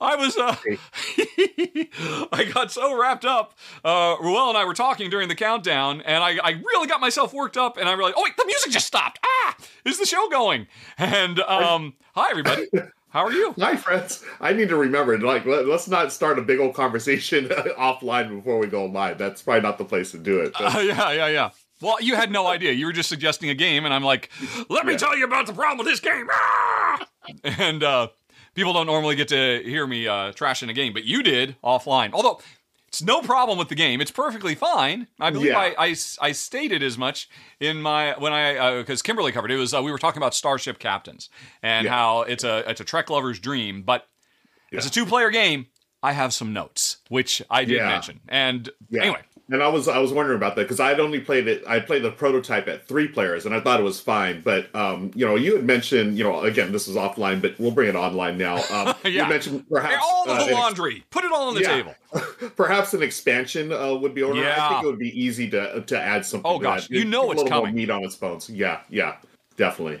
[0.00, 0.56] I was, uh,
[2.32, 3.54] I got so wrapped up.
[3.84, 7.34] Uh, Ruel and I were talking during the countdown, and I, I really got myself
[7.34, 9.18] worked up, and I realized, oh wait, the music just stopped.
[9.24, 10.66] Ah, is the show going?
[10.96, 12.66] And um, hi everybody.
[13.10, 13.52] How are you?
[13.58, 14.24] Hi, friends.
[14.40, 18.58] I need to remember, like, let, us not start a big old conversation offline before
[18.58, 19.18] we go live.
[19.18, 20.52] That's probably not the place to do it.
[20.54, 21.50] Uh, yeah, yeah, yeah.
[21.80, 22.70] Well, you had no idea.
[22.70, 24.30] You were just suggesting a game, and I'm like,
[24.68, 24.98] let me yeah.
[24.98, 26.28] tell you about the problem with this game.
[26.30, 27.06] Ah!
[27.42, 28.08] And uh,
[28.54, 32.10] people don't normally get to hear me uh, trashing a game, but you did offline.
[32.12, 32.40] Although
[32.90, 34.00] it's no problem with the game.
[34.00, 35.06] It's perfectly fine.
[35.20, 35.58] I believe yeah.
[35.58, 37.28] I, I, I, stated as much
[37.60, 39.54] in my when I because uh, Kimberly covered it.
[39.54, 41.30] it was uh, we were talking about Starship Captains
[41.62, 41.92] and yeah.
[41.92, 44.08] how it's a it's a Trek lover's dream, but
[44.72, 44.78] yeah.
[44.78, 45.66] it's a two player game.
[46.02, 50.12] I have some notes which I did mention, and anyway, and I was I was
[50.12, 51.64] wondering about that because I'd only played it.
[51.66, 54.42] I played the prototype at three players, and I thought it was fine.
[54.42, 57.72] But um, you know, you had mentioned, you know, again, this is offline, but we'll
[57.72, 58.56] bring it online now.
[58.70, 59.24] Um, yeah.
[59.24, 60.96] You mentioned perhaps all the uh, laundry.
[60.96, 61.68] Ex- Put it all on the yeah.
[61.68, 61.94] table.
[62.56, 64.42] perhaps an expansion uh, would be ordered.
[64.42, 64.66] Yeah.
[64.66, 66.50] I think it would be easy to to add something.
[66.50, 67.74] Oh gosh, you know it's coming.
[67.74, 68.48] meat on its bones.
[68.48, 69.16] Yeah, yeah,
[69.56, 70.00] definitely.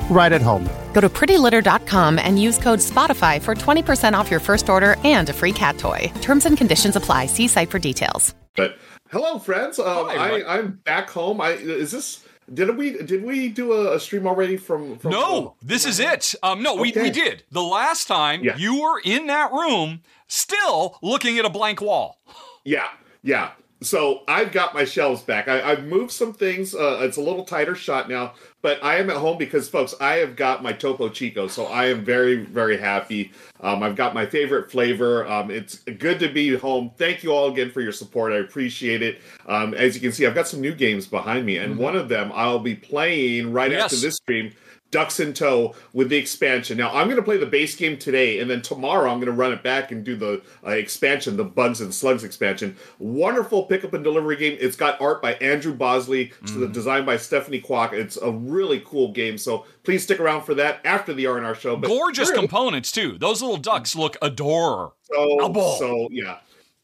[0.11, 0.69] right at home.
[0.93, 5.33] Go to prettylitter.com and use code SPOTIFY for 20% off your first order and a
[5.33, 6.11] free cat toy.
[6.21, 7.25] Terms and conditions apply.
[7.25, 8.35] See site for details.
[8.55, 8.77] But
[9.09, 9.79] hello, friends.
[9.79, 11.39] Um, Hi, I, am back home.
[11.41, 12.25] I is this.
[12.53, 14.97] Did we did we do a, a stream already from?
[14.97, 16.35] from no, this is it.
[16.43, 16.81] Um, no, okay.
[16.81, 18.57] we, we did the last time yeah.
[18.57, 22.19] you were in that room, still looking at a blank wall.
[22.65, 22.89] Yeah,
[23.23, 23.51] yeah.
[23.81, 25.47] So I've got my shelves back.
[25.47, 26.75] I, have moved some things.
[26.75, 30.15] Uh, it's a little tighter shot now, but I am at home because, folks, I
[30.15, 31.47] have got my Topo Chico.
[31.47, 33.31] So I am very, very happy.
[33.59, 35.27] Um, I've got my favorite flavor.
[35.27, 36.91] Um, it's good to be home.
[36.97, 38.33] Thank you all again for your support.
[38.33, 39.21] I appreciate it.
[39.47, 41.83] Um, as you can see, I've got some new games behind me, and mm-hmm.
[41.83, 43.85] one of them I'll be playing right yes.
[43.85, 44.53] after this stream
[44.91, 46.77] ducks in tow with the expansion.
[46.77, 49.31] Now I'm going to play the base game today, and then tomorrow I'm going to
[49.31, 52.75] run it back and do the uh, expansion, the Bugs and Slugs expansion.
[52.99, 54.57] Wonderful pickup and delivery game.
[54.59, 56.71] It's got art by Andrew Bosley, mm.
[56.71, 57.93] designed by Stephanie Kwok.
[57.93, 59.37] It's a really cool game.
[59.37, 61.77] So please stick around for that after the R&R show.
[61.77, 63.17] But Gorgeous really, components too.
[63.17, 64.93] Those little ducks look adorable.
[65.03, 66.37] So, so yeah.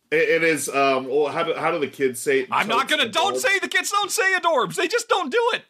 [0.10, 0.70] It is.
[0.70, 2.48] Um, well, how do how do the kids say?
[2.50, 3.10] I'm not gonna.
[3.10, 4.76] Don't say the kids don't say adorbs.
[4.76, 5.66] They just don't do it.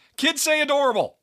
[0.16, 1.18] kids say adorable.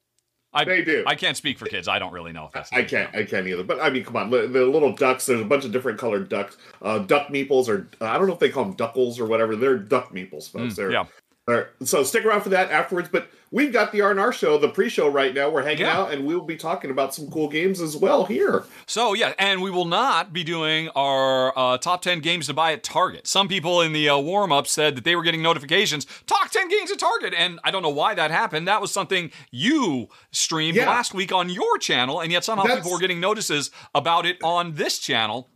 [0.53, 1.03] I, they do.
[1.07, 1.87] I can't speak for kids.
[1.87, 2.71] I don't really know if that's.
[2.71, 3.13] I can't.
[3.15, 3.63] I can't either.
[3.63, 5.25] But I mean, come on, the, the little ducks.
[5.25, 6.57] There's a bunch of different colored ducks.
[6.81, 9.55] Uh, duck meeples, or I don't know if they call them duckles or whatever.
[9.55, 10.73] They're duck meeples, folks.
[10.73, 11.05] Mm, they're yeah.
[11.45, 13.09] Right, so stick around for that afterwards.
[13.11, 15.49] But we've got the R&R show, the pre-show right now.
[15.49, 15.97] We're hanging yeah.
[15.97, 18.63] out, and we'll be talking about some cool games as well here.
[18.85, 22.71] So yeah, and we will not be doing our uh, top ten games to buy
[22.71, 23.27] at Target.
[23.27, 26.91] Some people in the uh, warm-up said that they were getting notifications, talk ten games
[26.91, 28.65] at Target, and I don't know why that happened.
[28.69, 30.87] That was something you streamed yeah.
[30.87, 32.77] last week on your channel, and yet somehow That's...
[32.79, 35.49] people were getting notices about it on this channel.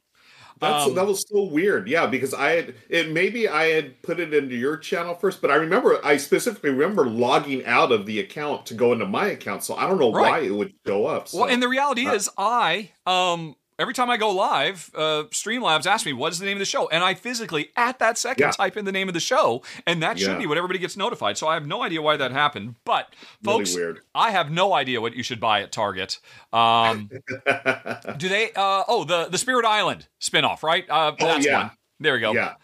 [0.60, 1.88] That's um, that was so weird.
[1.88, 5.52] Yeah, because I had it maybe I had put it into your channel first, but
[5.52, 9.64] I remember I specifically remember logging out of the account to go into my account,
[9.64, 10.32] so I don't know right.
[10.32, 11.28] why it would show up.
[11.28, 11.40] So.
[11.40, 15.86] Well, and the reality uh, is I um every time I go live, uh, Streamlabs
[15.86, 18.48] asks me what is the name of the show, and I physically at that second
[18.48, 18.52] yeah.
[18.52, 20.38] type in the name of the show, and that should yeah.
[20.38, 21.38] be what everybody gets notified.
[21.38, 25.02] So I have no idea why that happened, but folks, really I have no idea
[25.02, 26.20] what you should buy at Target.
[26.54, 27.10] Um,
[28.18, 28.52] do they?
[28.56, 30.90] Uh, oh, the the Spirit Island spinoff, right?
[30.90, 31.58] Uh, oh, yeah.
[31.58, 31.72] one.
[32.00, 32.34] There we go.
[32.34, 32.56] Yeah.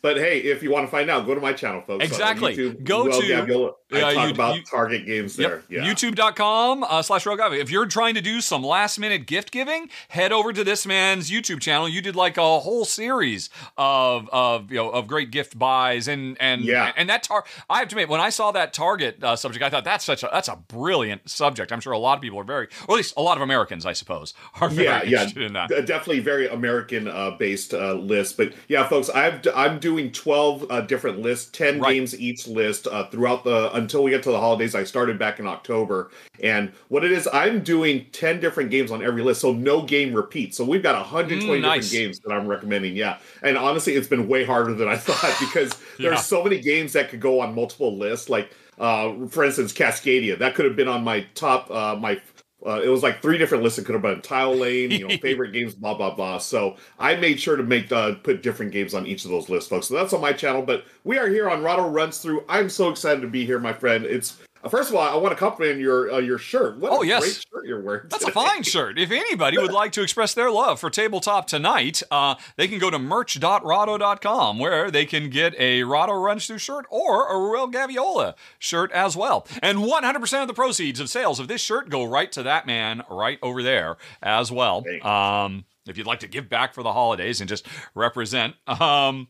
[0.00, 2.04] But hey, if you want to find out, go to my channel, folks.
[2.04, 2.56] Exactly.
[2.56, 3.74] YouTube, go well, to.
[3.90, 5.62] I uh, talk you, about you, target games there.
[5.68, 5.84] Yep.
[5.84, 5.94] Yeah.
[5.94, 10.30] YouTube.com uh, slash Rogue If you're trying to do some last minute gift giving, head
[10.30, 11.88] over to this man's YouTube channel.
[11.88, 13.48] You did like a whole series
[13.78, 16.92] of of you know of great gift buys and and yeah.
[16.96, 17.44] and that tar.
[17.70, 20.22] I have to admit, when I saw that Target uh, subject, I thought that's such
[20.22, 21.72] a that's a brilliant subject.
[21.72, 23.86] I'm sure a lot of people are very, or at least a lot of Americans,
[23.86, 25.46] I suppose, are very yeah, interested yeah.
[25.46, 25.68] in that.
[25.86, 28.36] Definitely very American uh, based uh, list.
[28.36, 31.94] But yeah, folks, I've I'm doing 12 uh, different lists, 10 right.
[31.94, 34.74] games each list uh, throughout the until we get to the holidays.
[34.74, 36.10] I started back in October.
[36.42, 39.40] And what it is, I'm doing 10 different games on every list.
[39.40, 40.56] So no game repeats.
[40.56, 41.90] So we've got 120 mm, nice.
[41.90, 42.96] different games that I'm recommending.
[42.96, 43.18] Yeah.
[43.42, 46.10] And honestly, it's been way harder than I thought because yeah.
[46.10, 48.28] there's so many games that could go on multiple lists.
[48.28, 50.38] Like, uh, for instance, Cascadia.
[50.38, 52.20] That could have been on my top, uh, my
[52.66, 53.78] uh, it was like three different lists.
[53.78, 56.38] It could have been Tile Lane, you know, favorite games, blah blah blah.
[56.38, 59.70] So I made sure to make uh, put different games on each of those lists,
[59.70, 59.86] folks.
[59.86, 60.62] So that's on my channel.
[60.62, 62.44] But we are here on Rahdo Runs Through.
[62.48, 64.04] I'm so excited to be here, my friend.
[64.04, 64.38] It's
[64.68, 66.78] First of all, I want to compliment your uh, your shirt.
[66.78, 67.20] What Oh, a yes.
[67.22, 68.08] great shirt you're wearing.
[68.08, 68.98] That's a fine shirt.
[68.98, 72.90] If anybody would like to express their love for Tabletop tonight, uh, they can go
[72.90, 78.34] to merch.rahdo.com where they can get a Rahdo Runs Through shirt or a Ruel Gaviola
[78.58, 79.46] shirt as well.
[79.62, 83.02] And 100% of the proceeds of sales of this shirt go right to that man
[83.10, 84.84] right over there as well.
[85.02, 88.54] Um, if you'd like to give back for the holidays and just represent.
[88.66, 89.28] Um,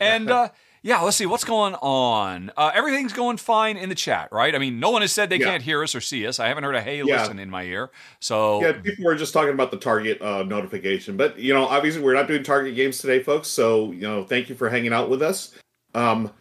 [0.00, 0.48] and uh,
[0.88, 2.50] yeah, let's see what's going on.
[2.56, 4.54] Uh, everything's going fine in the chat, right?
[4.54, 5.50] I mean, no one has said they Yeah.
[5.50, 6.40] can't hear us or see us.
[6.40, 7.04] I haven't heard a hey, Yeah.
[7.04, 7.90] listen in my ear.
[8.20, 12.00] So Yeah, people were just talking about the Target uh, notification, but you know, obviously
[12.00, 13.48] we're not doing Target games today, folks.
[13.48, 15.54] So you know, thank you for hanging out with us.
[15.94, 16.32] Um,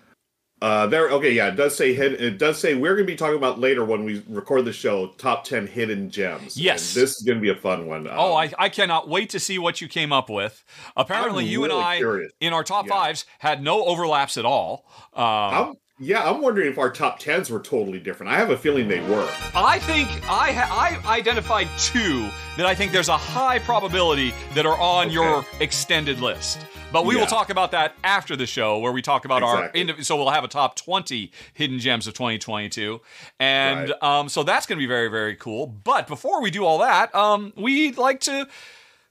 [0.61, 1.09] uh, there.
[1.09, 3.59] Okay, yeah, it does say hid, It does say we're going to be talking about
[3.59, 6.57] later when we record the show top ten hidden gems.
[6.57, 6.95] Yes.
[6.95, 8.07] And this is going to be a fun one.
[8.09, 10.63] Oh, Um, I, I cannot wait to see what you came up with.
[10.95, 12.31] Apparently, I'm you and I, curious.
[12.39, 12.93] in our top Yeah.
[12.95, 14.85] fives, had no overlaps at all.
[15.13, 18.31] I'm, yeah, I'm wondering if our top tens were totally different.
[18.31, 19.27] I have a feeling they were.
[19.55, 24.65] I think I ha- I identified two that I think there's a high probability that
[24.65, 25.13] are on Okay.
[25.15, 26.59] your extended list.
[26.91, 29.89] But we will talk about that after the show, where we talk about Exactly.
[29.91, 30.01] our.
[30.03, 33.01] So we'll have a top 20 hidden gems of 2022,
[33.39, 34.03] and Right.
[34.03, 35.67] um, so that's going to be very very cool.
[35.67, 38.47] But before we do all that, um, we'd like to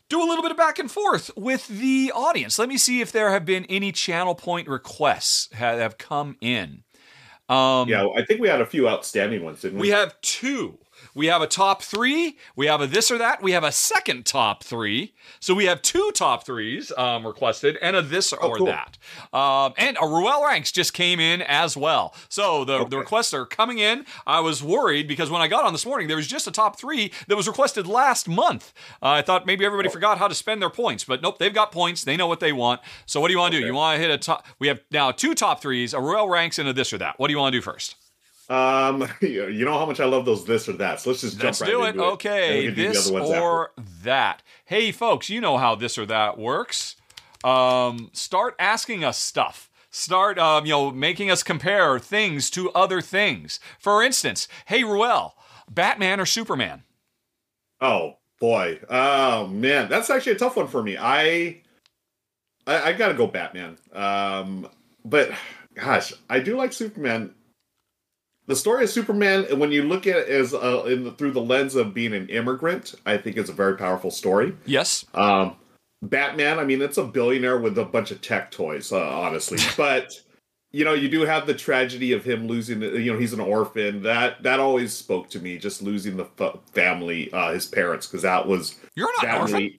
[0.08, 2.58] do a little bit of back and forth with the audience.
[2.58, 6.84] Let me see if there have been any channel point requests that have come in.
[7.48, 9.82] Um, Yeah, I think we had a few outstanding ones, didn't we?
[9.82, 10.78] we have two.
[11.16, 12.36] We have a top three.
[12.54, 13.42] We have a this or that.
[13.42, 15.14] We have a second top three.
[15.40, 18.66] So we have two top threes um, requested and a this or Oh, cool.
[18.66, 18.98] that.
[19.32, 22.14] Um, and a Ruel Ranks just came in as well.
[22.28, 24.04] So the, the requests are coming in.
[24.26, 26.78] I was worried because when I got on this morning, there was just a top
[26.78, 28.74] three that was requested last month.
[29.02, 29.68] Uh, I thought maybe Oh.
[29.68, 32.04] everybody forgot how to spend their points, but nope, they've got points.
[32.04, 32.82] They know what they want.
[33.06, 33.66] So what do you want to do?
[33.66, 34.44] You want to hit a top?
[34.58, 37.18] We have now two top threes, a Ruel Ranks and a this or that.
[37.18, 37.96] What do you want to do first?
[38.48, 41.00] Um, you know how much I love those this or that.
[41.00, 42.04] So let's just Let's jump right do it.
[42.12, 43.72] Okay, this or
[44.04, 44.42] that.
[44.64, 46.96] Hey, folks, you know how this or that works.
[47.44, 49.70] Um, start asking us stuff.
[49.90, 53.60] Start, um, you know, making us compare things to other things.
[53.78, 55.36] For instance, hey, Ruel,
[55.70, 56.82] Batman or Superman?
[57.80, 58.80] Oh boy.
[58.88, 60.96] Oh man, that's actually a tough one for me.
[60.98, 61.62] I
[62.66, 63.78] I, I gotta go Batman.
[63.92, 64.68] Um,
[65.04, 65.30] but
[65.74, 67.34] gosh, I do like Superman.
[68.46, 71.40] The story of Superman, when you look at it as uh, in the, through the
[71.40, 74.54] lens of being an immigrant, I think it's a very powerful story.
[74.66, 75.04] Yes.
[75.14, 75.56] Um,
[76.02, 79.58] Batman, I mean, it's a billionaire with a bunch of tech toys, uh, honestly.
[79.76, 80.20] but
[80.72, 82.82] you know, you do have the tragedy of him losing.
[82.82, 84.02] You know, he's an orphan.
[84.02, 85.58] That that always spoke to me.
[85.58, 89.78] Just losing the f- family, uh, his parents, because that was You're not an orphan.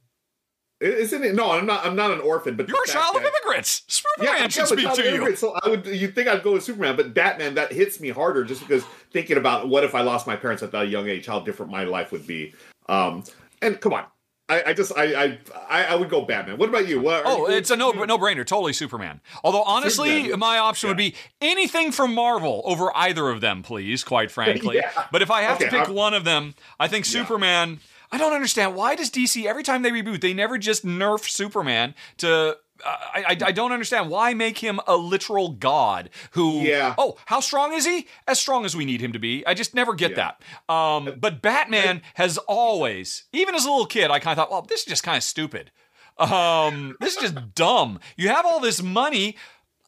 [0.80, 1.34] Isn't it?
[1.34, 1.84] No, I'm not.
[1.86, 2.56] I'm not an orphan.
[2.56, 3.82] But You're a child of immigrants.
[3.88, 5.14] yeah, Superman yeah, should but speak child to of you.
[5.16, 5.86] immigrants, So I would.
[5.88, 9.38] You'd think I'd go with Superman, but Batman that hits me harder just because thinking
[9.38, 12.12] about what if I lost my parents at that young age, how different my life
[12.12, 12.54] would be.
[12.88, 13.24] Um,
[13.62, 14.06] and come on,
[14.50, 16.58] I, I just I, I I would go Batman.
[16.60, 17.02] What about you?
[17.02, 18.46] What, Oh, you- it's a no no brainer.
[18.46, 19.20] Totally Superman.
[19.44, 20.36] Although honestly, Superman, yeah.
[20.36, 24.04] my option would be anything from Marvel over either of them, please.
[24.04, 24.76] Quite frankly.
[24.76, 24.92] Yeah.
[25.12, 27.80] But if I have to pick I'm- one of them, I think Superman.
[28.12, 31.94] I don't understand why does DC every time they reboot they never just nerf Superman
[32.18, 32.58] to.
[32.86, 36.94] I, I, I don't understand why make him a literal god who Yeah.
[37.00, 39.74] oh how strong is he as strong as we need him to be I just
[39.74, 40.34] never get Yeah.
[40.68, 44.52] that um but Batman has always even as a little kid I kind of thought
[44.52, 45.72] well this is just kind of stupid
[46.20, 48.00] um, this is just dumb.
[48.16, 49.36] You have all this money,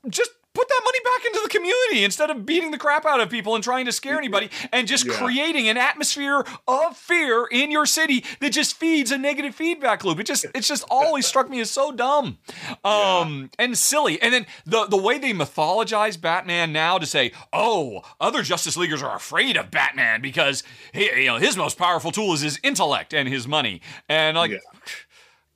[0.07, 3.29] just put that money back into the community instead of beating the crap out of
[3.29, 5.13] people and trying to scare anybody and just Yeah.
[5.13, 10.19] creating an atmosphere of fear in your city that just feeds a negative feedback loop.
[10.19, 12.37] It just it's just always struck me as so dumb.
[12.83, 14.21] Um and silly.
[14.21, 19.03] And then the the way they mythologize Batman now to say, "Oh, other Justice Leaguers
[19.03, 20.63] are afraid of Batman because
[20.93, 24.51] he, you know, his most powerful tool is his intellect and his money." And like
[24.51, 24.57] Yeah.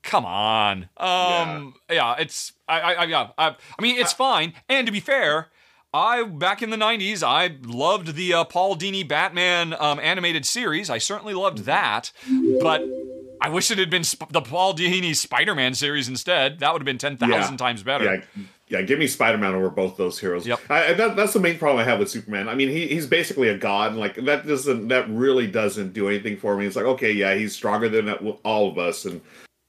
[0.04, 0.90] Come on.
[0.98, 4.54] Um, yeah, it's I, I, I yeah, I, I mean, it's fine.
[4.70, 5.48] And to be fair,
[5.94, 10.90] I back in the '90s, I loved the uh, Paul Dini Batman um, animated series.
[10.90, 12.12] I certainly loved that,
[12.62, 12.84] but.
[13.42, 16.60] I wish it had been sp- the Paul Dini Spider-Man series instead.
[16.60, 17.58] That would have been ten thousand Yeah.
[17.58, 18.06] times better.
[18.06, 18.22] Yeah,
[18.70, 18.82] yeah.
[18.84, 20.48] Give me Spider Man over both those heroes.
[20.48, 20.62] Yep.
[20.70, 22.48] I, I- that, that's the main problem I have with Superman.
[22.48, 23.92] I mean, he, he's basically a god.
[23.92, 26.66] and, Like that doesn't that really doesn't do anything for me.
[26.66, 28.08] It's like okay, yeah, he's stronger than
[28.46, 29.20] all of us, and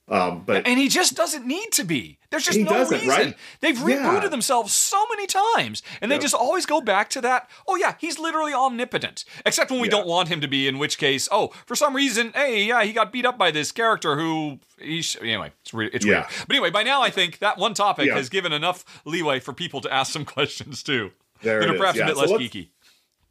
[0.09, 2.19] um, but And he just doesn't need to be.
[2.31, 3.09] There's just no reason.
[3.09, 3.37] right?
[3.61, 3.85] They've Yeah.
[4.05, 6.23] rebooted themselves so many times, and they Yep.
[6.23, 7.49] just always go back to that.
[7.67, 9.93] Oh yeah, he's literally omnipotent, except when we Yeah.
[9.93, 10.67] don't want him to be.
[10.69, 13.73] In which case, oh, for some reason, hey, yeah, he got beat up by this
[13.73, 15.01] character who he.
[15.01, 16.23] Sh- anyway, it's, re- it's Yeah.
[16.23, 16.27] weird.
[16.49, 18.17] But anyway, by now I think that one topic Yeah.
[18.17, 21.97] has given enough leeway for people to ask some questions too There that are perhaps
[21.99, 22.69] Yeah, a bit so less geeky.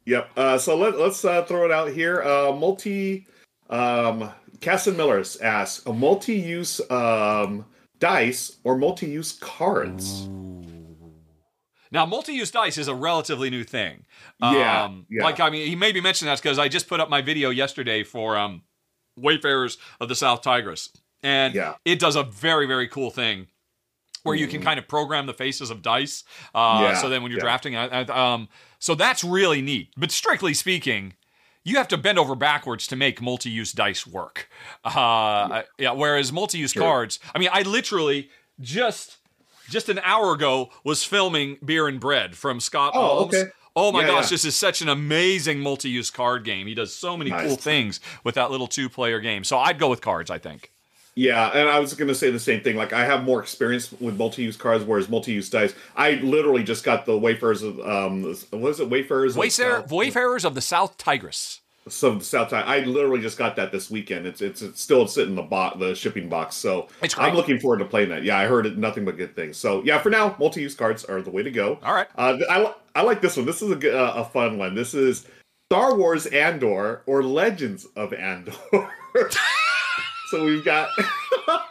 [0.06, 0.30] Yep.
[0.36, 2.22] Uh, so let, let's uh, throw it out here.
[2.22, 3.26] Uh, multi.
[3.70, 4.30] Um,
[4.64, 7.66] Casson Millers asks a multi-use um,
[7.98, 10.26] dice or multi-use cards.
[11.92, 14.06] Now, multi-use dice is a relatively new thing.
[14.40, 15.22] Yeah, Um, yeah.
[15.22, 18.02] Like, I mean, he maybe mentioned that because I just put up my video yesterday
[18.04, 18.62] for um,
[19.16, 20.88] Wayfarers of the South Tigris.
[21.22, 21.74] And Yeah.
[21.84, 23.48] it does a very, very cool thing
[24.22, 26.24] where you can kind of program the faces of dice.
[26.54, 26.82] Uh, Mm-hmm.
[26.84, 27.44] Yeah, so then when you're yeah.
[27.44, 29.90] drafting, I, I, um, so that's really neat.
[29.96, 31.12] But strictly speaking,
[31.64, 34.48] you have to bend over backwards to make multi-use dice work.
[34.84, 35.92] Uh, yeah.
[35.92, 38.28] Whereas multi-use cards, I mean, I literally
[38.60, 39.16] just
[39.68, 43.34] just an hour ago was filming Beer and Bread from Scott Oh, Almes.
[43.34, 43.50] okay.
[43.76, 44.30] Oh my Yeah, gosh, yeah.
[44.30, 46.66] this is such an amazing multi-use card game.
[46.66, 47.46] He does so many Nice.
[47.48, 49.42] cool things with that little two-player game.
[49.42, 50.70] So I'd go with cards, I think.
[51.16, 52.74] Yeah, and I was going to say the same thing.
[52.76, 55.72] Like I have more experience with multi-use cards, whereas multi-use dice.
[55.96, 58.84] I literally just got the wafers of um, what is it?
[58.84, 61.60] Of Wayfarer, South- Wayfarers of the South Tigris.
[61.86, 62.64] some South Side.
[62.66, 64.26] I literally just got that this weekend.
[64.26, 66.56] It's it's, it's still sitting in the bo- the shipping box.
[66.56, 66.88] So.
[67.16, 68.24] I'm looking forward to playing that.
[68.24, 69.56] Yeah, I heard it, nothing but good things.
[69.56, 71.78] So yeah, for now, multi-use cards are the way to go.
[71.84, 72.08] All right.
[72.18, 73.46] Uh, I I like this one.
[73.46, 74.74] This is a uh, a fun one.
[74.74, 75.26] This is
[75.70, 78.52] Star Wars Andor or Legends of Andor.
[80.34, 80.88] so we've got.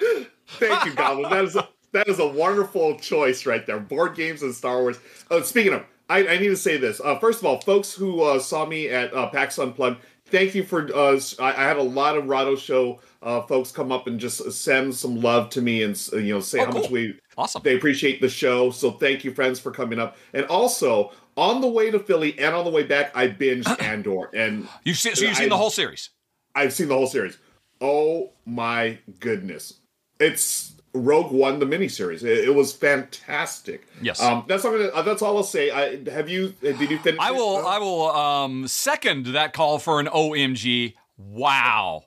[0.48, 1.30] Thank you, Goblin.
[1.32, 3.80] That is a, that is a wonderful choice right there.
[3.80, 4.98] Board games and Star Wars.
[5.32, 7.02] Oh, speaking of, I, I need to say this.
[7.04, 10.64] Uh, first of all, folks who uh, saw me at uh, PAX Unplugged, thank you
[10.64, 10.88] for.
[10.96, 14.52] Uh, I, I had a lot of Rahdo Show uh, folks come up and just
[14.52, 17.62] send some love to me and you know say Oh, how much we Awesome.
[17.64, 18.70] they appreciate the show.
[18.70, 20.18] So thank you, friends, for coming up.
[20.34, 24.30] And also on the way to Philly and on the way back, I binged Andor,
[24.36, 26.10] and You've seen, so you've seen I- the whole series.
[26.56, 27.40] I've seen the whole series.
[27.84, 29.74] Oh my goodness,
[30.20, 32.24] it's Rogue One, the miniseries.
[32.24, 33.86] It, it was fantastic.
[34.02, 34.22] Yes.
[34.22, 34.72] Um, that's all.
[34.72, 35.70] Gonna, uh, that's all I'll say.
[35.70, 36.54] I, have you?
[36.64, 37.20] uh, Did you finish?
[37.20, 37.58] I will.
[37.58, 40.94] Uh, I will um, second that call for an OMG.
[41.18, 42.06] Wow.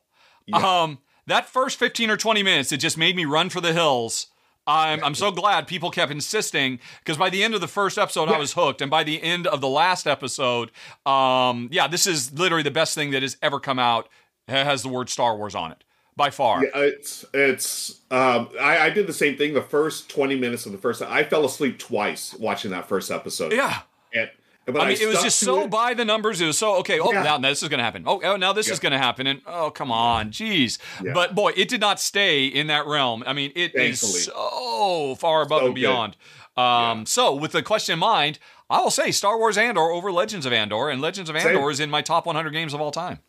[0.53, 4.29] Um, that first fifteen or twenty minutes, it just made me run for the hills.
[4.69, 8.29] I'm, I'm so glad people kept insisting because by the end of the first episode,
[8.29, 10.73] I was hooked, and by the end of the last episode,
[11.05, 14.09] um, yeah, this is literally the best thing that has ever come out.
[14.49, 15.85] It has the word Star Wars on it
[16.17, 16.65] by far.
[16.65, 18.01] Yeah, it's it's.
[18.11, 19.55] Um, I, I did the same thing.
[19.55, 23.53] The first twenty minutes of the first, I fell asleep twice watching that first episode.
[23.53, 23.81] Yeah.
[24.15, 24.31] And,
[24.67, 25.71] but I mean, it was just so it.
[25.71, 26.41] by the numbers.
[26.41, 26.99] It was so okay.
[26.99, 27.23] Oh, Yeah.
[27.23, 28.03] now this is going to happen.
[28.05, 29.27] Oh, oh, now this is going to happen.
[29.29, 30.79] And oh, come on, jeez.
[31.03, 31.13] Yeah.
[31.13, 33.23] But boy, it did not stay in that realm.
[33.27, 34.23] I mean, it is Thankfully.
[34.23, 36.17] so far above So and beyond.
[36.57, 40.47] Um, So, with the question in mind, I will say Star Wars Andor over Legends
[40.47, 41.49] of Andor, and Legends of Same.
[41.49, 43.21] Andor is in my top 100 games of all time.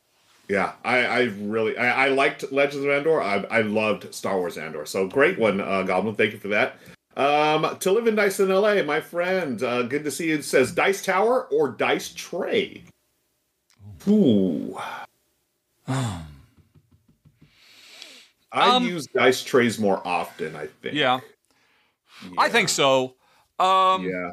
[0.50, 3.22] Yeah, I, I really I, I liked Legends of Andor.
[3.22, 4.86] I, I loved Star Wars Andor.
[4.86, 6.16] So great one, uh, Goblin.
[6.16, 6.78] Thank you for that.
[7.18, 9.62] Um, to live in Dice in LA, my friend.
[9.62, 10.36] Uh, good to see you.
[10.36, 12.84] It says Dice Tower or Dice Tray.
[14.08, 14.78] Ooh.
[15.88, 16.24] I
[18.52, 20.56] Um, use dice trays more often.
[20.56, 20.96] I think.
[20.96, 21.20] Yeah,
[22.38, 23.16] I think so.
[23.60, 24.32] Um, Yeah.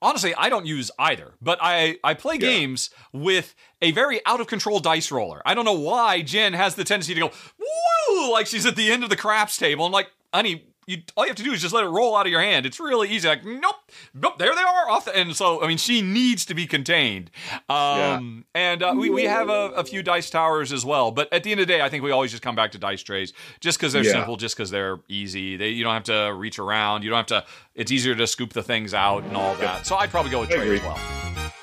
[0.00, 2.40] honestly, I don't use either, but I, I play Yeah.
[2.40, 5.42] games with a very out of control dice roller.
[5.44, 8.90] I don't know why Jen has the tendency to go, woo, like she's at the
[8.90, 9.84] end of the craps table.
[9.84, 12.26] I'm like, honey, you, all you have to do is just let it roll out
[12.26, 12.66] of your hand.
[12.66, 13.28] It's really easy.
[13.28, 13.76] Like, nope,
[14.14, 14.90] nope, there they are.
[14.90, 17.30] Off the, and so, I mean, she needs to be contained.
[17.68, 21.12] Um, And uh, we, we have a, a few dice towers as well.
[21.12, 22.78] But at the end of the day, I think we always just come back to
[22.78, 24.12] dice trays just because they're Yeah.
[24.12, 25.56] simple, just because they're easy.
[25.56, 27.04] They, you don't have to reach around.
[27.04, 27.44] You don't have to,
[27.76, 29.86] it's easier to scoop the things out and all that.
[29.86, 30.98] So I'd probably go with tray as well.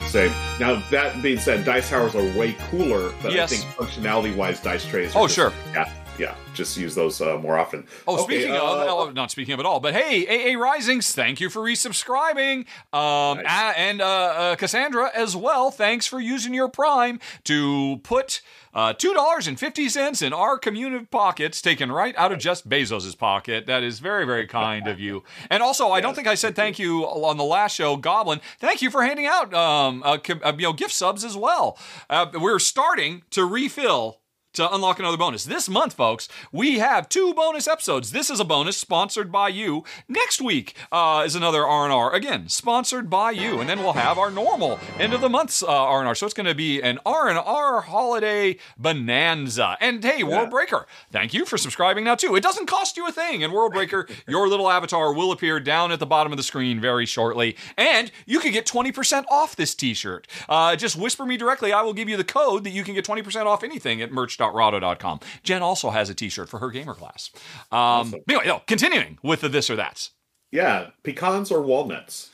[0.09, 0.31] Same.
[0.59, 3.53] Now that being said, dice towers are way cooler, but Yes.
[3.53, 5.15] I think functionality wise, dice trays.
[5.15, 5.53] Are Oh, just- sure.
[5.73, 6.35] Yeah, yeah.
[6.55, 7.85] Just use those uh, more often.
[8.07, 10.25] Oh, Okay, speaking uh, of, not speaking of at all, but hey,
[10.55, 12.65] AA Risings, thank you for resubscribing.
[12.91, 13.75] Um, Nice.
[13.77, 18.41] and uh, uh, Cassandra as well, thanks for using your Prime to put
[18.79, 23.65] uh, $2.50 in our community pockets, taken right out of Jeff Bezos's pocket.
[23.65, 25.23] That is very, very kind of you.
[25.49, 28.39] And also, I don't think I said thank you on the last show, Goblin.
[28.57, 31.77] Thank you for handing out um, uh, uh, you know, gift subs as well.
[32.09, 34.18] Uh, we're starting to refill
[34.59, 35.45] to unlock another bonus.
[35.45, 38.11] This month, folks, we have two bonus episodes.
[38.11, 39.85] This is a bonus sponsored by you.
[40.09, 43.61] Next week uh, is another R&R, again, sponsored by you.
[43.61, 46.13] And then we'll have our normal end of the month's uh, R&R.
[46.13, 49.77] So it's going to be an R&R holiday bonanza.
[49.79, 52.35] And hey, Worldbreaker, thank you for subscribing now too.
[52.35, 53.41] It doesn't cost you a thing.
[53.43, 57.05] And Worldbreaker, your little avatar will appear down at the bottom of the screen very
[57.05, 57.55] shortly.
[57.77, 60.27] And you can get 20% off this t-shirt.
[60.49, 61.71] Uh, just whisper me directly.
[61.71, 64.11] I will give you the code that you can get 20% off anything at
[64.53, 65.19] merch.rahdo.com.
[65.43, 67.31] Jen also has a t-shirt for her gamer class.
[67.71, 70.11] Um, Anyway, no, continuing with the this or that's.
[70.51, 72.31] Yeah, pecans or walnuts.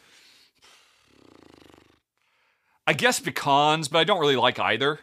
[2.87, 4.99] I guess pecans, but I don't really like either.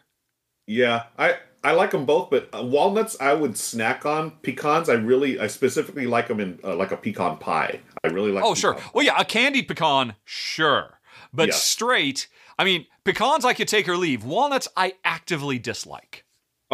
[0.67, 4.31] Yeah, I I like them both, but uh, walnuts I would snack on.
[4.43, 7.81] Pecans I really I specifically like them in uh, like a pecan pie.
[8.05, 8.45] I really like.
[8.45, 8.75] Oh, sure.
[8.75, 11.01] pecan Well, yeah, a candied pecan, sure.
[11.33, 11.55] But Yeah.
[11.55, 12.29] straight,
[12.59, 14.25] I mean, pecans I could take or leave.
[14.25, 16.25] Walnuts I actively dislike.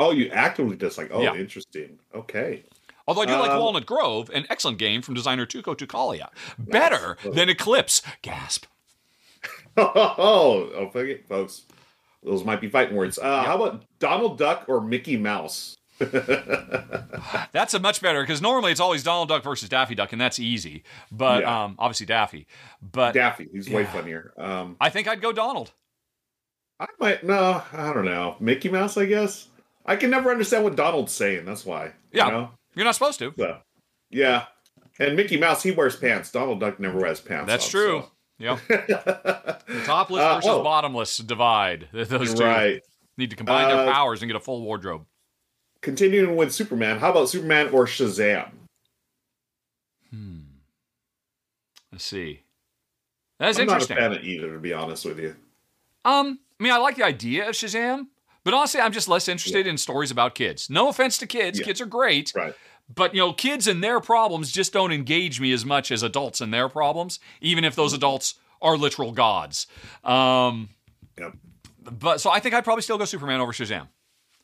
[0.01, 1.11] Oh, you actively dislike.
[1.13, 1.35] Oh, Yeah.
[1.35, 1.99] interesting.
[2.15, 2.63] Okay.
[3.09, 6.29] Although I do like Um, Walnut Grove, an excellent game from designer Touko Tahkokallio.
[6.59, 8.01] Better than Eclipse.
[8.23, 8.67] Gasp.
[9.77, 11.63] Oh, okay, folks.
[12.25, 13.17] Those might be fighting words.
[13.19, 15.77] Uh, How about Donald Duck or Mickey Mouse?
[17.53, 20.39] That's a much better because normally it's always Donald Duck versus Daffy Duck, and that's
[20.39, 20.83] easy.
[21.11, 21.65] But Yeah.
[21.65, 22.47] um, obviously Daffy.
[22.83, 23.49] But Daffy.
[23.53, 24.33] He's way funnier.
[24.37, 25.73] Um, I think I'd go Donald.
[26.81, 28.37] I might no, I don't know.
[28.41, 29.48] Mickey Mouse, I guess.
[29.89, 31.45] I can never understand what Donald's saying.
[31.47, 31.87] That's why.
[31.87, 32.29] you Yeah.
[32.31, 32.51] know?
[32.75, 33.33] You're not supposed to.
[33.39, 33.59] So,
[34.11, 34.45] yeah.
[35.01, 36.31] And Mickey Mouse, he wears pants.
[36.31, 37.47] Donald Duck never wears pants.
[37.47, 38.05] That's on, true.
[38.39, 38.59] Yep.
[38.69, 40.63] The topless Uh, versus oh.
[40.63, 41.89] bottomless divide.
[41.93, 42.83] Those so- two right.
[43.17, 45.07] need to combine their Uh, powers and get a full wardrobe.
[45.81, 48.51] Continuing with Superman, how about Superman or Shazam?
[50.11, 50.41] Hmm.
[51.93, 52.43] Let's see.
[53.39, 53.97] That's interesting.
[53.97, 55.37] I'm not a fan of either, to be honest with you.
[56.05, 58.07] Um, I mean, I like the idea of Shazam,
[58.45, 60.69] but honestly, I'm just less interested in stories about kids.
[60.71, 61.65] No offense to kids, Yeah.
[61.67, 62.55] kids are great, Right.
[62.95, 66.41] but you know, kids and their problems just don't engage me as much as adults
[66.41, 69.67] and their problems, even if those adults are literal gods.
[70.05, 70.71] Um,
[71.19, 71.33] Yep.
[71.81, 73.89] but so I think I'd probably still go Superman over Shazam.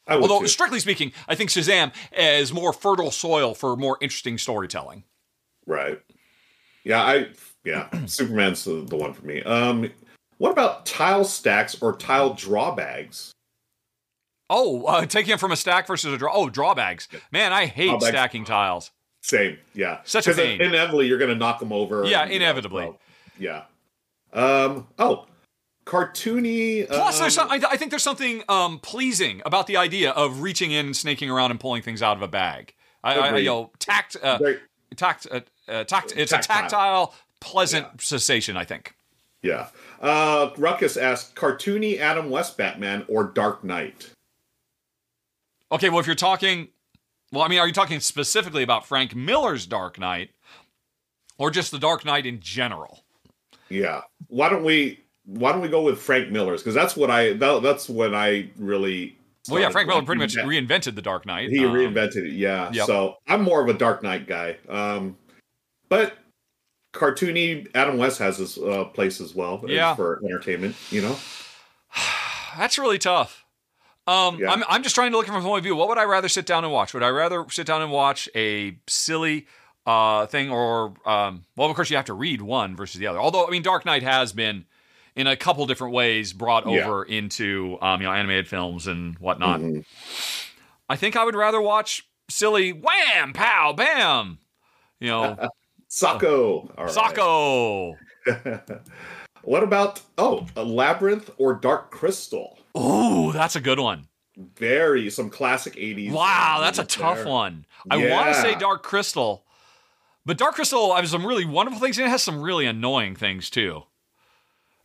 [0.07, 0.49] I would Although, too.
[0.49, 5.05] strictly speaking, I think Shazam is more fertile soil for more interesting storytelling.
[5.67, 5.99] Right.
[6.85, 7.29] Yeah, I
[7.65, 9.43] yeah, Superman's the, the one for me.
[9.43, 9.91] Um
[10.39, 13.33] what about tile stacks or tile drawbags?
[14.51, 16.33] Oh, uh, taking it from a stack versus a draw.
[16.35, 17.09] Oh, drawbags.
[17.33, 18.91] Man, I hate stacking tiles.
[19.23, 20.01] Same, yeah.
[20.05, 20.61] Such a 'Cause pain.
[20.61, 22.05] Inevitably, you're going to knock them over.
[22.05, 22.93] Yeah, and, you know, inevitably.
[23.39, 23.63] yeah.
[24.35, 24.87] Um.
[24.99, 25.27] Oh,
[25.87, 26.87] cartoony.
[26.89, 30.43] Plus, there's um, some, I, I think there's something um, pleasing about the idea of
[30.43, 32.75] reaching in and snaking around and pulling things out of a bag.
[33.03, 33.41] I, I, Agreed.
[33.45, 34.39] you know, tact, uh,
[34.97, 36.13] tact, uh, uh, tact.
[36.17, 36.57] It's a Tactile.
[36.63, 38.57] tactile, pleasant sensation.
[38.57, 38.95] I think.
[39.43, 39.69] yeah.
[40.01, 44.11] Uh, Ruckus asked, cartoony Adam West Batman or Dark Knight?
[45.75, 46.69] Okay, well, if you're talking,
[47.33, 50.31] well, I mean, are you talking specifically about Frank Miller's Dark Knight,
[51.37, 53.03] or just the Dark Knight in general?
[53.69, 54.03] Yeah.
[54.29, 55.01] Why don't we?
[55.25, 56.63] Why don't we go with Frank Miller's?
[56.63, 57.33] Because that's what I.
[57.33, 59.19] That, that's when I really.
[59.49, 61.51] Well, yeah, Frank Miller pretty much reinvented the Dark Knight.
[61.51, 62.71] He Um, reinvented it, yeah.
[62.73, 62.87] yep.
[62.87, 64.57] So I'm more of a Dark Knight guy.
[64.69, 65.19] Um,
[65.89, 66.15] but
[66.95, 69.97] cartoony Adam West has his uh, place as well Yeah.
[69.97, 70.77] for entertainment.
[70.91, 71.17] You know,
[72.57, 73.44] That's really tough.
[74.07, 74.51] Um, Yeah.
[74.53, 75.77] I'm, I'm just trying to look from the point of view.
[75.77, 76.93] What would I rather sit down and watch?
[76.95, 79.47] Would I rather sit down and watch a silly
[79.87, 83.19] uh, thing, or um, well, of course you have to read one versus the other.
[83.21, 84.65] Although I mean, Dark Knight has been
[85.15, 86.85] in a couple different ways brought Yeah.
[86.85, 89.61] over into um, you know animated films and whatnot.
[89.61, 89.85] Mhm.
[90.89, 94.39] I think I would rather watch silly wham pow bam.
[95.01, 95.49] You know,
[95.91, 96.73] Socko.
[96.79, 96.95] All right.
[96.95, 97.97] Socko.
[99.43, 102.59] what about oh, a labyrinth or Dark Crystal?
[102.77, 104.09] Ooh, that's a good one.
[104.37, 106.11] Very some classic '80s.
[106.13, 107.27] Wow, that's a tough there.
[107.29, 107.67] one.
[107.89, 109.45] I want to say Dark Crystal,
[110.27, 113.49] but Dark Crystal has some really wonderful things and it has some really annoying things
[113.49, 113.85] too.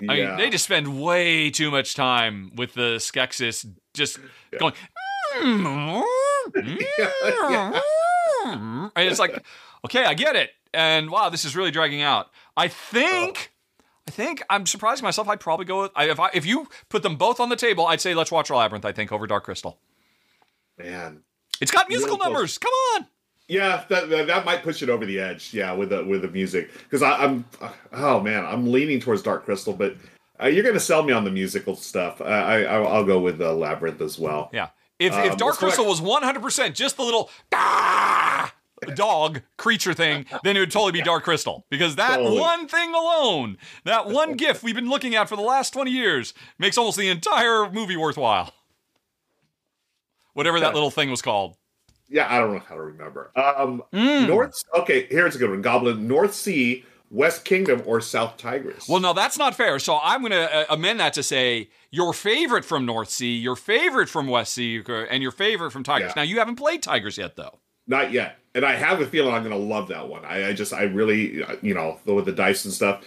[0.01, 4.19] I mean, they just spend way too much time with the Skeksis just
[4.57, 4.73] going.
[5.41, 6.03] "Mm,
[6.99, 7.79] Yeah,
[8.95, 9.43] And it's like,
[9.85, 10.51] okay, I get it.
[10.73, 12.27] And wow, this is really dragging out.
[12.55, 13.51] I think,
[14.09, 15.29] I think I'm surprising myself.
[15.29, 17.85] I'd probably go with I, if I, if you put them both on the table,
[17.85, 18.83] I'd say let's watch Labyrinth.
[18.83, 19.77] I think over Dark Crystal.
[20.79, 21.21] man.
[21.61, 22.25] It's got musical close.
[22.25, 22.57] numbers.
[22.57, 23.05] Come on.
[23.47, 25.53] Yeah, that, that that might push it over the edge.
[25.53, 27.45] Yeah, with the with the music, because I'm
[27.93, 29.95] oh man, I'm leaning towards Dark Crystal, but
[30.41, 32.19] uh, you're gonna sell me on the musical stuff.
[32.19, 34.49] I, I I'll go with uh, Labyrinth as well.
[34.53, 34.69] Yeah.
[34.97, 38.53] If, Um, if Dark let's Crystal back- was 100% just the little "Ah!"
[38.95, 41.65] Dog creature thing, then it would totally be Dark Crystal.
[41.69, 42.39] Because that Totally.
[42.39, 46.33] one thing alone, that one GIF we've been looking at for the last 20 years,
[46.57, 48.53] makes almost the entire movie worthwhile.
[50.33, 51.55] Whatever that little thing was called.
[52.07, 53.31] Yeah, I don't know how to remember.
[53.35, 54.27] Um, Mm.
[54.27, 54.55] North.
[54.77, 55.61] Okay, here's a good one.
[55.61, 58.87] Goblin North Sea, West Kingdom, or South Tigris.
[58.87, 59.77] Well, no, that's not fair.
[59.79, 63.55] So I'm going to uh, amend that to say your favorite from North Sea, your
[63.55, 66.09] favorite from West Sea, and your favorite from Tigris.
[66.09, 66.13] Yeah.
[66.15, 67.59] Now, you haven't played Tigris yet, though.
[67.89, 70.23] Not yet, and I have a feeling I'm gonna love that one.
[70.23, 73.03] I, I just, I really, you know, with the dice and stuff.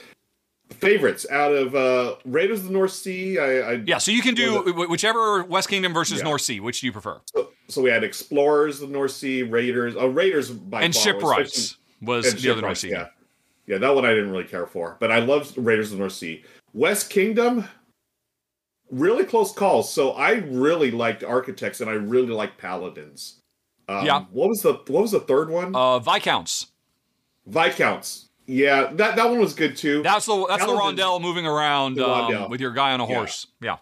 [0.73, 3.39] Favorites out of uh Raiders of the North Sea.
[3.39, 6.25] I, I Yeah, so you can do wh- whichever West Kingdom versus Yeah.
[6.25, 6.61] North Sea.
[6.61, 7.21] Which do you prefer?
[7.27, 11.03] So, so we had explorers of the North Sea, raiders, oh raiders by and far,
[11.03, 12.91] shipwrights was and the other North Sea.
[12.91, 13.09] Yeah,
[13.67, 16.15] yeah, that one I didn't really care for, but I loved Raiders of the North
[16.15, 16.43] Sea.
[16.73, 17.67] West Kingdom.
[18.91, 19.93] really close calls.
[19.93, 23.42] So I really liked Architects and I really liked Paladins.
[23.99, 24.25] Um, Yeah.
[24.31, 25.75] What was the What was the third one?
[25.75, 26.69] Uh, Viscounts.
[27.47, 28.29] Viscounts.
[28.47, 30.03] Yeah, that that one was good too.
[30.03, 33.07] That's the that's the Paladins- rondelle moving around The um, with your guy on a
[33.07, 33.47] horse.
[33.61, 33.77] Yeah.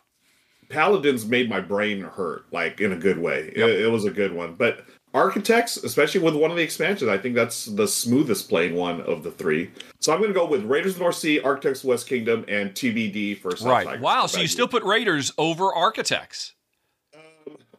[0.68, 3.52] Paladins made my brain hurt, like in a good way.
[3.56, 3.68] Yep.
[3.68, 4.54] It, it was a good one.
[4.54, 9.00] But Architects, especially with one of the expansions, I think that's the smoothest playing one
[9.00, 9.72] of the three.
[9.98, 12.44] So I'm going to go with Raiders of the North Sea, Architects of West Kingdom,
[12.46, 13.84] and TBD for South Right.
[13.86, 14.00] Tigris.
[14.02, 14.26] Wow.
[14.26, 16.54] So you still put Raiders over Architects.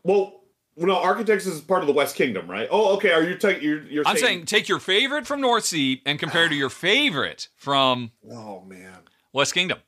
[0.03, 0.40] Well,
[0.87, 2.67] no, Architects is part of the West Kingdom, right?
[2.71, 3.11] Oh, okay.
[3.11, 3.63] Are you taking?
[3.63, 7.47] You're, you're I'm saying take your favorite from North Sea and compare to your favorite
[7.55, 8.99] from Oh man.
[9.33, 9.79] West Kingdom.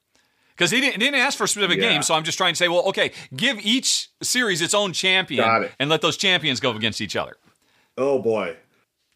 [0.55, 1.89] Because he didn't, didn't ask for a specific Yeah.
[1.89, 5.43] game, so I'm just trying to say, well, okay, give each series its own champion
[5.43, 5.71] Got it.
[5.79, 7.35] and let those champions go against each other.
[7.97, 8.55] Oh boy.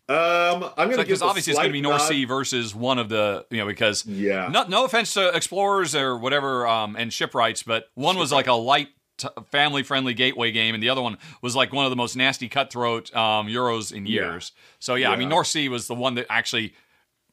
[0.10, 2.26] Um, I'm going to Because obviously it's going to be North Sea Sea.
[2.26, 4.48] versus one of the, you know, because Yeah.
[4.48, 8.54] no, no offense to explorers or whatever um, and shipwrights, but one was like a
[8.54, 8.88] light,
[9.18, 12.48] t- family-friendly gateway game, and the other one was like one of the most nasty
[12.50, 14.22] cutthroat um, Euros in Yeah.
[14.32, 14.52] years.
[14.80, 15.36] So yeah, I mean Yeah.
[15.36, 16.74] North Sea was the one that actually,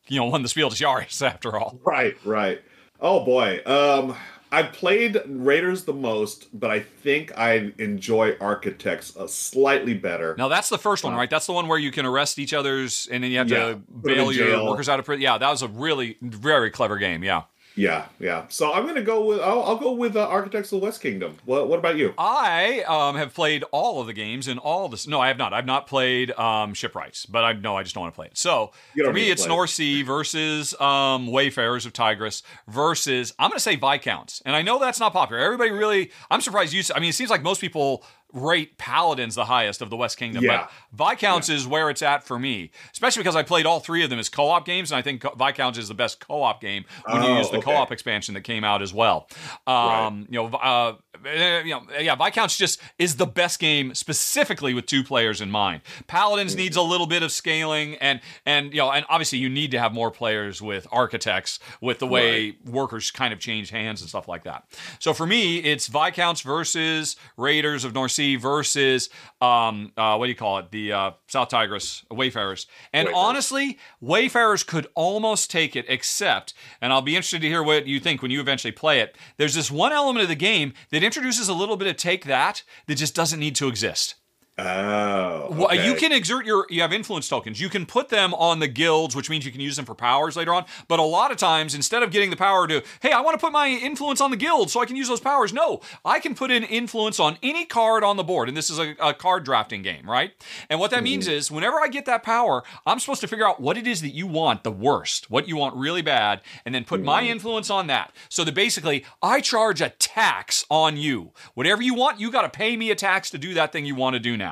[0.08, 1.78] you know, won the Spiel des Jahres after all.
[1.84, 2.60] Right, right.
[3.00, 3.60] Oh boy.
[3.66, 4.16] Um
[4.52, 10.36] I played Raiders the most, but I think I enjoy Architects uh, slightly better.
[10.38, 11.28] Now that's the first one, right?
[11.28, 13.76] That's the one where you can arrest each other's, and then you have Yeah, to
[14.04, 14.68] bail your jail.
[14.68, 15.22] workers out of prison.
[15.22, 17.24] Yeah, that was a really very clever game.
[17.24, 17.42] Yeah.
[17.76, 18.44] Yeah, yeah.
[18.48, 21.38] So I'm gonna go with I'll, I'll go with uh, Architects of the West Kingdom.
[21.44, 22.14] What What about you?
[22.16, 25.06] I um, have played all of the games and all this.
[25.06, 25.52] No, I have not.
[25.52, 28.38] I've not played um, Shipwrights, but I no, I just don't want to play it.
[28.38, 29.68] So for me, it's play it.
[29.68, 34.78] Sea versus um, Wayfarers of Tigris versus I'm going to say Viscounts, and I know
[34.78, 35.42] that's not popular.
[35.42, 36.82] Everybody really, I'm surprised you.
[36.94, 38.04] I mean, it seems like most people
[38.34, 40.66] rate Paladins the highest of the West Kingdom, Yeah.
[40.92, 44.10] but Viscounts is where it's at for me, especially because I played all three of
[44.10, 47.28] them as co-op games, and I think Viscounts is the best co-op game when you
[47.30, 47.64] Oh, use the okay.
[47.72, 49.28] co-op expansion that came out as well.
[49.66, 50.94] Um, You know, uh,
[51.24, 55.50] eh, you know, yeah, Viscounts just is the best game specifically with two players in
[55.50, 55.82] mind.
[56.08, 59.70] Paladins needs a little bit of scaling, and and you know, and obviously you need
[59.70, 64.08] to have more players with architects with the way workers kind of change hands and
[64.08, 64.64] stuff like that.
[64.98, 69.10] So for me, it's Viscounts versus Raiders of North Sea versus
[69.40, 70.70] um, uh, what do you call it?
[70.70, 73.24] The uh, South Tigris Wayfarers, and Wayfarers.
[73.24, 78.00] honestly, Wayfarers could almost take it, except, and I'll be interested to hear what you
[78.00, 79.16] think when you eventually play it.
[79.36, 82.62] There's this one element of the game that introduces a little bit of take that
[82.86, 84.16] that just doesn't need to exist.
[84.56, 85.84] Oh, Well, okay.
[85.84, 87.60] you can exert your you have influence tokens.
[87.60, 90.36] You can put them on the guilds, which means you can use them for powers
[90.36, 90.64] later on.
[90.86, 93.44] But a lot of times, instead of getting the power to, hey, I want to
[93.44, 95.52] put my influence on the guild so I can use those powers.
[95.52, 98.78] No, I can put in influence on any card on the board, and this is
[98.78, 100.32] a, a card drafting game, right?
[100.70, 101.04] And what that mm-hmm.
[101.04, 104.02] means is, whenever I get that power, I'm supposed to figure out what it is
[104.02, 107.32] that you want the worst, what you want really bad, and then put my mm-hmm.
[107.32, 108.12] influence on that.
[108.28, 111.32] So that basically, I charge a tax on you.
[111.54, 113.96] Whatever you want, you got to pay me a tax to do that thing you
[113.96, 114.43] want to do now.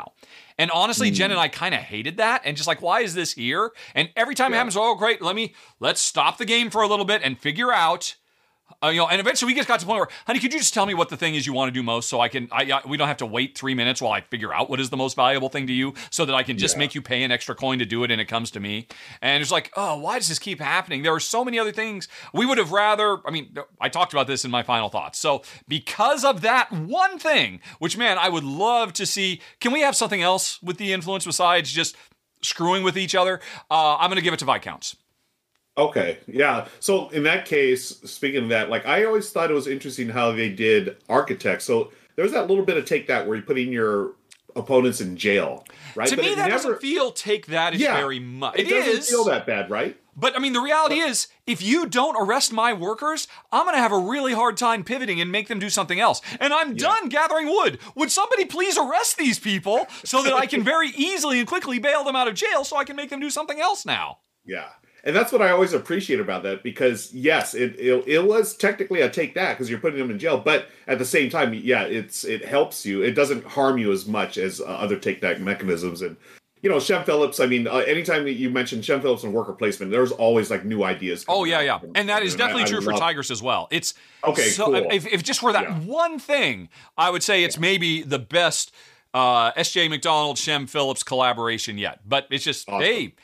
[0.58, 1.44] And honestly, Jen and hmm.
[1.44, 3.72] I kind of hated that, and just like, why is this here?
[3.94, 6.86] And every time it happens, oh great, let me let's stop the game for a
[6.86, 8.16] little bit and figure out.
[8.82, 10.58] Uh, you know, and eventually we just got to the point where, honey, could you
[10.58, 12.48] just tell me what the thing is you want to do most, so I can,
[12.50, 14.90] I, I we don't have to wait three minutes while I figure out what is
[14.90, 16.80] the most valuable thing to you, so that I can just Yeah.
[16.80, 18.88] make you pay an extra coin to do it, and it comes to me.
[19.20, 21.02] And it's like, oh, why does this keep happening?
[21.02, 23.18] There are so many other things we would have rather.
[23.26, 25.18] I mean, I talked about this in my final thoughts.
[25.18, 29.40] So because of that one thing, which man, I would love to see.
[29.60, 31.96] Can we have something else with the influence besides just
[32.42, 33.40] screwing with each other?
[33.70, 34.96] Uh, I'm going to give it to Viscounts.
[35.78, 36.66] Okay, yeah.
[36.80, 40.32] So in that case, speaking of that, like I always thought it was interesting how
[40.32, 41.64] they did architects.
[41.64, 44.12] So there's that little bit of take that where you putting your
[44.54, 46.08] opponents in jail, right?
[46.08, 47.96] To But me, that never- doesn't feel take that Yeah.
[47.96, 48.58] very much.
[48.58, 49.08] It, it doesn't is.
[49.08, 49.96] feel that bad, right?
[50.14, 53.80] But I mean, the reality is, if you don't arrest my workers, I'm going to
[53.80, 56.20] have a really hard time pivoting and make them do something else.
[56.38, 57.78] And I'm done gathering wood.
[57.94, 62.04] Would somebody please arrest these people so that I can very easily and quickly bail
[62.04, 64.18] them out of jail so I can make them do something else now?
[64.44, 64.66] Yeah.
[65.04, 69.00] And that's what I always appreciate about that because yes, it it, it was technically
[69.00, 71.82] a take that because you're putting them in jail, but at the same time, yeah,
[71.82, 73.02] it's it helps you.
[73.02, 76.02] It doesn't harm you as much as uh, other take that mechanisms.
[76.02, 76.16] And
[76.62, 77.40] you know, Shem Phillips.
[77.40, 80.64] I mean, uh, anytime that you mention Shem Phillips and worker placement, there's always like
[80.64, 81.24] new ideas.
[81.26, 83.66] Oh yeah, yeah, and that is I- definitely I true for love- Tigris as well.
[83.72, 84.76] It's Okay, So cool.
[84.92, 85.78] if, if just for that Yeah.
[85.80, 88.72] one thing, I would say it's maybe the best
[89.14, 89.88] uh, S.J.
[89.88, 92.00] Macdonald Shem Phillips collaboration yet.
[92.08, 92.82] But it's just Awesome.
[92.82, 93.14] hey.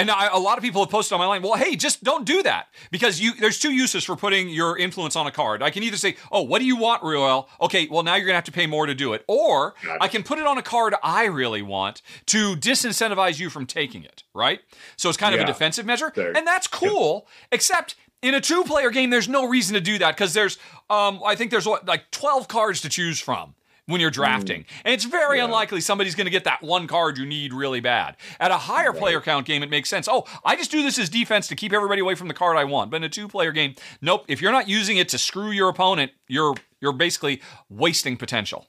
[0.00, 2.24] And I, a lot of people have posted on my line, well, hey, just don't
[2.24, 3.34] do that because you.
[3.34, 5.62] There's two uses for putting your influence on a card.
[5.62, 7.48] I can either say, oh, what do you want, Ruel?
[7.60, 10.22] Okay, well now you're gonna have to pay more to do it, or I can
[10.22, 14.22] put it on a card I really want to disincentivize you from taking it.
[14.34, 14.60] Right?
[14.96, 16.36] So it's kind of a defensive measure, There.
[16.36, 17.26] and that's cool.
[17.52, 20.58] Except in a two player game, there's no reason to do that because there's,
[20.88, 23.54] um, I think there's what, like 12 cards to choose from
[23.90, 24.64] when you're drafting.
[24.84, 25.44] And it's very Yeah.
[25.44, 28.16] unlikely somebody's going to get that one card you need really bad.
[28.38, 30.08] At a higher player count game, it makes sense.
[30.08, 32.64] Oh, I just do this as defense to keep everybody away from the card I
[32.64, 32.90] want.
[32.90, 34.24] But in a two player game, nope.
[34.28, 38.66] If you're not using it to screw your opponent, you're you're basically wasting potential.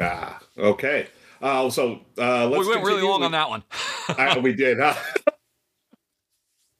[0.00, 1.06] Ah, okay.
[1.40, 3.62] Uh, so uh, let's we went really long with- on that one.
[4.08, 4.78] I, we did.
[4.80, 4.94] Huh?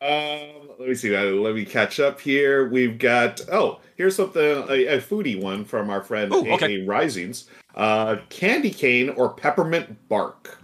[0.02, 1.14] um, let me see.
[1.14, 2.68] Uh, let me catch up here.
[2.68, 6.84] We've got oh, here's something a, a foodie one from our friend Ooh, okay.
[6.84, 7.48] Risings.
[7.76, 10.60] Uh, candy cane or peppermint bark.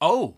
[0.00, 0.36] Oh,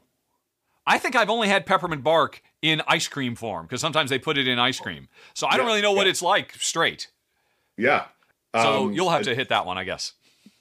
[0.87, 4.39] I think I've only had peppermint bark in ice cream form because sometimes they put
[4.39, 5.09] it in ice cream.
[5.35, 6.11] So I don't really know what yeah.
[6.11, 7.09] it's like straight.
[7.77, 8.07] Yeah.
[8.55, 10.13] So Um, you'll have to hit that one, I guess.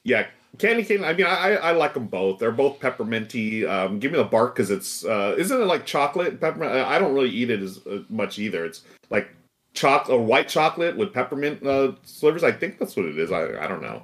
[0.04, 1.04] Yeah, candy cane.
[1.04, 2.40] I mean, I I like them both.
[2.40, 3.68] They're both pepperminty.
[3.68, 6.72] Um, give me the bark because it's uh, isn't it like chocolate peppermint?
[6.72, 8.66] I don't really eat it as uh, much either.
[8.66, 9.30] It's like
[9.74, 12.44] chocolate white chocolate with peppermint uh, slivers.
[12.44, 13.32] I think that's what it is.
[13.32, 14.04] I I don't know.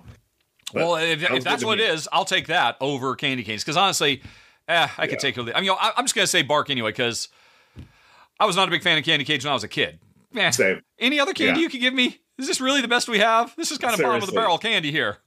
[0.73, 1.83] Well, if, if that's what me.
[1.85, 4.21] it is, I'll take that over candy canes because honestly,
[4.67, 5.17] eh, I could Yeah.
[5.19, 5.41] take it.
[5.41, 7.29] I mean, you know, I, I'm just gonna say bark anyway because
[8.39, 9.99] I was not a big fan of candy canes when I was a kid.
[10.35, 10.81] Eh, Same.
[10.99, 11.63] Any other candy Yeah.
[11.65, 12.19] you could give me?
[12.37, 13.55] Is this really the best we have?
[13.55, 15.17] This is kind of bottom of the barrel candy here,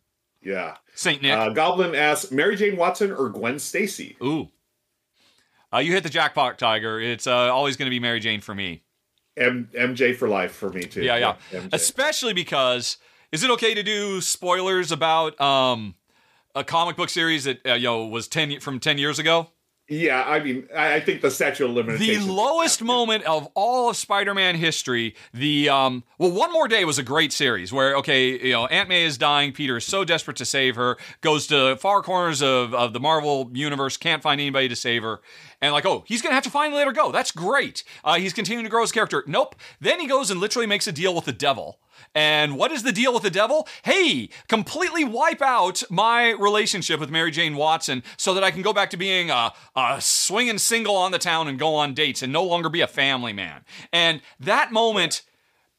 [0.42, 0.76] Yeah.
[0.94, 1.32] Saint Nick.
[1.36, 4.16] Uh, Goblin asks Mary Jane Watson or Gwen Stacy.
[4.22, 4.48] Ooh.
[5.72, 7.00] Uh, you hit the jackpot, Tiger.
[7.00, 8.82] It's uh, always going to be Mary Jane for me.
[9.36, 11.02] M- MJ for life for me too.
[11.02, 11.36] Yeah, yeah.
[11.52, 11.68] MJ.
[11.72, 12.98] Especially because
[13.32, 15.94] is it okay to do spoilers about um,
[16.54, 19.48] a comic book series that uh, you know was ten from ten years ago?
[19.90, 22.24] yeah, I mean, I, I think the statute of limitations.
[22.24, 25.16] The lowest moment of all of Spider-Man history.
[25.34, 28.88] The um, well, one more day was a great series where okay, you know, Aunt
[28.88, 29.52] May is dying.
[29.52, 33.50] Peter is so desperate to save her, goes to far corners of, of the Marvel
[33.52, 35.20] universe, can't find anybody to save her,
[35.60, 37.10] and like, oh, he's gonna have to finally let her go.
[37.10, 37.82] That's great.
[38.04, 39.24] Uh, he's continuing to grow his character.
[39.26, 39.56] Nope.
[39.80, 41.80] Then he goes and literally makes a deal with the devil.
[42.14, 43.68] And what is the deal with the devil?
[43.84, 48.72] Hey, completely wipe out my relationship with Mary Jane Watson so that I can go
[48.72, 52.32] back to being a, a swinging single on the town and go on dates and
[52.32, 53.64] no longer be a family man.
[53.92, 55.22] And that moment,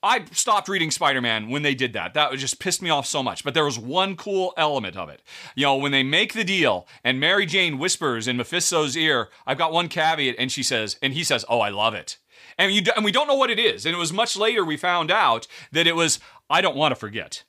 [0.04, 2.16] I stopped reading Spider Man when they did that.
[2.16, 3.44] That just pissed me off so much.
[3.44, 5.22] But there was one cool element of it.
[5.56, 9.60] You know, when they make the deal and Mary Jane whispers in Mephisto's ear, I've
[9.60, 12.18] got one caveat, and she says, and he says, Oh, I love it.
[12.62, 13.86] And, you, and we don't know what it is.
[13.86, 16.20] And it was much later we found out that it was,
[16.50, 17.44] I don't want to forget.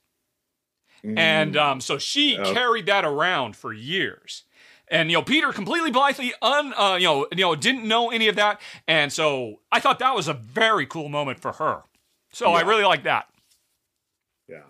[1.05, 2.53] And um, so she Oh.
[2.53, 4.43] carried that around for years.
[4.87, 8.27] And you know, Peter completely blithely un uh, you know, you know, didn't know any
[8.29, 8.61] of that.
[8.87, 11.81] And so I thought that was a very cool moment for her.
[12.31, 13.27] So I really like that.
[14.47, 14.61] Yeah.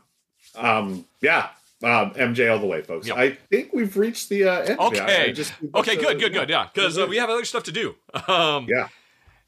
[0.56, 1.50] Um, yeah.
[1.84, 3.08] Um, MJ all the way, folks.
[3.08, 3.18] Yep.
[3.18, 4.80] I think we've reached the uh, end.
[4.80, 4.94] of.
[4.94, 5.34] I- I Okay.
[5.34, 6.50] just- Okay, uh, good, good, good.
[6.50, 7.96] Yeah, because uh, we have other stuff to do.
[8.28, 8.88] Um, Yeah.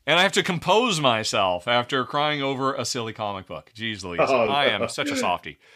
[0.08, 3.72] And I have to compose myself after crying over a silly comic book.
[3.76, 4.84] Jeez Louise, Oh, I no.
[4.84, 5.58] am such a softie.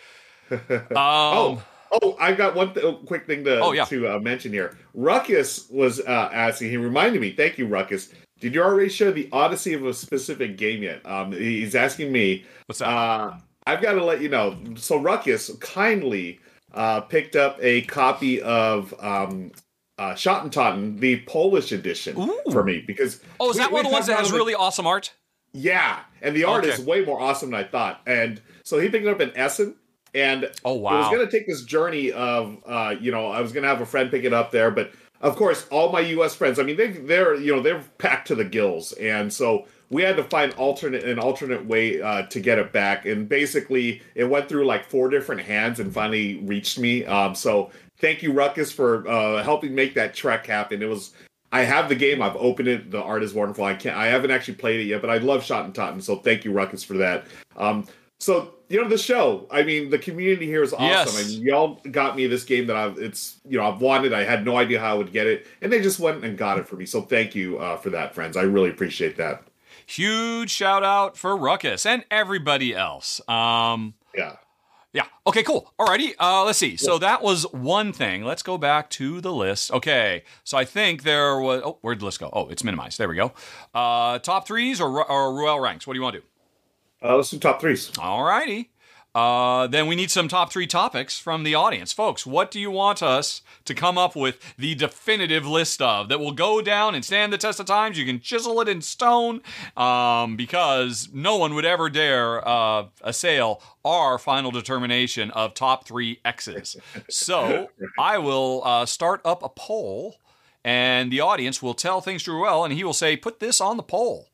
[0.52, 0.60] Um,
[0.92, 3.86] Oh, oh, I've got one th- quick thing to Oh, yeah.
[3.86, 4.78] to uh, mention here.
[4.94, 6.70] Ruckus was uh, asking.
[6.72, 7.32] He reminded me.
[7.32, 8.14] Thank you, Ruckus.
[8.40, 11.06] Did you already show the Odyssey of a specific game yet?
[11.06, 12.46] Um, he's asking me.
[12.68, 12.88] what's that?
[12.88, 13.38] Uh,
[13.68, 14.58] I've got to let you know.
[14.76, 16.40] So Ruckus kindly
[16.74, 19.52] uh, picked up a copy of um,
[20.00, 22.52] uh, Schottentotten, the Polish edition, Ooh.
[22.52, 23.22] for me because.
[23.40, 25.14] oh, is we- that one of the ones that has it- really awesome art?
[25.54, 26.74] Yeah, and the art Okay.
[26.74, 28.02] is way more awesome than I thought.
[28.06, 29.76] And so he picked it up in Essen,
[30.14, 33.52] and Oh, I was going to take this journey of, uh, you know, I was
[33.52, 36.36] going to have a friend pick it up there, but of course, all my U.S.
[36.36, 40.04] friends, I mean, they they're you know they're packed to the gills, and so we
[40.04, 44.26] had to find alternate an alternate way uh, to get it back, and basically it
[44.26, 47.04] went through like four different hands and finally reached me.
[47.06, 50.82] Um, so thank you, Ruckus, for uh, helping make that trek happen.
[50.82, 51.14] It was.
[51.52, 52.22] I have the game.
[52.22, 52.92] I've opened it.
[52.92, 53.66] The art is wonderful.
[53.66, 53.98] I can't.
[53.98, 56.02] I haven't actually played it yet, but I love Schotten Totten.
[56.02, 57.26] So thank you, Ruckus, for that.
[57.58, 57.88] Um,
[58.20, 59.48] so you know the show.
[59.50, 60.86] I mean, the community here is awesome.
[60.86, 61.18] Yes.
[61.18, 62.98] I mean, y'all got me this game that I've.
[63.00, 64.14] It's you know I've wanted.
[64.14, 66.60] I had no idea how I would get it, and they just went and got
[66.60, 66.86] it for me.
[66.86, 68.38] So thank you uh, for that, friends.
[68.38, 69.44] I really appreciate that.
[69.86, 73.28] Huge shout out for Ruckus and everybody else.
[73.28, 74.36] Um, Yeah.
[74.92, 75.06] Yeah.
[75.28, 75.72] Okay, cool.
[75.80, 76.14] Alrighty.
[76.20, 76.76] Uh, let's see.
[76.76, 78.24] So that was one thing.
[78.24, 79.72] Let's go back to the list.
[79.72, 80.24] Okay.
[80.44, 81.62] So I think there was.
[81.64, 82.30] Oh, where'd the list go?
[82.34, 82.98] Oh, it's minimized.
[82.98, 83.32] There we go.
[83.74, 85.86] Uh, top threes or, or Ruel ranks?
[85.86, 86.26] What do you want to do?
[87.08, 87.92] Uh, let's do top threes.
[87.92, 88.70] Alrighty.
[89.16, 91.92] Uh, then we need some top three topics from the audience.
[91.92, 96.20] Folks, what do you want us to come up with the definitive list of that
[96.20, 97.98] will go down and stand the test of times?
[97.98, 99.42] You can chisel it in stone
[99.76, 106.20] um, because no one would ever dare uh, assail our final determination of top three
[106.24, 106.78] X's.
[107.10, 110.18] So I will uh, start up a poll
[110.64, 113.78] and the audience will tell things to well and he will say, put this on
[113.78, 114.28] the poll.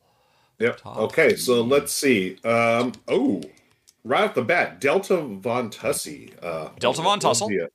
[0.58, 0.76] Yep.
[0.78, 2.36] Top okay, so let's see.
[2.44, 3.42] Um, oh,
[4.06, 6.32] right off the bat, Delta Von Tussey.
[6.42, 7.50] Uh, Delta Von Tussle.
[7.50, 7.66] Yeah.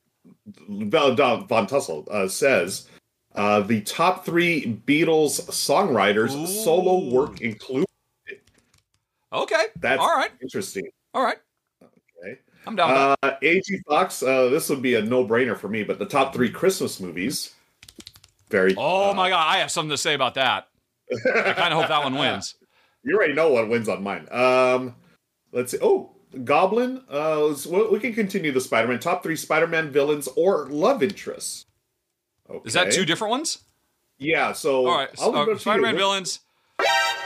[0.67, 2.87] Val- Val- Von Tussle uh, says
[3.35, 7.85] uh, the top three Beatles songwriters solo work include.
[9.33, 9.65] Okay.
[9.77, 10.31] That's all right.
[10.41, 10.87] interesting.
[11.13, 11.37] All right.
[11.83, 12.39] Okay.
[12.65, 13.15] I'm down.
[13.23, 13.79] Uh, A.G.
[13.87, 16.99] Fox, uh, this would be a no brainer for me, but the top three Christmas
[16.99, 17.53] movies.
[18.49, 18.75] Very.
[18.77, 20.67] oh uh, my god, I have something to say about that.
[21.11, 22.55] I kind of hope that one wins.
[23.03, 24.27] You already know what wins on mine.
[24.29, 24.95] Um,
[25.53, 25.79] let's see.
[25.81, 26.11] Oh,
[26.43, 27.01] Goblin.
[27.09, 27.53] Uh,
[27.91, 31.65] we can continue the Spider-Man top three Spider-Man villains or love interests.
[32.49, 32.67] Okay.
[32.67, 33.59] Is that two different ones?
[34.17, 34.53] Yeah.
[34.53, 35.09] So All right.
[35.09, 35.59] It Uh, up to you.
[35.59, 36.39] Spider-Man villains.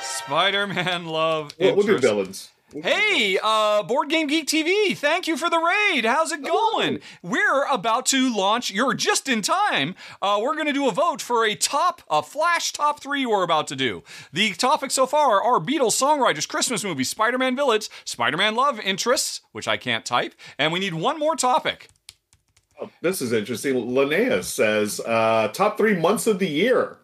[0.01, 2.49] Spider-Man love We'll, we'll do villains.
[2.83, 6.03] Hey, uh, Board Game Geek TV, thank you for the raid.
[6.03, 6.99] How's it going?
[7.23, 9.95] We're about to launch, you're just in time.
[10.21, 13.43] Uh, we're going to do a vote for a top, a flash top three we're
[13.43, 14.03] about to do.
[14.33, 18.77] The topics so far are Beatles songwriters, Christmas movies, Spider Man villains, Spider Man love
[18.81, 21.87] interests, which I can't type, and we need one more topic.
[22.81, 23.75] Oh, this is interesting.
[23.75, 26.97] Linnea says uh, top three months of the year.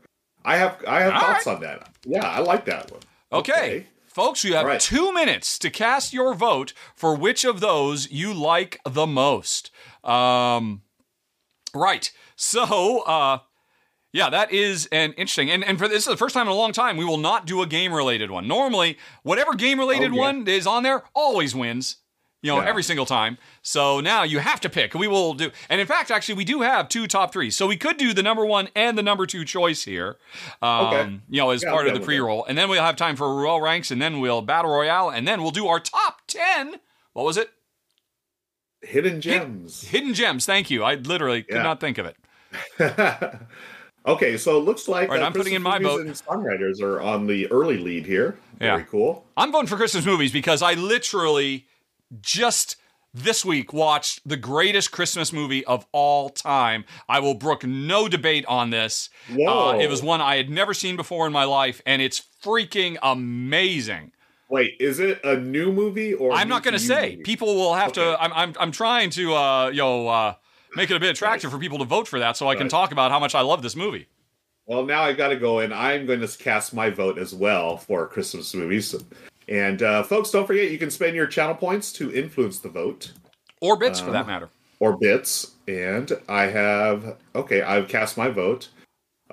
[0.44, 1.56] I have I have All thoughts right.
[1.56, 1.90] on that.
[2.06, 3.02] Yeah, I like that one.
[3.32, 3.88] Okay.
[4.12, 4.80] Folks, you have right.
[4.80, 9.72] two minutes to cast your vote for which of those you like the most.
[10.04, 10.82] Um,
[11.74, 12.12] right.
[12.36, 13.40] So, uh,
[14.12, 15.50] yeah, that is an interesting.
[15.50, 17.48] And, and for this is the first time in a long time, we will not
[17.48, 18.50] do a game related one.
[18.50, 20.22] Normally, whatever game related Oh, yeah.
[20.22, 21.96] one is on there always wins.
[22.44, 22.68] You know, Yeah.
[22.70, 23.38] every single time.
[23.62, 24.96] So now you have to pick.
[24.96, 27.56] We will do, and in fact, actually, we do have two top threes.
[27.56, 30.18] So we could do the number one and the number two choice here.
[30.62, 31.20] Um, Okay.
[31.30, 33.62] You know, as Yeah, part of the pre-roll, and then we'll have time for Ruel
[33.62, 36.78] ranks, and then we'll battle royale, and then we'll do our top ten.
[37.14, 37.52] What was it?
[38.82, 39.84] Hidden gems.
[39.90, 40.46] Hidden gems.
[40.48, 40.84] Thank you.
[40.84, 41.62] I literally could Yeah.
[41.62, 42.18] not think of it.
[44.08, 47.00] okay, so it looks like All right, uh, I'm putting in my and songwriters are
[47.02, 48.40] on the early lead here.
[48.60, 48.78] Yeah.
[48.78, 49.26] Very cool.
[49.38, 51.68] I'm voting for Christmas movies because I literally
[52.20, 52.76] just
[53.14, 56.86] this week watched the greatest Christmas movie of all time.
[57.10, 59.10] I will brook no debate on this.
[59.30, 62.98] Uh, it was one I had never seen before in my life, and it's freaking
[63.04, 64.14] amazing.
[64.50, 66.34] Wait, is it a new movie or?
[66.34, 67.18] I'm not going to say.
[67.24, 68.22] People will have to.
[68.22, 70.34] I'm, I'm, I'm trying to, uh, you know, uh,
[70.76, 72.92] make it a bit attractive for people to vote for that, so I can talk
[72.92, 74.08] about how much I love this movie.
[74.66, 77.78] Well, now I've got to go, and I'm going to cast my vote as well
[77.78, 78.96] for Christmas movies.
[79.48, 83.12] And uh, folks, don't forget you can spend your channel points to influence the vote
[83.62, 84.50] Or bits, for Um, that matter.
[84.80, 85.52] or bits.
[85.68, 88.70] And I have okay, I've cast my vote.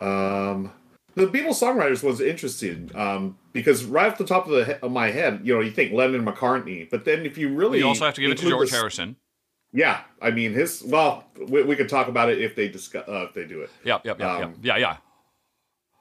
[0.00, 0.72] Um,
[1.14, 4.92] the Beatles songwriters was interesting um, because right off the top of the he- of
[4.92, 8.04] my head, you know, you think Lennon McCartney, but then if you really You also
[8.04, 9.16] have to give it to George the- Harrison.
[9.72, 10.82] Yeah, I mean his.
[10.86, 13.70] Well, we, we could talk about it if they discuss uh, if they do it
[13.84, 14.54] Yep, yep, yep, Um, yep.
[14.62, 14.96] Yeah, yeah.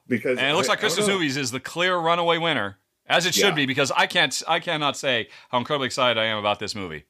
[0.08, 3.34] because And it looks I- like Christmas movies is the clear runaway winner, as it
[3.34, 3.52] should Yeah.
[3.52, 7.06] be, because I can't, I cannot say how incredibly excited I am about this movie.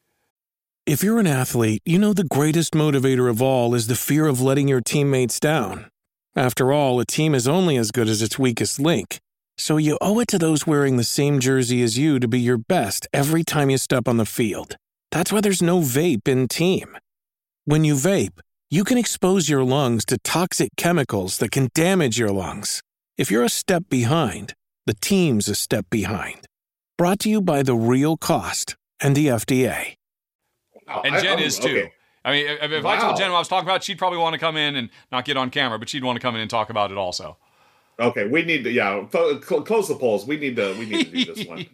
[0.85, 4.39] If you're an athlete, you know the greatest motivator of all is the fear of
[4.41, 5.89] letting your teammates down.
[6.35, 9.19] After all, a team is only as good as its weakest link.
[9.57, 12.59] So you owe it to those wearing the same jersey as you to be your
[12.59, 14.77] best every time you step on the field.
[15.11, 16.95] That's why there's no vape in team.
[17.65, 22.31] When you vape, you can expose your lungs to toxic chemicals that can damage your
[22.31, 22.81] lungs.
[23.17, 24.53] If you're a step behind,
[24.87, 26.47] the team's a step behind.
[26.97, 29.97] Brought to you by The Real Cost and the FDA.
[30.87, 31.67] Wow, And Jen I'm- is too.
[31.69, 31.93] okay.
[32.25, 34.33] I mean, if, if I told Jen what I was talking about, she'd probably want
[34.33, 36.49] to come in and not get on camera, but she'd want to come in and
[36.49, 37.37] talk about it also.
[37.99, 40.25] Okay, we need to yeah fo- cl- close the polls.
[40.25, 41.65] We need to we need to do this one.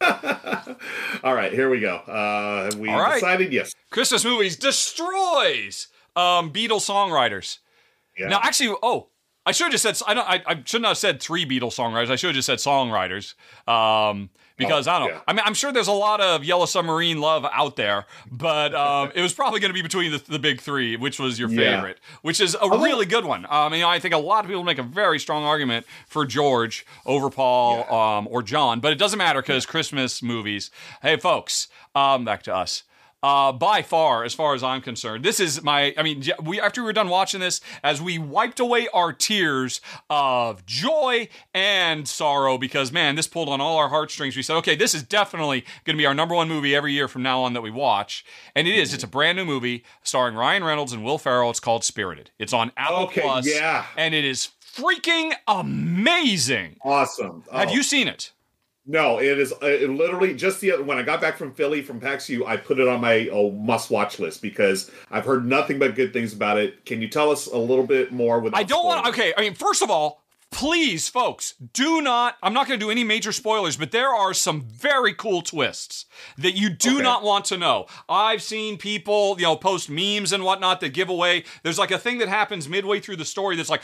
[1.22, 1.96] All right, here we go.
[1.96, 3.14] Uh, we All right.
[3.14, 3.72] decided yes.
[3.90, 7.58] Christmas movies destroys um, Beatles songwriters.
[8.18, 8.28] Yeah.
[8.28, 9.08] Now, actually, oh,
[9.46, 10.28] I should have just said I don't.
[10.28, 12.10] I, I shouldn't have said three Beatles songwriters.
[12.10, 13.34] I should have just said songwriters.
[13.68, 15.14] Um, because Oh, I don't know.
[15.14, 15.20] yeah.
[15.26, 19.10] I mean, I'm sure there's a lot of Yellow Submarine love out there, but um,
[19.12, 21.74] it was probably going to be between the, the big three, which was your Yeah.
[21.74, 23.46] favorite, which is a really good one.
[23.46, 26.24] Um, I mean, I think a lot of people make a very strong argument for
[26.24, 30.70] George over Paul um, or John, but it doesn't matter because Christmas movies.
[31.02, 31.66] Hey, folks,
[31.96, 32.84] um, back to us.
[33.24, 35.94] Uh, by far, as far as I'm concerned, this is my.
[35.96, 39.80] I mean, we after we were done watching this, as we wiped away our tears
[40.10, 44.36] of joy and sorrow, because man, this pulled on all our heartstrings.
[44.36, 47.08] We said, okay, this is definitely going to be our number one movie every year
[47.08, 48.92] from now on that we watch, and it is.
[48.92, 51.48] It's a brand new movie starring Ryan Reynolds and Will Ferrell.
[51.48, 52.30] It's called Spirited.
[52.38, 53.86] It's on Apple Okay, Plus, yeah.
[53.96, 56.76] and it is freaking amazing.
[56.84, 57.42] Awesome.
[57.50, 57.72] Have Oh.
[57.72, 58.32] you seen it?
[58.86, 62.00] No, it is uh, it literally just the when I got back from Philly from
[62.00, 65.78] PAX U, I put it on my oh, must watch list because I've heard nothing
[65.78, 66.84] but good things about it.
[66.84, 68.40] Can you tell us a little bit more?
[68.40, 69.06] With I don't want.
[69.08, 72.36] Okay, I mean, first of all, please, folks, do not.
[72.42, 76.04] I'm not going to do any major spoilers, but there are some very cool twists
[76.36, 77.02] that you do Okay.
[77.02, 77.86] not want to know.
[78.08, 81.44] I've seen people, you know, post memes and whatnot that give away.
[81.62, 83.82] There's like a thing that happens midway through the story that's like,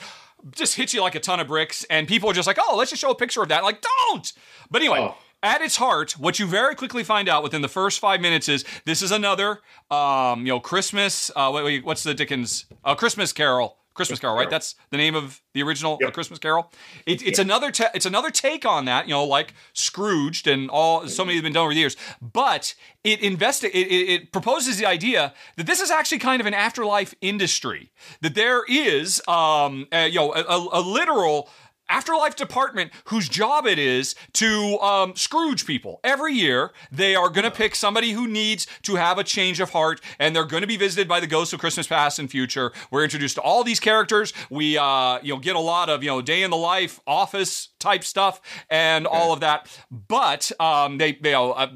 [0.52, 2.90] just hits you like a ton of bricks, and people are just like, oh, let's
[2.90, 3.62] just show a picture of that.
[3.62, 4.32] Like, don't!
[4.70, 5.00] But anyway.
[5.00, 5.16] Oh.
[5.42, 8.62] At its heart, what you very quickly find out within the first five minutes is
[8.84, 11.30] this is another, um, you know, Christmas.
[11.34, 12.66] Uh, wait, wait, what's the Dickens?
[12.84, 13.78] Uh, Christmas Carol.
[14.00, 14.50] Christmas Carol, right?
[14.50, 16.14] That's the name of the original A Yep.
[16.14, 16.72] Christmas Carol.
[17.06, 21.06] It, it's another ta- it's another take on that, you know, like Scrooged and all
[21.08, 21.96] so many have been done over the years.
[22.20, 22.74] But
[23.04, 23.32] it it,
[23.64, 27.90] it, it proposes the idea that this is actually kind of an afterlife industry.
[28.22, 31.48] That there is, um, a, you know, a, a, a literal
[31.90, 36.00] afterlife department whose job it is to um, Scrooge people.
[36.04, 39.70] Every year, they are going to pick somebody who needs to have a change of
[39.70, 42.72] heart, and they're going to be visited by the ghosts of Christmas past and future.
[42.90, 44.32] We're introduced to all these characters.
[44.48, 47.68] We, uh, you know, get a lot of you know day in the life, office
[47.78, 49.66] type stuff, and all of that.
[49.90, 51.66] But um, they, they, uh,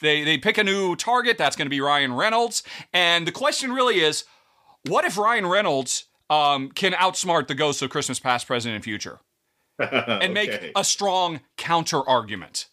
[0.00, 1.38] they, they pick a new target.
[1.38, 2.62] That's going to be Ryan Reynolds,
[2.92, 4.24] and the question really is,
[4.86, 9.20] what if Ryan Reynolds um, can outsmart the ghosts of Christmas past, present, and future?
[9.78, 10.72] and make Okay.
[10.76, 12.66] a strong counter argument.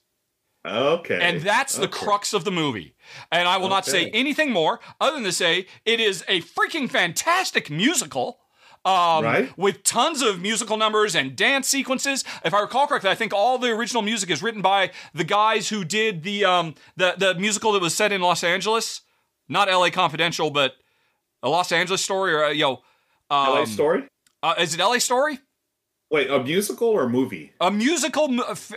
[0.66, 1.20] Okay.
[1.20, 2.06] And that's the Okay.
[2.06, 2.94] crux of the movie.
[3.32, 6.90] And I will not say anything more other than to say it is a freaking
[6.90, 8.40] fantastic musical.
[8.86, 9.58] Um, Right.
[9.58, 12.24] With tons of musical numbers and dance sequences.
[12.44, 15.70] If I recall correctly, I think all the original music is written by the guys
[15.70, 19.02] who did the um, the the musical that was set in Los Angeles,
[19.48, 19.92] not L.A.
[19.92, 20.74] Confidential, but
[21.44, 22.82] a Los Angeles story or uh, yo,
[23.30, 24.04] um, LA Story?
[24.42, 25.00] Uh, is it L.A.
[25.00, 25.40] Story?
[26.12, 27.54] Wait, a musical or a movie?
[27.62, 28.30] a musical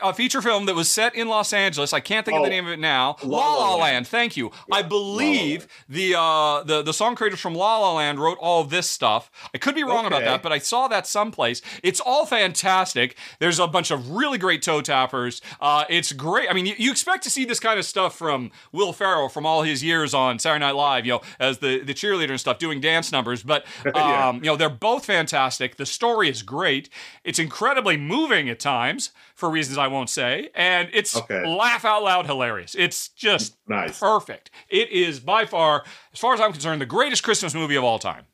[0.02, 1.92] a feature film that was set in Los Angeles.
[1.92, 3.16] I can't think of the Oh, name of it now.
[3.24, 3.80] La La La, La Land.
[3.80, 4.06] Land.
[4.08, 4.52] Thank you.
[4.70, 8.88] I believe the uh, the the song creators from La La Land wrote all this
[8.88, 9.30] stuff.
[9.52, 11.60] I could be wrong about that, but I saw that someplace.
[11.82, 13.16] It's all fantastic.
[13.40, 15.42] There's a bunch of really great toe tappers.
[15.60, 16.48] Uh, it's great.
[16.48, 19.44] I mean, you, you expect to see this kind of stuff from Will Ferrell from
[19.44, 22.58] all his years on Saturday Night Live, you know, as the the cheerleader and stuff,
[22.58, 23.42] doing dance numbers.
[23.42, 24.32] But um, Yeah.
[24.34, 25.76] you know, they're both fantastic.
[25.76, 26.88] The story is great.
[27.24, 31.46] It's incredibly moving at times for reasons I won't say, and it's Okay.
[31.46, 32.74] laugh out loud hilarious.
[32.78, 33.98] It's just Nice.
[33.98, 34.50] perfect.
[34.68, 37.98] It is by far, as far as I'm concerned, the greatest Christmas movie of all
[37.98, 38.26] time.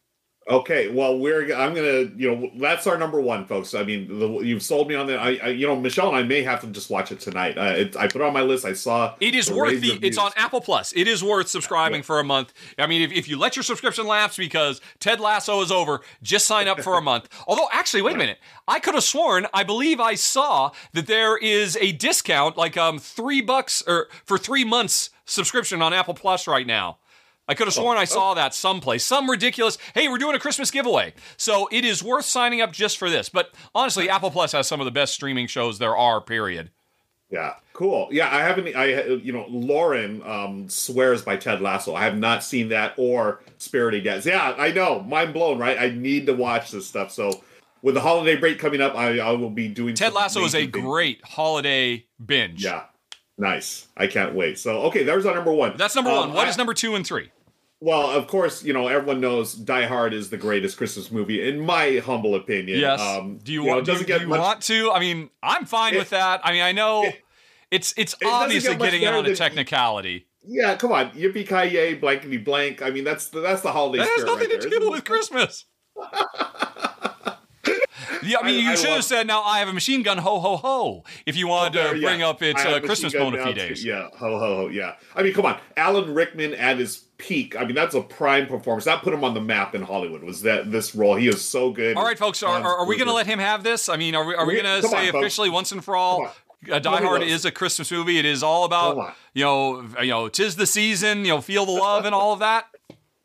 [0.51, 3.72] Okay, well, we're I'm gonna, you know, that's our number one, folks.
[3.72, 5.20] I mean, the, you've sold me on that.
[5.20, 7.57] I, I, you know, Michelle and I may have to just watch it tonight.
[7.57, 8.64] Uh, it, I put it on my list.
[8.64, 9.92] I saw It is the worth the.
[9.92, 9.98] reviews.
[10.03, 10.92] It's on Apple Plus.
[10.92, 12.53] It is worth subscribing for a month.
[12.78, 16.46] I mean, if, if you let your subscription lapse because Ted Lasso is over, just
[16.46, 17.28] sign up for a month.
[17.46, 18.38] Although, actually, wait a minute.
[18.66, 19.46] I could have sworn.
[19.55, 24.36] I believe I saw that there is a discount, like um three bucks or for
[24.36, 26.98] three months subscription on Apple Plus right now.
[27.51, 29.05] I could have sworn I saw that someplace.
[29.05, 31.12] Some ridiculous, hey, we're doing a Christmas giveaway.
[31.36, 33.28] So it is worth signing up just for this.
[33.28, 36.70] But honestly, Apple Plus has some of the best streaming shows there are, period.
[37.28, 38.09] Yeah, cool.
[38.11, 38.74] Yeah, I haven't.
[38.76, 41.94] I you know, Lauren um, swears by Ted Lasso.
[41.94, 44.24] I have not seen that or Spirited yet.
[44.24, 45.01] Yeah, I know.
[45.01, 45.78] Mind blown, right?
[45.78, 47.12] I need to watch this stuff.
[47.12, 47.42] So
[47.82, 49.94] with the holiday break coming up, I, I will be doing.
[49.94, 50.72] Ted Lasso is a things.
[50.72, 52.64] great holiday binge.
[52.64, 52.84] Yeah,
[53.38, 53.86] nice.
[53.96, 54.59] I can't wait.
[54.59, 55.76] So okay, there's our number one.
[55.76, 56.32] That's number Um, one.
[56.32, 57.30] What I- is number two and three?
[57.83, 61.61] Well, of course, you know everyone knows Die Hard is the greatest Christmas movie, in
[61.61, 62.78] my humble opinion.
[62.78, 63.01] Yes.
[63.01, 63.89] Um, do you, know, want?
[63.89, 64.91] it Do, do get you much- want to?
[64.93, 66.41] I mean, I'm fine It- with that.
[66.45, 67.22] I mean, I know it-
[67.70, 70.26] it's it's doesn't obviously get getting in on a technicality.
[70.45, 72.83] Yeah, come on, yippee ki yay, blankety blank.
[72.83, 74.05] I mean, that's the, that's the holiday.
[74.05, 75.05] That has nothing right to do with?
[75.05, 75.64] Christmas.
[78.22, 80.18] Yeah, I mean, I- you I should have said, "Now I have a machine gun,
[80.18, 82.08] ho ho ho!" If you wanted There, to yeah.
[82.08, 83.84] bring up its uh, Christmas Gun bona now, fide days.
[83.84, 84.68] Yeah, ho ho ho.
[84.68, 87.54] Yeah, I mean, come on, Alan Rickman at his peak.
[87.56, 88.84] I mean, that's a prime performance.
[88.84, 90.22] That put him on the map in Hollywood.
[90.22, 91.16] Was that this role?
[91.16, 91.96] He is so good.
[91.96, 93.88] All right, folks, are, are, are we going to let him have this?
[93.88, 95.22] I mean, are we, are we We- going to come on, say folks.
[95.24, 96.26] officially once and for all?
[96.26, 97.30] Uh, Die Nobody Hard knows.
[97.30, 98.18] is a Christmas movie.
[98.18, 101.20] It is all about you know, you know, tis the season.
[101.24, 102.66] You know, feel the love and all of that.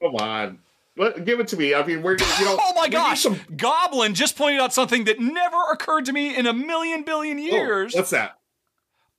[0.01, 0.59] Come on,
[0.97, 1.73] Let, give it to me.
[1.73, 2.57] I mean, we're you know.
[2.61, 3.21] Oh my gosh!
[3.23, 7.93] some- Goblin just pointed out something that never occurred to me in a million years.
[7.93, 8.39] what's that?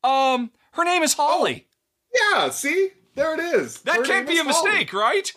[0.04, 1.66] um, her name is Holly.
[2.14, 3.80] Yeah, see, there it is.
[3.82, 4.70] that Her can't be a Holly.
[4.70, 5.32] mistake, right?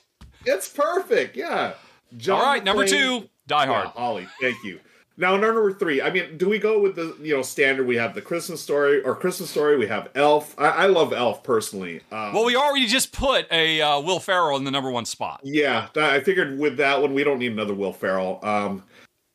[0.45, 1.35] It's perfect.
[1.35, 1.73] Yeah.
[2.17, 3.85] John All right, number two, Die Hard.
[3.87, 4.27] Yeah, Holly.
[4.41, 4.79] Thank you.
[5.19, 6.01] Now in our number three.
[6.01, 7.85] I mean, do we go with the you know standard?
[7.85, 9.77] We have the Christmas story or Christmas story.
[9.77, 10.55] We have Elf.
[10.57, 12.01] I, I love Elf personally.
[12.11, 15.41] Um, Well, we already just put a uh, Will Ferrell in the number one spot.
[15.43, 18.39] yeah, I figured with that one we don't need another Will Ferrell.
[18.43, 18.83] Um,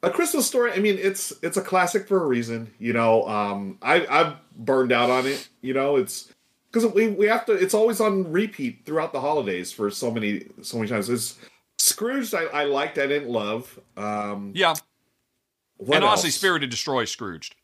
[0.02, 0.72] a Christmas story.
[0.72, 2.72] I mean, it's it's a classic for a reason.
[2.78, 5.48] You know, um, I I've burned out on it.
[5.60, 6.32] You know, it's
[6.72, 7.52] because we we have to.
[7.52, 11.10] It's always on repeat throughout the holidays for so many so many times.
[11.10, 11.38] It's
[11.78, 12.32] Scrooge.
[12.32, 12.96] I, I liked.
[12.98, 13.78] I didn't love.
[13.96, 14.74] Um, Yeah,
[15.76, 16.36] What and honestly, else?
[16.36, 17.54] Spirited destroys Scrooged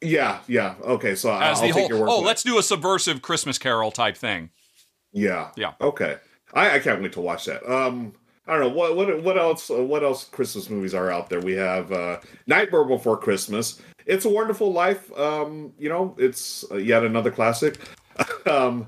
[0.00, 0.74] Yeah, yeah.
[0.82, 1.88] Okay, so as I'll the take whole.
[1.88, 4.50] your word Oh, let's do a subversive Christmas Carol type thing.
[5.12, 5.72] Yeah, Yeah.
[5.80, 6.16] Okay,
[6.52, 7.68] I, I can't wait to watch that.
[7.70, 8.14] Um,
[8.46, 11.40] I don't know what what what else uh, what else Christmas movies are out there.
[11.40, 13.80] We have uh, Nightmare Before Christmas.
[14.06, 15.12] It's a Wonderful Life.
[15.18, 17.78] Um, you know, it's uh, yet another classic.
[18.46, 18.86] um,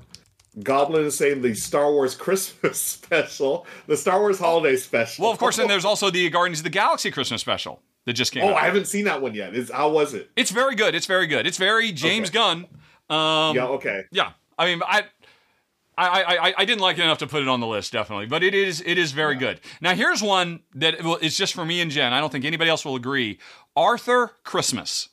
[0.63, 5.23] Goblin is saying the Star Wars Christmas special, the Star Wars Holiday special.
[5.23, 8.31] Well, of course, then there's also the Guardians of the Galaxy Christmas special that just
[8.31, 8.55] came Oh, out.
[8.57, 9.55] I haven't seen that one yet.
[9.55, 10.29] Is how was it?
[10.35, 10.95] It's very good.
[10.95, 11.45] It's very good.
[11.47, 12.37] It's very James Okay.
[12.37, 12.57] Gunn.
[13.09, 13.65] Um, yeah.
[13.67, 14.03] Okay.
[14.11, 14.31] yeah.
[14.57, 15.03] I mean, I.
[15.97, 18.41] I, I, I- didn't like it enough to put it on the list, definitely, but
[18.41, 19.59] it is it is very good.
[19.81, 22.11] Now here's one that well, it's just for me and Jen.
[22.11, 23.37] I don't think anybody else will agree.
[23.75, 25.09] Arthur Christmas.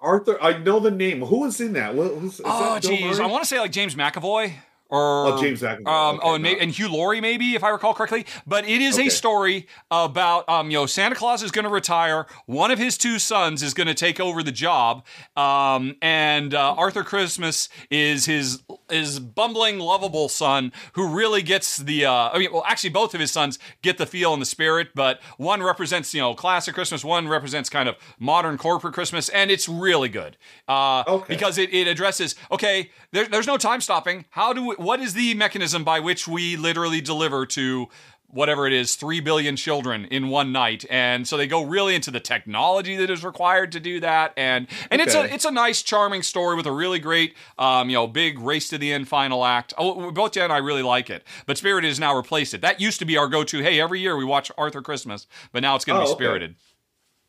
[0.00, 1.22] Arthur, I know the name.
[1.22, 1.94] Who was in that?
[1.94, 3.24] What, who's, is Oh, that Bill geez, Murray?
[3.28, 4.52] I want to say like James McAvoy
[4.88, 5.86] or Oh, James McAvoy.
[5.86, 6.50] Um, Okay, oh, and, no.
[6.50, 8.24] and Hugh Laurie, maybe if I recall correctly.
[8.46, 9.08] But it is Okay.
[9.08, 12.26] a story about um, you know Santa Claus is going to retire.
[12.46, 15.04] One of his two sons is going to take over the job,
[15.36, 22.06] um, and uh, Arthur Christmas is his his bumbling, lovable son who really gets the.
[22.06, 24.88] Uh, I mean, well, actually, both of his sons get the feel and the spirit,
[24.94, 29.50] but one represents you know classic Christmas, one represents kind of modern corporate Christmas, and
[29.50, 30.36] it's really good.
[30.66, 31.34] Uh, Okay.
[31.34, 35.14] Because it, it addresses okay there, there's no time stopping how do we, what is
[35.14, 37.88] the mechanism by which we literally deliver to
[38.30, 40.84] whatever it is 3 billion children in one night?
[40.90, 44.32] And so they go really into the technology that is required to do that.
[44.36, 47.94] And and it's a it's a nice charming story with a really great um, you
[47.94, 49.72] know big race to the end final act.
[49.78, 51.24] Oh both Jen and I really like it.
[51.46, 52.60] But Spirited has now replaced it.
[52.60, 53.62] That used to be our go-to.
[53.62, 56.24] Hey every year we watch Arthur Christmas but now it's going to Oh, be okay.
[56.24, 56.54] Spirited.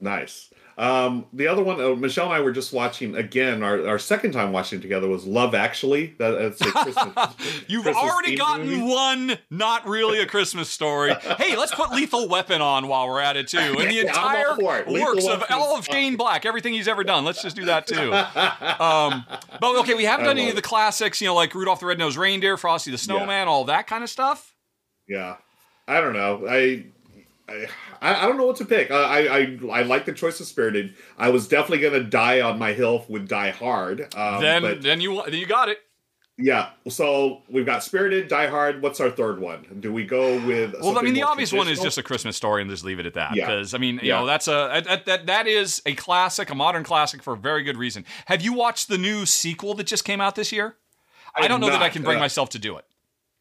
[0.01, 0.49] Nice.
[0.79, 3.63] Um, the other one, uh, Michelle and I were just watching again.
[3.63, 6.15] Our, our second time watching together was Love Actually.
[6.19, 7.65] That, that's a Christmas.
[7.67, 8.81] You've Christmas already gotten movie.
[8.81, 11.13] one, not really a Christmas story.
[11.37, 14.55] hey, let's put Lethal Weapon on while we're at it too, and the Yeah, entire
[14.57, 14.87] it.
[14.87, 17.25] Works of all of Shane Black, everything he's ever done.
[17.25, 18.13] Let's just do that too.
[18.79, 19.25] Um,
[19.59, 21.85] but okay, we haven't done any love of the classics, you know, like Rudolph the
[21.87, 24.55] Red-Nosed Reindeer, Frosty the Snowman, all that kind of stuff.
[25.07, 25.35] Yeah,
[25.87, 26.45] I don't know.
[26.47, 26.85] I.
[27.49, 27.67] I,
[28.01, 28.91] I don't know what to pick.
[28.91, 30.95] I, I I I like the choice of Spirited.
[31.17, 34.13] I was definitely gonna die on my hill with Die Hard.
[34.15, 35.79] Um, then, but then you then you got it.
[36.37, 38.81] yeah, so we've got Spirited, Die Hard.
[38.81, 39.65] What's our third one?
[39.81, 40.73] Do we go with?
[40.81, 43.05] Well, I mean, the obvious one is just a Christmas story, and just leave it
[43.05, 43.35] at that.
[43.35, 43.45] Yeah.
[43.47, 44.19] Because I mean, you Yeah.
[44.21, 47.63] know, that's a that, that that is a classic, a modern classic for a very
[47.63, 48.05] good reason.
[48.27, 50.77] Have you watched the new sequel that just came out this year?
[51.35, 52.85] I, I don't know have that I can bring Uh, myself to do it.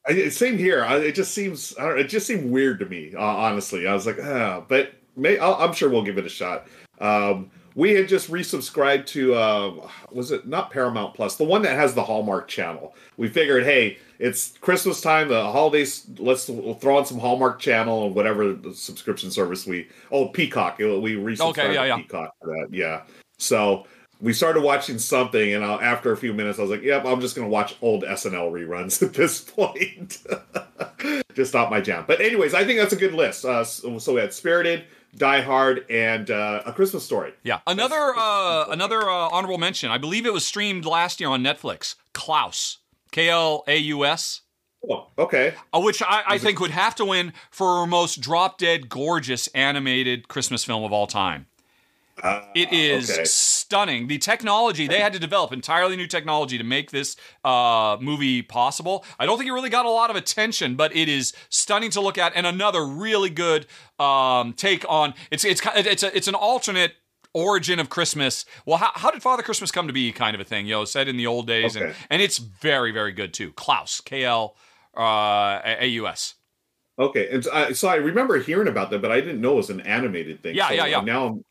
[0.09, 0.85] I, same here.
[0.85, 3.15] I, it just seems I don't, know, it just seemed weird to me.
[3.15, 6.31] Uh, honestly, I was like, ah, but may, I'll, I'm sure we'll give it a
[6.31, 6.67] shot.
[7.01, 11.77] Um, we had just resubscribed to uh, was it not Paramount Plus, the one that
[11.77, 12.97] has the Hallmark channel.
[13.17, 16.07] We figured, hey, it's Christmas time, the holidays.
[16.19, 19.89] Let's we'll throw on some Hallmark channel and whatever the subscription service we.
[20.11, 20.79] Oh, Peacock.
[20.79, 21.97] We resubscribed Okay, yeah, to yeah.
[21.99, 22.69] Peacock for that.
[22.73, 23.03] Yeah.
[23.39, 23.87] So
[24.21, 27.21] we started watching something, and uh, after a few minutes, I was like, "Yep, I'm
[27.21, 30.19] just going to watch old SNL reruns at this point."
[31.35, 32.05] just not my jam.
[32.07, 33.45] But anyways, I think that's a good list.
[33.45, 34.85] Uh, so, so we had Spirited,
[35.16, 37.33] Die Hard, and uh, A Christmas Story.
[37.43, 37.61] Yeah.
[37.66, 39.91] Another uh, another uh, honorable mention.
[39.91, 41.95] I believe it was streamed last year on Netflix.
[42.12, 42.79] Klaus,
[43.12, 44.43] K L A U S.
[44.89, 45.55] Oh, okay.
[45.75, 50.29] Uh, which I, I think would have to win for most drop dead gorgeous animated
[50.29, 51.47] Christmas film of all time.
[52.23, 53.25] Uh, It is okay.
[53.25, 54.07] stunning.
[54.09, 59.05] The technology they had to develop entirely new technology to make this uh, movie possible.
[59.19, 62.01] I don't think it really got a lot of attention, but it is stunning to
[62.01, 63.66] look at, and another really good
[63.99, 65.14] um, take on.
[65.31, 66.93] It's it's it's a, it's an alternate
[67.35, 68.45] origin of Christmas.
[68.66, 70.12] Well, how, how did Father Christmas come to be?
[70.12, 72.91] Kind of a thing, you know, said in the old days, and and it's very
[72.91, 73.53] very good too.
[73.53, 74.57] Klaus, K L
[74.97, 76.35] uh, A U S.
[76.99, 79.57] Okay, and so I, so I remember hearing about that, but I didn't know it
[79.57, 80.57] was an animated thing.
[80.57, 81.01] Yeah, So yeah, yeah.
[81.01, 81.45] Now, I'm,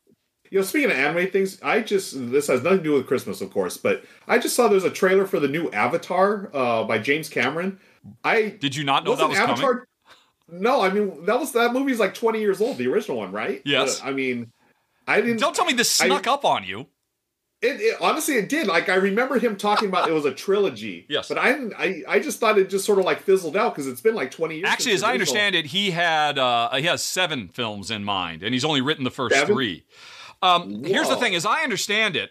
[0.50, 3.40] you know, speaking of anime things, I just this has nothing to do with Christmas,
[3.40, 6.98] of course, but I just saw there's a trailer for the new Avatar uh, by
[6.98, 7.78] James Cameron.
[8.24, 9.70] I Did you not know that wasn't Avatar.
[9.70, 10.62] coming?
[10.62, 13.60] No, I mean that was that movie's like 20 years old, the original one, right?
[13.64, 14.00] Yes.
[14.00, 14.50] Uh, I mean,
[15.06, 15.40] I didn't.
[15.40, 16.86] Don't tell me this snuck up on you.
[17.60, 18.68] It, it honestly it did.
[18.68, 21.06] Like I remember him talking about it was a trilogy.
[21.10, 21.28] Yes.
[21.28, 21.74] But I didn't.
[21.76, 24.30] I I just thought it just sort of like fizzled out because it's been like
[24.30, 24.68] 20 years.
[24.68, 28.54] Actually, as I understand it, he had uh, he has seven films in mind, and
[28.54, 29.54] he's only written the first Seven?
[29.54, 29.84] three.
[30.42, 32.30] Um, here's the thing: as I understand it,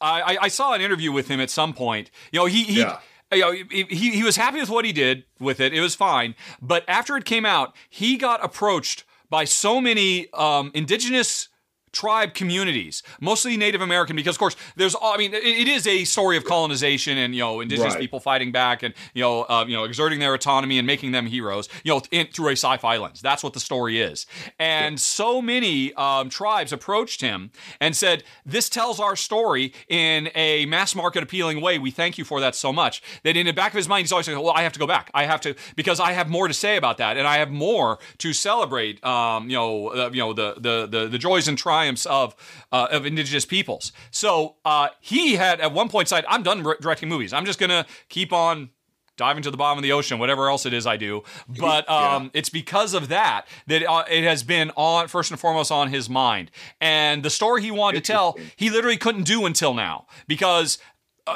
[0.00, 2.10] I, I, I saw an interview with him at some point.
[2.32, 2.80] You know, he he.
[2.80, 2.98] Yeah.
[3.32, 5.72] You know, he, he he was happy with what he did with it.
[5.72, 6.36] It was fine.
[6.62, 11.48] But after it came out, he got approached by so many um, indigenous
[11.94, 16.04] tribe communities, mostly Native American, because of course there's I mean it, it is a
[16.04, 18.00] story of colonization and you know indigenous Right.
[18.00, 21.26] people fighting back and you know uh, you know exerting their autonomy and making them
[21.26, 23.20] heroes, you know, in, through a sci-fi lens.
[23.22, 24.26] That's what the story is.
[24.58, 30.66] And so many um, tribes approached him and said, "This tells our story in a
[30.66, 31.78] mass market appealing way.
[31.78, 34.12] We thank you for that so much." That in the back of his mind, he's
[34.12, 35.10] always saying, "Well, I have to go back.
[35.14, 37.98] I have to because I have more to say about that, and I have more
[38.18, 41.83] to celebrate." Um, you know, uh, you know the, the the the joys and triumphs
[42.06, 42.34] of
[42.72, 43.92] uh, of indigenous peoples.
[44.10, 47.32] So uh, he had at one point said, "I'm done re- directing movies.
[47.32, 48.70] I'm just gonna keep on."
[49.16, 52.32] Diving to the bottom of the ocean, whatever else it is I do, but um,
[52.34, 56.10] it's because of that that uh, it has been on first and foremost on his
[56.10, 56.50] mind.
[56.80, 60.78] And the story he wanted to tell, he literally couldn't do until now because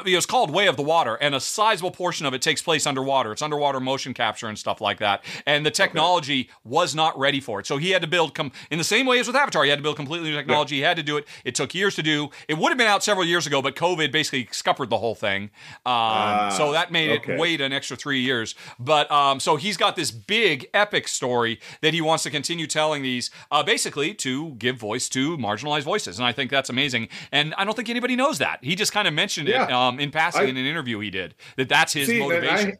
[0.05, 2.87] it was called Way of the Water, and a sizable portion of it takes place
[2.87, 3.33] underwater.
[3.33, 5.25] It's underwater motion capture and stuff like that.
[5.47, 7.67] And the technology was not ready for it.
[7.67, 9.79] So he had to build, com- in the same way as with Avatar, he had
[9.79, 10.77] to build completely new technology.
[10.77, 11.27] He had to do it.
[11.45, 12.29] It took years to do.
[12.49, 15.51] It would have been out several years ago, but COVID basically scuppered the whole thing.
[15.87, 17.35] Um, so that made okay.
[17.35, 18.55] it wait an extra three years.
[18.79, 23.03] But um, so he's got this big epic story that he wants to continue telling
[23.03, 26.19] these, uh, basically to give voice to marginalized voices.
[26.19, 27.09] And I think that's amazing.
[27.33, 28.59] And I don't think anybody knows that.
[28.63, 29.78] He just kind of mentioned it Yeah.
[29.79, 32.71] Um, in passing I- in an interview he did that that's his See, motivation.
[32.71, 32.75] I,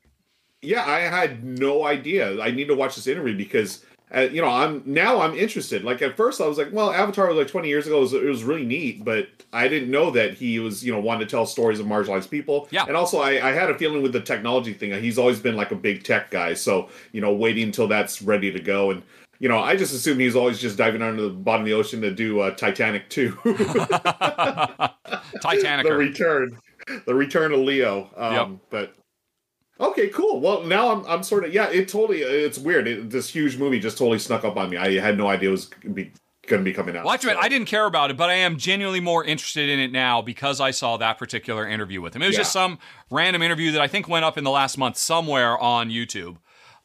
[0.61, 2.41] yeah, I had no idea.
[2.43, 3.85] I need to watch this interview because
[4.15, 5.85] uh, you know I'm now I'm interested.
[5.85, 7.99] Like at first I was like, well, Avatar was like 20 years ago.
[7.99, 10.99] It was, it was really neat, but I didn't know that he was you know
[10.99, 12.67] wanting to tell stories of marginalized people.
[12.71, 12.85] Yeah.
[12.89, 15.01] and also I, I had a feeling with the technology thing.
[15.01, 18.51] He's always been like a big tech guy, so you know waiting until that's ready
[18.53, 19.03] to go and.
[19.41, 22.01] You know, I just assumed he's always just diving under the bottom of the ocean
[22.01, 23.31] to do uh, Titanic 2.
[25.41, 25.87] Titanic.
[25.87, 26.59] the return,
[27.07, 28.11] the return of Leo.
[28.17, 28.49] Um, Yep.
[28.71, 28.95] But
[29.81, 30.41] okay, cool.
[30.41, 31.69] Well, now I'm I'm sort of yeah.
[31.71, 32.89] It totally it's weird.
[32.89, 34.77] It, this huge movie just totally snuck up on me.
[34.77, 36.13] I had no idea it was gonna be
[36.47, 37.05] going to be coming out.
[37.05, 39.69] Well, I have to I didn't care about it, but I am genuinely more interested
[39.69, 42.23] in it now because I saw that particular interview with him.
[42.23, 42.79] It was just some
[43.11, 46.37] random interview that I think went up in the last month somewhere on YouTube.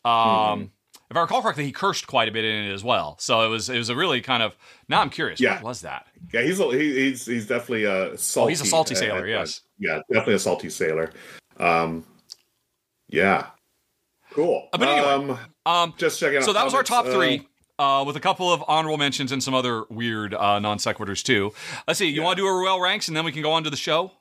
[0.03, 0.63] Um, Mm-hmm.
[1.11, 3.17] If I recall correctly, he cursed quite a bit in it as well.
[3.19, 4.57] So it was it was a really kind of.
[4.89, 5.39] Now I'm curious.
[5.39, 5.55] Yeah.
[5.55, 6.07] What was that?
[6.33, 8.45] Yeah, he's a, he, he's he's definitely a salty.
[8.45, 9.61] Oh, he's a salty sailor, yes.
[9.83, 11.11] Yeah, definitely a salty sailor.
[11.59, 12.05] Um,
[13.09, 13.47] yeah,
[14.31, 14.69] cool.
[14.71, 16.43] Uh, but anyway, um, Um, just checking out.
[16.45, 17.47] so that was our top three.
[17.79, 21.51] Uh, with a couple of honorable mentions and some other weird uh, non sequiturs too.
[21.87, 22.07] Let's see.
[22.07, 23.75] You want to do a Ruel ranks and then we can go on to the
[23.75, 24.11] show.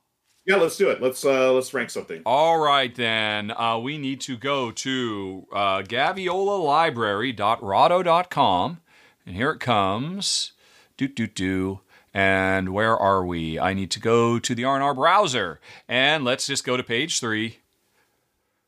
[0.46, 1.00] Yeah, let's do it.
[1.02, 2.22] Let's uh let's rank something.
[2.26, 3.50] All right, then.
[3.52, 8.80] Uh, we need to go to uh, gaviolalibrary.rahdo.com.
[9.26, 10.52] And here it comes.
[10.96, 11.80] Do, do, do.
[12.14, 13.58] And where are we?
[13.58, 15.60] I need to go to the R&R browser.
[15.88, 17.58] And let's just go to page three.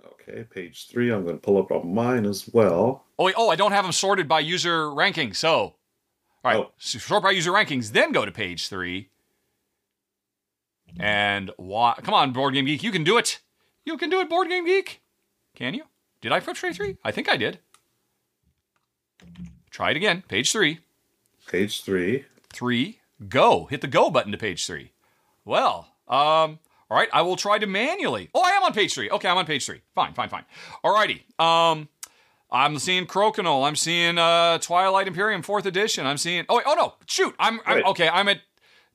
[0.05, 1.11] Okay, page three.
[1.12, 3.05] I'm going to pull up on mine as well.
[3.18, 5.34] Oh, wait, oh, I don't have them sorted by user ranking.
[5.34, 5.74] So, all
[6.42, 6.70] right, Oh.
[6.78, 9.11] so sort by user rankings, then go to page three.
[10.99, 11.99] And why?
[12.03, 13.40] Come on, Board Game Geek, you can do it.
[13.84, 15.03] You can do it, Board Game Geek.
[15.55, 15.82] Can you?
[16.22, 16.97] Did I flip straight three?
[17.05, 17.59] I think I did.
[19.70, 20.22] Try it again.
[20.28, 20.78] Page three.
[21.49, 22.24] Page three.
[22.53, 23.01] Three.
[23.29, 23.67] Go.
[23.67, 24.93] Hit the go button to page three.
[25.45, 26.59] Well, um,
[26.91, 28.31] all right, I will try to manually.
[28.35, 29.11] Oh, I am on page three.
[29.11, 29.81] Okay, I'm on page three.
[29.95, 30.45] Fine, fine, fine.
[30.83, 31.25] All righty.
[31.39, 31.89] Um,
[32.51, 33.67] I'm seeing Crokinole.
[33.67, 36.07] I'm seeing uh, Twilight Imperium fourth edition.
[36.07, 36.45] I'm seeing.
[36.49, 36.95] Oh, wait, oh no!
[37.07, 37.35] Shoot!
[37.39, 38.09] I'm, I'm okay.
[38.09, 38.41] I'm at.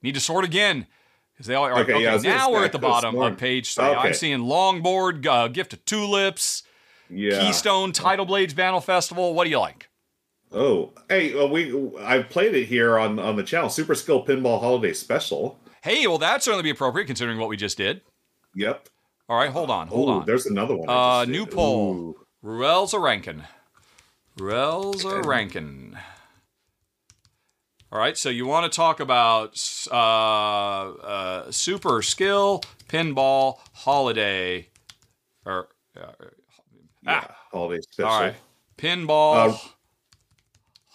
[0.01, 0.87] Need to sort again
[1.33, 1.69] because they all.
[1.69, 3.83] right, Okay, okay, yeah, I was gonna now we're at the bottom of page three.
[3.83, 6.63] I'm seeing Longboard, uh, Gift of Tulips,
[7.09, 7.41] Yeah.
[7.41, 9.33] Keystone, Tidal Blades Battle Festival.
[9.33, 9.88] What do you like?
[10.51, 13.69] Oh, hey, well, we I've played it here on on the channel.
[13.69, 15.59] Super Skill Pinball Holiday Special.
[15.83, 18.01] Hey, well, that'd certainly be appropriate considering what we just did.
[18.55, 18.89] Yep.
[19.29, 20.25] All right, hold on, hold Ooh, on.
[20.25, 20.89] There's another one.
[20.89, 21.53] I Uh, new did.
[21.53, 21.93] poll.
[21.95, 22.25] Ooh.
[22.41, 23.43] Ruel's a rankin.
[24.39, 25.97] Ruel's a rankin.
[27.91, 29.59] All right, so you want to talk about
[29.91, 34.67] uh, uh, super skill pinball holiday,
[35.45, 35.69] or
[35.99, 36.11] uh,
[37.03, 38.09] Yeah, Holiday Special.
[38.11, 38.35] all right,
[38.77, 39.57] pinball Uh,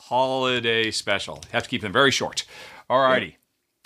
[0.09, 1.43] holiday special.
[1.53, 2.45] Have to keep them very short.
[2.91, 3.39] All righty,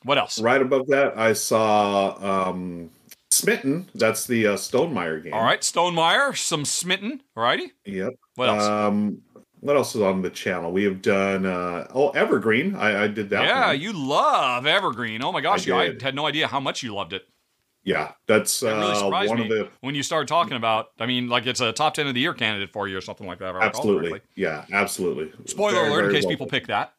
[0.03, 0.41] what else?
[0.41, 2.91] Right above that, I saw um,
[3.31, 3.89] Smitten.
[3.95, 5.35] That's the uh, Stonemaier game.
[5.35, 7.23] All right, Stonemaier, some smitten.
[7.37, 8.15] All righty, Yep.
[8.35, 8.63] What else?
[8.65, 9.23] Um,
[9.61, 10.73] what else is on the channel?
[10.73, 12.75] We have done uh, oh Evergreen.
[12.75, 13.45] I, I did that.
[13.45, 13.81] yeah, one.
[13.81, 15.23] you love Evergreen.
[15.23, 17.27] Oh my gosh, I you, I had no idea how much you loved it.
[17.89, 18.13] Yeah.
[18.27, 20.89] That's really uh, one of the when you start talking about.
[20.99, 23.27] I mean, like it's a top ten of the year candidate for you or something
[23.27, 23.55] like that.
[23.57, 24.21] absolutely.
[24.35, 25.33] Yeah, absolutely.
[25.47, 26.93] Spoiler Very, alert in case well people pick that.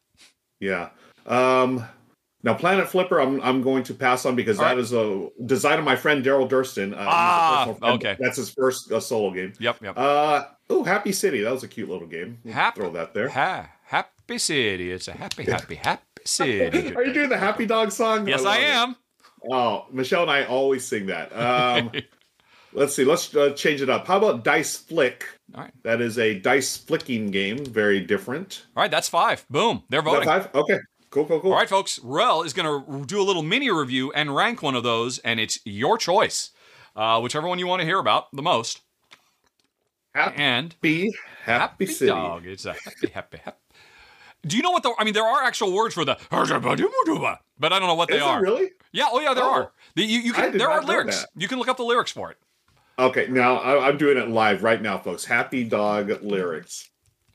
[0.58, 0.90] Yeah.
[1.26, 1.84] Um,
[2.42, 4.78] now, Planet Flipper, I'm I'm going to pass on because All that right.
[4.78, 6.92] is a design of my friend Daryl Durston.
[6.92, 8.16] Uh, Ah, okay.
[8.18, 9.52] That's his first uh, solo game.
[9.58, 9.96] Yep, yep.
[9.96, 11.42] Uh, oh, Happy City.
[11.42, 12.38] That was a cute little game.
[12.44, 13.28] We'll Hap- throw that there.
[13.28, 14.90] Ha- happy city.
[14.90, 16.94] It's a happy, happy, happy City.
[16.96, 18.26] Are you doing the Happy Dog song?
[18.26, 18.96] Yes, love I it.
[19.50, 21.30] Oh, Michelle and I always sing that.
[21.36, 21.92] Um,
[22.72, 23.04] let's see.
[23.04, 24.06] Let's uh, change it up.
[24.06, 25.26] How about Dice Flick?
[25.54, 25.72] All right.
[25.82, 27.64] That is a dice flicking game.
[27.64, 28.66] Very different.
[28.76, 29.46] All right, that's five.
[29.48, 29.82] Boom.
[29.88, 30.28] They're voting.
[30.28, 30.54] five?
[30.54, 30.78] Okay.
[31.10, 31.52] Cool, cool, cool.
[31.52, 31.98] All right, folks.
[32.04, 35.40] Rel is going to do a little mini review and rank one of those, and
[35.40, 36.50] it's your choice.
[36.94, 38.80] Uh, whichever one you want to hear about the most.
[40.14, 41.10] Happy, And happy,
[41.42, 42.10] happy city.
[42.10, 42.46] dog.
[42.46, 43.56] It's a happy, happy, happy.
[44.46, 44.92] Do you know what the?
[44.98, 46.16] I mean, there are actual words for the,
[47.60, 48.42] but I don't know what they Is are.
[48.42, 48.70] really?
[48.92, 49.06] Yeah.
[49.10, 49.34] Oh, yeah.
[49.34, 49.52] There Oh.
[49.52, 49.72] are.
[49.94, 50.58] The, you, you can.
[50.58, 51.24] There are lyrics.
[51.36, 52.38] You can look up the lyrics for it.
[52.98, 55.24] Okay, now I, I'm doing it live right now, folks.
[55.24, 56.90] Happy Dog lyrics.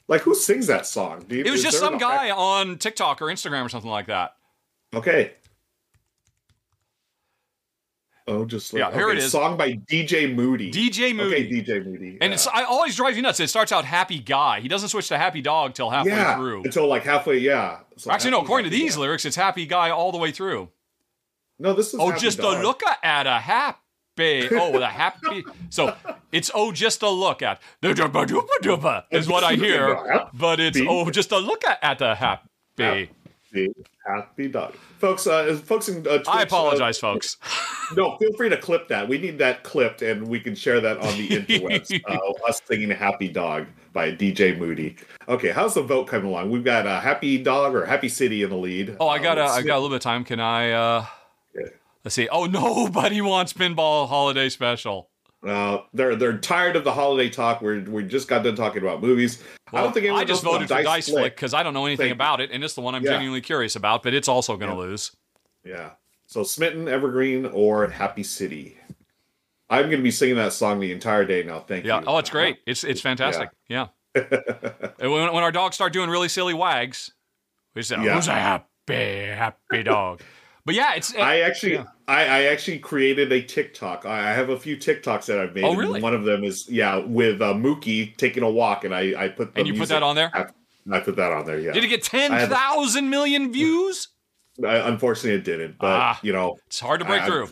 [0.08, 1.26] Like, who sings that song?
[1.30, 4.34] You, It was just some guy on TikTok or Instagram or something like that.
[4.94, 5.32] Okay.
[8.28, 9.32] Oh, just like, Yeah, here okay, it is.
[9.32, 10.72] Song by DJ Moody.
[10.72, 11.36] DJ Moody.
[11.36, 12.18] Okay, DJ Moody.
[12.22, 12.34] And yeah.
[12.34, 13.40] it's I always drives you nuts.
[13.40, 14.62] It starts out happy guy.
[14.62, 16.64] He doesn't switch to happy dog till halfway yeah through.
[16.64, 17.38] until like halfway.
[17.38, 17.80] Yeah.
[17.98, 18.42] So Actually, no.
[18.42, 19.02] According to these dog.
[19.02, 20.70] lyrics, it's happy guy all the way through.
[21.60, 22.58] no, this is Oh, Happy just Dog.
[22.58, 23.78] a look at a happy.
[24.18, 25.44] Oh, the happy.
[25.70, 25.96] So
[26.32, 27.62] it's oh, just a look at.
[27.82, 30.28] The dupa dupa dupa is what I hear.
[30.34, 33.12] But it's oh, just a look at, at a happy.
[33.56, 33.74] Happy,
[34.06, 35.26] happy dog, folks.
[35.28, 37.38] Uh, folks in uh, Twitch, I uh, apologize, folks.
[37.96, 39.08] no, feel free to clip that.
[39.08, 42.02] We need that clipped, and we can share that on the interwebs.
[42.10, 44.98] uh, us singing "Happy Dog" by DJ Moody.
[45.30, 46.52] Okay, how's the vote coming along?
[46.52, 48.98] We've got a Happy Dog or Happy City in the lead.
[49.00, 50.26] Oh, I got a, Uh, I got a little bit of time.
[50.26, 50.72] Can I?
[50.72, 51.06] uh
[51.56, 51.68] Yeah.
[52.04, 52.28] Let's see.
[52.28, 55.10] Oh, nobody wants pinball holiday special.
[55.46, 57.62] Uh, they're they're tired of the holiday talk.
[57.62, 59.44] We're we just got done talking about movies.
[59.72, 62.14] I don't think I just voted for Dice Flick because I don't know anything you.
[62.14, 63.12] about it, and it's the one I'm Yeah.
[63.12, 64.02] genuinely curious about.
[64.04, 65.12] But it's also going to lose.
[65.64, 65.92] Yeah.
[66.26, 68.78] So Smitten, Evergreen, or Happy City.
[69.70, 71.60] I'm going to be singing that song the entire day now.
[71.60, 72.00] Thank Yeah.
[72.00, 72.06] you.
[72.08, 72.58] Oh, it's great.
[72.66, 73.50] It's it's fantastic.
[73.68, 73.88] Yeah.
[75.00, 77.12] When, when our dogs start doing really silly wags,
[77.76, 78.16] we say, Yeah.
[78.16, 80.22] "Who's a happy happy dog?"
[80.66, 81.84] But yeah, it's I actually, Yeah.
[82.08, 84.06] I, I actually created a TikTok.
[84.06, 85.64] I have a few TikToks that I've made.
[85.64, 86.02] Oh, really?
[86.02, 89.54] One of them is yeah with uh, Mookie taking a walk, and I I put
[89.54, 90.30] the And you put that on there?
[90.34, 90.46] I,
[90.96, 91.60] I put that on there.
[91.60, 91.72] Yeah.
[91.72, 94.10] did it get ten I million views?
[94.64, 95.78] I, unfortunately, it didn't.
[95.80, 96.20] But Ah.
[96.22, 97.50] you know, It's hard to break I- through.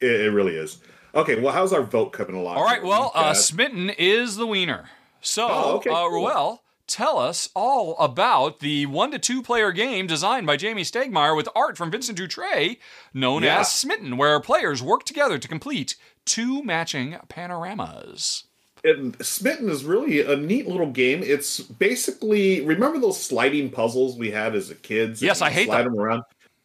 [0.00, 0.78] it, it really is.
[1.14, 1.40] Okay.
[1.40, 2.56] Well, how's our vote coming along?
[2.56, 2.82] All right.
[2.82, 4.90] Well, uh, Smitten is the wiener.
[5.20, 6.10] So, Oh, okay, uh, cool.
[6.10, 11.36] Ruel, tell us all about the one to two player game designed by Jamey Stegmaier
[11.36, 12.78] with art from Vincent Dutrait,
[13.12, 13.60] known Yeah.
[13.60, 18.44] as Smitten, where players work together to complete two matching panoramas.
[18.82, 21.22] And Smitten is really a neat little game.
[21.22, 25.22] It's basically remember those sliding puzzles we had as a kids.
[25.22, 25.98] Yes, I hate slide them.
[25.98, 26.22] around.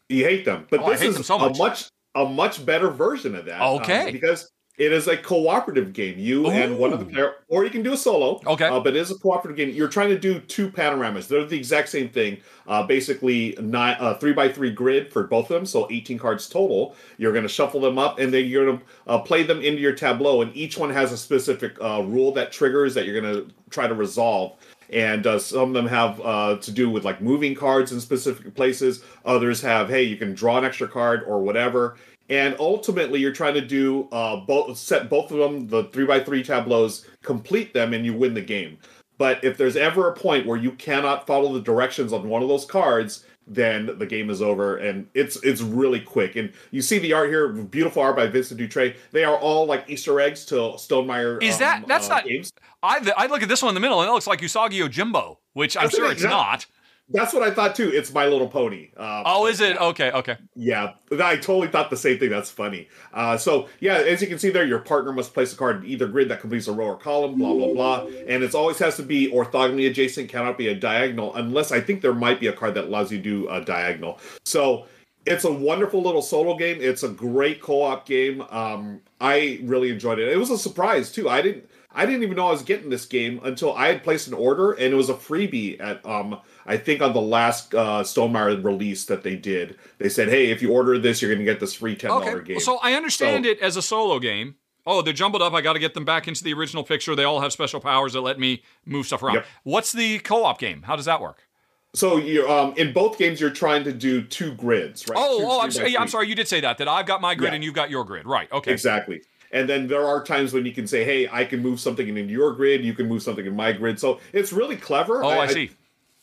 [0.09, 1.57] You hate them, but Oh, this is them so a much.
[1.57, 3.61] much a much better version of that.
[3.61, 4.11] um, Okay.
[4.11, 6.17] because it is a cooperative game.
[6.17, 7.09] You and one of the Ooh.
[7.09, 8.39] player, or you can do a solo.
[8.47, 8.65] Okay.
[8.65, 9.75] uh, but it is a cooperative game.
[9.75, 11.27] You're trying to do two panoramas.
[11.27, 12.37] They're the exact same thing.
[12.65, 16.47] Uh, basically, nine uh, three by three grid for both of them, so 18 cards
[16.47, 16.95] total.
[17.17, 19.81] You're going to shuffle them up, and then you're going to uh, play them into
[19.81, 20.41] your tableau.
[20.41, 23.85] And each one has a specific uh, rule that triggers that you're going to try
[23.85, 24.53] to resolve.
[24.91, 28.55] And uh, some of them have uh, to do with like moving cards in specific
[28.55, 29.03] places.
[29.25, 31.97] Others have, hey, you can draw an extra card or whatever.
[32.29, 36.19] And ultimately, you're trying to do uh, both, set both of them, the three by
[36.19, 38.77] three tableaus, complete them, and you win the game.
[39.17, 42.47] But if there's ever a point where you cannot follow the directions on one of
[42.47, 46.35] those cards, then the game is over, and it's it's really quick.
[46.35, 48.95] And you see the art here, beautiful art by Vincent Dutrait.
[49.11, 51.41] They are all like Easter eggs to Stonemaier.
[51.41, 52.53] Is that- that's uh, not- games.
[52.81, 55.37] I, I look at this one in the middle, and it looks like Usagi Yojimbo
[55.59, 56.29] which I'm That's sure it, it's yeah.
[56.29, 56.65] not.
[57.11, 57.89] That's what I thought too.
[57.91, 58.89] It's My Little Pony.
[58.95, 59.77] Um, Oh, is it?
[59.77, 60.37] Okay, okay.
[60.55, 62.29] Yeah, I totally thought the same thing.
[62.29, 62.87] That's funny.
[63.13, 65.89] Uh, so yeah, as you can see there, your partner must place a card in
[65.89, 67.37] either grid that completes a row or column.
[67.37, 70.29] Blah blah blah, and it always has to be orthogonally adjacent.
[70.29, 73.17] Cannot be a diagonal unless I think there might be a card that allows you
[73.17, 74.19] to do a diagonal.
[74.45, 74.85] So
[75.25, 76.77] it's a wonderful little solo game.
[76.79, 78.41] It's a great co-op game.
[78.49, 80.29] Um, I really enjoyed it.
[80.29, 81.27] It was a surprise too.
[81.29, 81.69] I didn't.
[81.91, 84.73] I didn't even know I was getting this game until I had placed an order,
[84.73, 86.39] and it was a freebie at um
[86.69, 89.75] I think on the last uh, Stonemaier release that they did.
[89.97, 92.37] They said, "Hey, if you order this, you're going to get this free ten dollar
[92.37, 92.53] Okay.
[92.53, 94.55] game." So I understand So- it as a solo game.
[94.85, 95.53] Oh, they're jumbled up.
[95.53, 97.15] I got to get them back into the original picture.
[97.15, 99.35] They all have special powers that let me move stuff around.
[99.35, 99.45] Yep.
[99.63, 100.83] What's the co-op game?
[100.83, 101.47] How does that work?
[101.95, 105.17] So you um in both games you're trying to do two grids, right?
[105.19, 105.91] Oh, Two oh, I'm.
[105.91, 106.27] Yeah, I'm sorry.
[106.27, 106.77] You did say that.
[106.77, 107.55] That I've got my grid Yeah.
[107.55, 108.27] and you've got your grid.
[108.27, 108.51] Right.
[108.51, 108.71] Okay.
[108.71, 109.21] Exactly.
[109.51, 112.29] And then there are times when you can say, "Hey, I can move something in
[112.29, 112.85] your grid.
[112.85, 115.23] You can move something in my grid." So it's really clever.
[115.23, 115.71] Oh, I, see.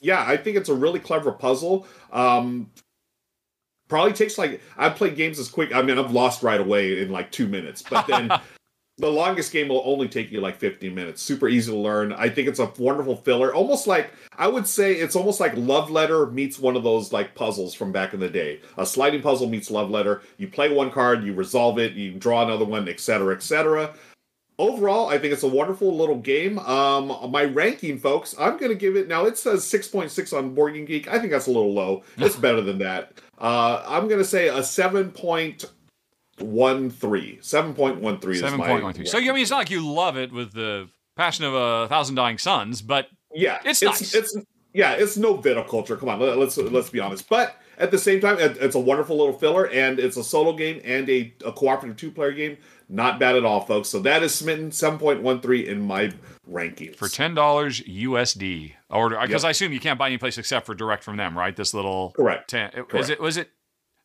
[0.06, 1.86] Yeah, I think it's a really clever puzzle.
[2.12, 2.70] Um,
[3.88, 5.74] probably takes like I've played games as quick.
[5.74, 8.30] I mean, I've lost right away in like two minutes, but then
[8.98, 11.20] the longest game will only take you like 15 minutes.
[11.22, 12.12] Super easy to learn.
[12.12, 13.52] I think it's a wonderful filler.
[13.52, 17.34] Almost like I would say it's almost like Love Letter meets one of those like
[17.34, 18.60] puzzles from back in the day.
[18.78, 20.22] A sliding puzzle meets Love Letter.
[20.38, 23.92] You play one card, you resolve it, you draw another one, etc., etc.
[24.58, 26.58] Overall, I think it's a wonderful little game.
[26.60, 29.26] Um, my ranking, folks, I'm going to give it now.
[29.26, 31.08] It says 6.6 on Board Game Geek.
[31.08, 32.04] I think that's a little low.
[32.16, 33.12] It's better than that.
[33.38, 35.68] Uh, I'm going to say a 7.13.
[36.38, 39.06] 7.13 is my point one three.
[39.06, 42.14] So I mean, it's not like you love it with the passion of a thousand
[42.14, 44.14] dying suns, but yeah, It's it's nice.
[44.14, 44.36] it's
[44.74, 45.98] yeah, it's no viticulture.
[45.98, 47.28] Come on, let, let's let's be honest.
[47.30, 50.80] But at the same time, it's a wonderful little filler, and it's a solo game
[50.84, 52.58] and a, a cooperative two player game.
[52.88, 53.88] Not bad at all, folks.
[53.88, 56.12] So that is Smitten seven point one three in my
[56.48, 59.44] rankings for ten dollars USD, or because Yep.
[59.44, 61.54] I assume you can't buy any place except for direct from them, right?
[61.56, 62.48] This little Correct.
[62.48, 62.94] Ten, it- Correct.
[62.94, 63.50] Is it was it?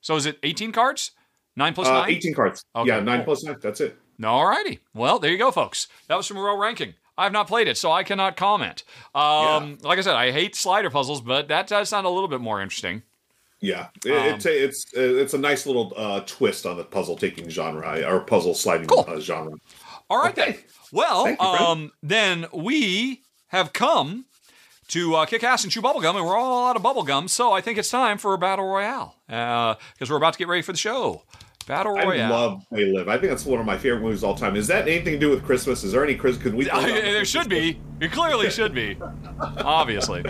[0.01, 1.11] So is it eighteen cards?
[1.55, 2.09] Nine plus Uh, nine.
[2.09, 2.63] Eighteen cards.
[2.75, 3.25] Okay, yeah, nine cool.
[3.25, 3.57] plus nine.
[3.61, 3.97] That's it.
[4.19, 4.79] Alrighty.
[4.93, 5.87] Well, there you go, folks.
[6.07, 6.93] That was from Ruel Ranking.
[7.17, 8.83] I have not played it, so I cannot comment.
[9.13, 12.39] Um, Like I said, I hate slider puzzles, but that does sound a little bit
[12.41, 13.03] more interesting.
[13.61, 17.15] Yeah, it, Um, it's a, it's it's a nice little uh, twist on the puzzle
[17.15, 19.05] taking genre or puzzle sliding Cool.
[19.07, 19.53] uh, genre.
[20.09, 20.51] All right Okay.
[20.53, 20.61] then.
[20.91, 24.25] Well, you, um, then we have come
[24.89, 27.61] to uh, kick ass and chew bubblegum, and we're all out of bubblegum, so I
[27.61, 30.77] think it's time for a battle royale because we're about to get ready for the
[30.77, 31.23] show.
[31.67, 32.33] Battle Royale.
[32.33, 33.07] I love They Live.
[33.07, 34.55] I think that's one of my favorite movies of all time.
[34.55, 35.83] Is that anything to do with Christmas?
[35.83, 36.41] Is there any Christmas?
[36.43, 36.67] Could we?
[36.71, 37.79] I- there should be.
[38.01, 38.97] It clearly should be.
[39.59, 40.23] Obviously.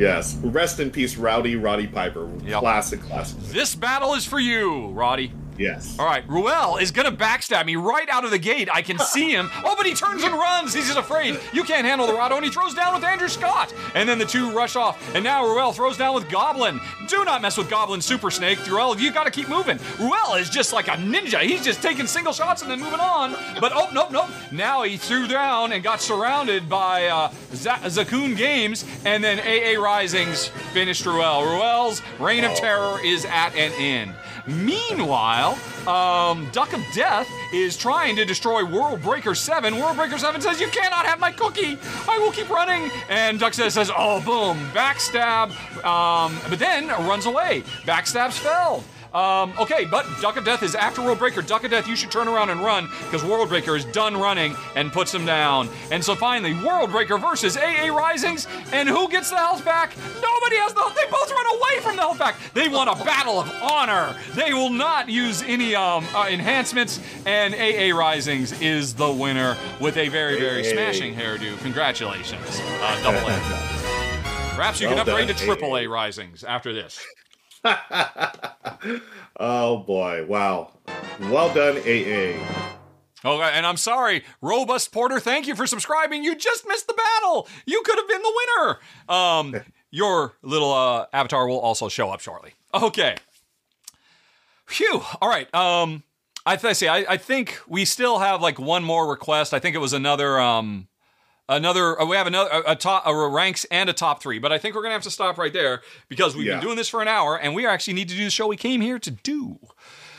[0.00, 0.36] Yes.
[0.36, 2.28] Rest in peace, Rowdy Roddy Piper.
[2.44, 2.60] Yep.
[2.60, 3.38] Classic, classic.
[3.40, 5.30] This battle is for you, Roddy.
[5.60, 5.94] Yes.
[5.98, 8.68] All right, Ruel is gonna backstab me right out of the gate.
[8.72, 9.48] I can see him.
[9.62, 10.72] Oh, but he turns and runs.
[10.74, 11.38] He's just afraid.
[11.52, 13.72] You can't handle the Rahdo, and he throws down with Andrew Scott.
[13.94, 15.14] And then the two rush off.
[15.14, 16.80] And now Ruel throws down with Goblin.
[17.06, 18.58] Do not mess with Goblin Super Snake.
[18.66, 19.78] Ruel, you gotta keep moving.
[19.98, 21.40] Ruel is just like a ninja.
[21.42, 23.32] He's just taking single shots and then moving on.
[23.60, 24.30] But oh, nope, nope.
[24.50, 28.84] Now he threw down and got surrounded by uh, Z- Zakoon Games.
[29.04, 31.44] And then AA Risings finished Ruel.
[31.44, 34.14] Ruel's reign of terror is at an end.
[34.46, 39.76] Meanwhile, um, Duck of Death is trying to destroy World Breaker 7.
[39.76, 41.78] World Breaker 7 says, You cannot have my cookie.
[42.08, 42.90] I will keep running.
[43.08, 44.58] And Duck says, says Oh, boom.
[44.72, 45.50] Backstab.
[45.84, 47.62] Um, but then runs away.
[47.84, 48.84] Backstabs fell.
[49.12, 51.42] Um, okay, but Duck of Death is after World Breaker.
[51.42, 54.54] Duck of Death, you should turn around and run because World Breaker is done running
[54.76, 55.68] and puts him down.
[55.90, 58.46] And so finally, World Breaker versus AA Risings.
[58.72, 59.96] And who gets the health back?
[60.22, 62.36] Nobody has the They both run away from the health back.
[62.54, 64.16] They want a battle of honor.
[64.34, 67.00] They will not use any um, uh, enhancements.
[67.26, 70.72] And AA Risings is the winner with a very, very Hey.
[70.72, 71.58] smashing hairdo.
[71.62, 73.40] Congratulations, uh, Double A.
[74.54, 75.86] Perhaps you Well can upgrade done, to Triple A.
[75.86, 77.00] Risings after this.
[79.38, 80.24] oh boy!
[80.26, 80.72] Wow.
[81.20, 82.38] Well done, AA.
[83.22, 85.20] Okay, and I'm sorry, Robust Porter.
[85.20, 86.24] Thank you for subscribing.
[86.24, 87.46] You just missed the battle.
[87.66, 88.78] You could have been the winner.
[89.08, 89.56] Um,
[89.90, 92.54] your little uh, avatar will also show up shortly.
[92.72, 93.16] Okay.
[94.66, 95.02] Phew.
[95.20, 95.52] All right.
[95.54, 96.02] Um,
[96.46, 96.88] I th- see.
[96.88, 99.52] I, I think we still have like one more request.
[99.52, 100.40] I think it was another.
[100.40, 100.88] Um,
[101.50, 102.00] another.
[102.00, 104.58] Uh, we have another a, a top a ranks and a top three, but I
[104.58, 106.54] think we're gonna have to stop right there because we've Yeah.
[106.54, 108.56] been doing this for an hour, and we actually need to do the show we
[108.56, 109.58] came here to do.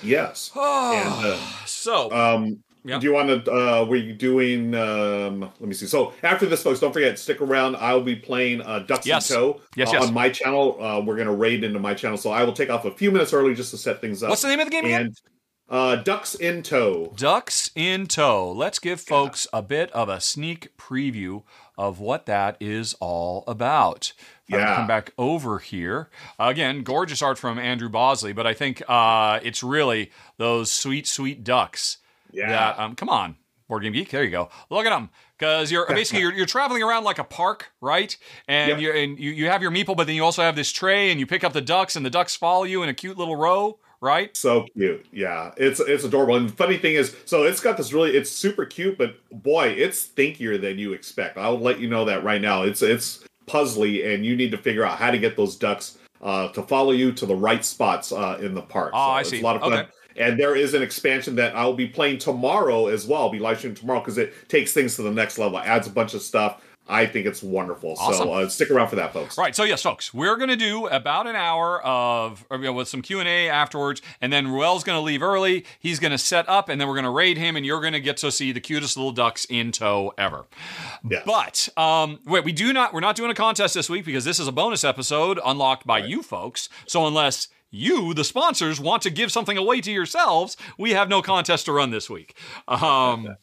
[0.03, 0.51] Yes.
[0.55, 2.11] and, uh, So.
[2.11, 2.97] um, Yeah.
[2.97, 3.51] Do you want to?
[3.51, 4.73] Uh, were you doing?
[4.73, 5.85] Um, let me see.
[5.85, 7.75] So after this, folks, don't forget stick around.
[7.75, 9.29] I'll be playing uh, Ducks Yes.
[9.29, 10.07] in Tow Yes, uh, yes.
[10.07, 10.83] on my channel.
[10.83, 13.33] Uh, we're gonna raid into my channel, so I will take off a few minutes
[13.33, 14.29] early just to set things up.
[14.29, 15.13] What's the name of the game again?
[15.71, 17.13] Uh, Ducks in Tow.
[17.15, 18.51] Ducks in tow.
[18.51, 21.43] Let's give folks a bit of a sneak preview
[21.77, 24.11] of what that is all about.
[24.49, 24.75] Yeah.
[24.75, 26.09] come back over here.
[26.37, 31.41] Again, gorgeous art from Andrew Bosley, but I think uh, it's really those sweet, sweet
[31.45, 31.99] ducks.
[32.33, 32.49] Yeah.
[32.49, 33.37] That, um, come on,
[33.69, 34.09] Board Game Geek.
[34.09, 34.49] There you go.
[34.69, 35.09] Look at them.
[35.39, 38.15] Because you're basically you're, you're traveling around like a park, right?
[38.45, 38.79] And Yep.
[38.81, 41.19] you and you, you have your meeple, but then you also have this tray, and
[41.19, 43.79] you pick up the ducks, and the ducks follow you in a cute little row,
[44.01, 44.35] right?
[44.35, 45.51] So cute, yeah.
[45.57, 46.35] It's it's adorable.
[46.35, 49.67] And the funny thing is, so it's got this really, it's super cute, but boy,
[49.69, 51.37] it's thinkier than you expect.
[51.37, 52.63] I'll let you know that right now.
[52.63, 56.49] It's it's puzzly, and you need to figure out how to get those ducks uh,
[56.49, 58.91] to follow you to the right spots uh, in the park.
[58.93, 59.39] Oh, so I it's see.
[59.39, 59.73] a lot of fun.
[59.73, 59.89] Okay.
[60.17, 63.21] And there is an expansion that I'll be playing tomorrow as well.
[63.21, 65.89] I'll be live streaming tomorrow because it takes things to the next level, adds a
[65.89, 66.61] bunch of stuff.
[66.87, 67.95] I think it's wonderful.
[67.97, 68.27] Awesome.
[68.27, 69.37] So uh, stick around for that, folks.
[69.37, 69.55] Right.
[69.55, 73.19] So yes, folks, we're gonna do about an hour of you know, with some Q
[73.19, 75.65] and A afterwards, and then Ruel's gonna leave early.
[75.79, 78.31] He's gonna set up, and then we're gonna raid him, and you're gonna get to
[78.31, 80.45] see the cutest little ducks in tow ever.
[81.09, 81.23] Yes.
[81.25, 82.93] But um, wait, we do not.
[82.93, 85.99] We're not doing a contest this week because this is a bonus episode unlocked by
[85.99, 86.67] you folks.
[86.87, 91.21] So unless you, the sponsors, want to give something away to yourselves, we have no
[91.21, 92.35] contest to run this week.
[92.67, 93.37] Um,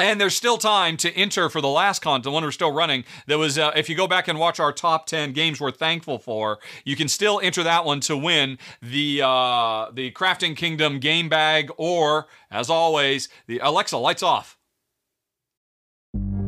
[0.00, 3.04] And there's still time to enter for the last con, the one we're still running.
[3.26, 6.18] That was, uh, if you go back and watch our top ten games we're thankful
[6.18, 11.28] for, you can still enter that one to win the uh, the Crafting Kingdom game
[11.28, 14.56] bag, or as always, the Alexa lights off.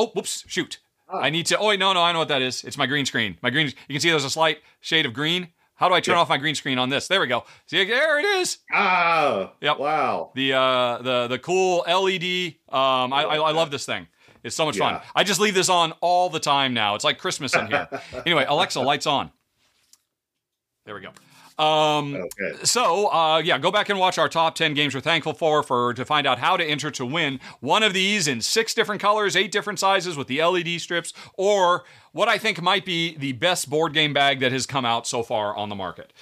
[0.00, 0.78] Oh, whoops, shoot.
[1.12, 1.58] I need to.
[1.58, 2.64] Oh, wait, no, no, I know what that is.
[2.64, 3.36] It's my green screen.
[3.42, 5.48] My green, you can see there's a slight shade of green.
[5.74, 7.06] How do I turn off my green screen on this?
[7.08, 7.44] There we go.
[7.66, 8.58] See, there it is.
[8.72, 9.78] Ah, Yep.
[9.78, 10.30] wow.
[10.34, 12.54] The uh, the the cool LED.
[12.68, 14.06] Um, I, I, I love this thing.
[14.42, 15.00] It's so much fun.
[15.14, 16.94] I just leave this on all the time now.
[16.94, 17.88] It's like Christmas in here.
[18.24, 19.30] anyway, Alexa, lights on.
[20.86, 21.10] There we go.
[21.60, 22.64] Um, Okay.
[22.64, 25.92] so uh, yeah, go back and watch our top ten games we're thankful for for
[25.94, 29.36] to find out how to enter to win one of these in six different colors,
[29.36, 33.68] eight different sizes with the LED strips, or what I think might be the best
[33.68, 36.12] board game bag that has come out so far on the market.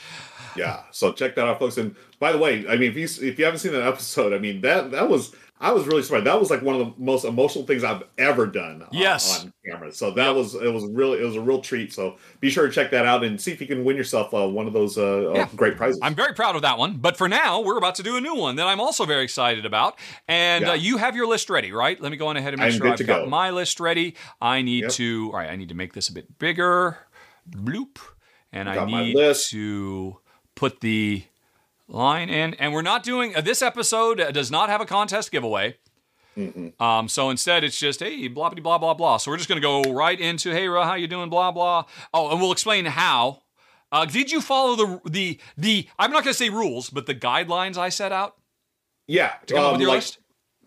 [0.56, 0.82] Yeah.
[0.90, 1.76] So check that out, folks.
[1.78, 4.38] And by the way, I mean, if you if you haven't seen that episode, I
[4.38, 6.26] mean that that was I was really surprised.
[6.26, 8.82] That was like one of the most emotional things I've ever done.
[8.82, 9.44] on- Yes.
[9.44, 9.92] on camera.
[9.92, 11.92] So that was it was really it was a real treat.
[11.92, 14.46] So be sure to check that out and see if you can win yourself uh,
[14.48, 15.42] one of those uh, Yeah.
[15.42, 15.98] uh, great prizes.
[16.02, 16.98] I'm very proud of that one.
[16.98, 19.66] But for now, we're about to do a new one that I'm also very excited
[19.66, 19.98] about.
[20.28, 20.70] And Yeah.
[20.70, 22.00] uh, you have your list ready, right?
[22.00, 23.28] Let me go on ahead and make I'm sure I've got go.
[23.28, 24.14] my list ready.
[24.40, 24.92] I need Yep.
[24.92, 26.98] to, all right, I need to make this a bit bigger.
[27.50, 27.98] Bloop.
[28.52, 29.50] And I Got my need list.
[29.50, 30.18] to
[30.54, 31.24] put the
[31.88, 32.54] line in.
[32.54, 35.76] And we're not doing, uh, this episode uh, does not have a contest giveaway.
[36.78, 39.16] Um, so instead, it's just hey, blah blah blah blah blah.
[39.16, 41.30] So we're just gonna go right into hey, Ra, how you doing?
[41.30, 41.84] Blah blah.
[42.14, 43.42] Oh, and we'll explain how.
[43.90, 45.88] Uh, did you follow the the the?
[45.98, 48.36] I'm not gonna say rules, but the guidelines I set out
[49.08, 49.32] yeah.
[49.46, 50.18] to come up um, with your like- list.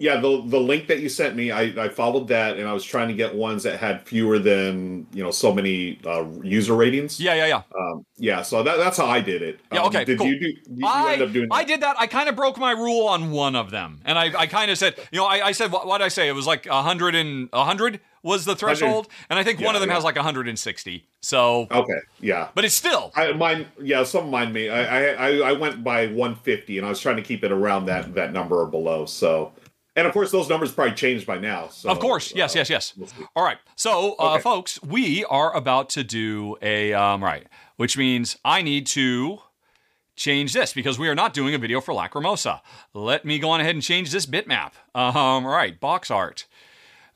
[0.01, 2.83] Yeah, the the link that you sent me, I, I followed that, and I was
[2.83, 7.19] trying to get ones that had fewer than you know so many uh, user ratings.
[7.19, 7.61] Yeah, yeah, yeah.
[7.79, 8.41] um, yeah.
[8.41, 9.59] So that, that's how I did it.
[9.71, 10.27] Yeah, Um, okay, Did cool.
[10.27, 10.47] you do?
[10.47, 11.47] You, you I, end up doing?
[11.51, 11.97] I did that.
[11.99, 14.77] I kind of broke my rule on one of them, and I, I kind of
[14.79, 16.27] said, you know, I, I said what did I say?
[16.27, 19.89] It was like hundred and hundred was the threshold, and I think one of them
[19.89, 19.95] yeah.
[19.95, 21.05] has like 160.
[21.21, 21.99] So, Okay.
[22.19, 22.49] Yeah.
[22.53, 24.69] but it's still I mine yeah, some of mine me.
[24.69, 27.85] I, I I I went by 150 and I was trying to keep it around
[27.85, 29.05] that that number or below.
[29.05, 29.53] So
[29.95, 31.67] and of course those numbers probably changed by now.
[31.69, 32.93] So Of course, yes, uh, yes, yes.
[32.97, 33.09] we'll.
[33.35, 34.41] All right, so uh, Okay.
[34.41, 39.39] folks, we are about to do a um, right, which means I need to
[40.15, 42.61] change this because we are not doing a video for Lacrimosa.
[42.93, 44.73] Let me go on ahead and change this bitmap.
[44.93, 46.45] Um, all right, box art.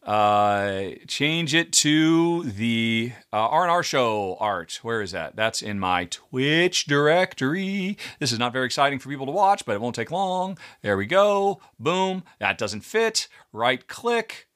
[0.06, 4.80] Uh, change it to the uh, R&R show art.
[4.84, 5.36] Where is that?
[5.36, 7.98] That's in my Twitch directory.
[8.20, 10.60] This is not very exciting for people to watch, but it won't take long.
[10.84, 11.60] There we go.
[11.80, 12.24] Boom.
[12.40, 13.28] That doesn't fit.
[13.52, 14.48] Right click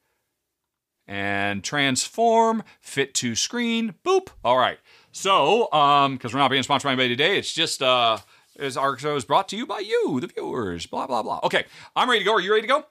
[1.08, 4.28] and transform, fit to screen, boop.
[4.44, 4.78] All right.
[5.10, 8.18] So, um, because we're not being sponsored by anybody today, it's just uh,
[8.54, 10.86] is our show is brought to you by you, the viewers.
[10.86, 11.40] Blah blah blah.
[11.42, 11.64] Okay,
[11.96, 12.34] I'm ready to go.
[12.34, 12.84] Are you ready to go?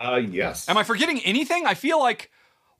[0.00, 0.68] Uh yes.
[0.68, 1.66] Am I forgetting anything?
[1.66, 2.30] I feel like,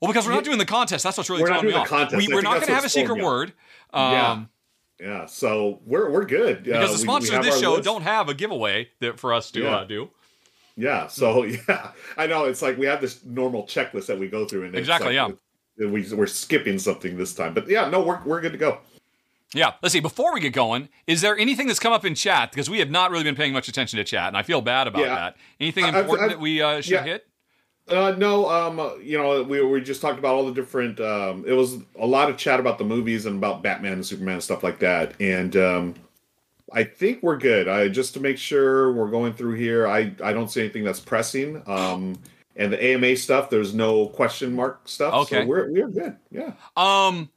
[0.01, 1.03] well, because we're not doing the contest.
[1.03, 1.87] That's what's really We're throwing me off.
[1.87, 2.15] contest.
[2.15, 3.53] We, we're not going to have a secret word.
[3.93, 4.31] Yeah.
[4.31, 4.49] Um,
[4.99, 5.25] yeah.
[5.25, 6.63] So we're we're good.
[6.63, 7.83] because Uh, the sponsors of this show list.
[7.83, 9.75] don't have a giveaway that for us to Yeah.
[9.77, 10.09] uh, do.
[10.77, 11.07] Yeah.
[11.07, 14.65] So yeah, I know it's like we have this normal checklist that we go through
[14.65, 15.35] and Exactly, like,
[15.77, 18.79] We we're skipping something this time, but yeah, no, we're we're good to go.
[19.53, 19.73] Yeah.
[19.81, 19.99] Let's see.
[19.99, 22.51] Before we get going, is there anything that's come up in chat?
[22.51, 24.87] Because we have not really been paying much attention to chat, and I feel bad
[24.87, 25.15] about Yeah.
[25.15, 25.37] that.
[25.59, 27.03] Anything I- I've- important I've- that we uh, should yeah.
[27.03, 27.25] hit?
[27.87, 30.99] Uh, no, um, uh, you know, we we just talked about all the different.
[30.99, 34.35] Um, it was a lot of chat about the movies and about Batman and Superman
[34.35, 35.95] and stuff like that, and um,
[36.71, 37.67] I think we're good.
[37.67, 39.87] I just to make sure we're going through here.
[39.87, 41.63] I I don't see anything that's pressing.
[41.65, 42.19] Um,
[42.55, 45.11] and the AMA stuff, there's no question mark stuff.
[45.23, 45.41] Okay.
[45.41, 46.15] so we're we're good.
[46.29, 46.51] Yeah.
[46.77, 47.31] Um,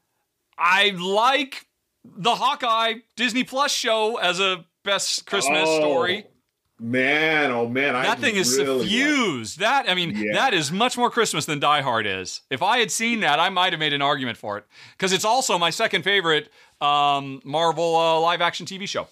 [0.59, 1.65] I like
[2.05, 6.27] the Hawkeye Disney Plus show as a best Christmas Oh, story.
[6.81, 10.33] Man, oh man, I That thing is really like- That I mean, Yeah.
[10.33, 12.41] that is much more Christmas than Die Hard is.
[12.51, 14.65] If I had seen that, I might have made an argument for it
[14.97, 16.51] because it's also my second favorite
[16.81, 19.07] um, Marvel uh, live action TV show.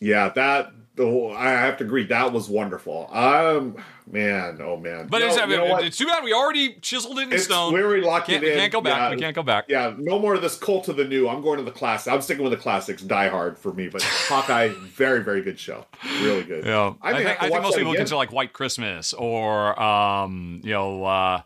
[0.00, 2.04] Yeah, that I have to agree.
[2.06, 3.08] That was wonderful.
[3.12, 3.76] Um,
[4.10, 5.06] man, oh man.
[5.08, 7.72] But No, it's, it's too bad we already chiseled it in It's stone.
[7.72, 8.58] we already locked can't, it in.
[8.58, 8.98] can't go back.
[8.98, 9.10] Yeah.
[9.10, 9.66] We can't go back.
[9.68, 11.28] Yeah, no more of this cult to the new.
[11.28, 12.08] I'm going to the classics.
[12.08, 13.02] I'm sticking with the classics.
[13.02, 15.86] Die Hard for me, but Hawkeye, very, very good show.
[16.22, 16.64] Really good.
[16.64, 18.00] Yeah, I, may think, I think most people again.
[18.00, 21.42] consider like White Christmas or um, you know uh,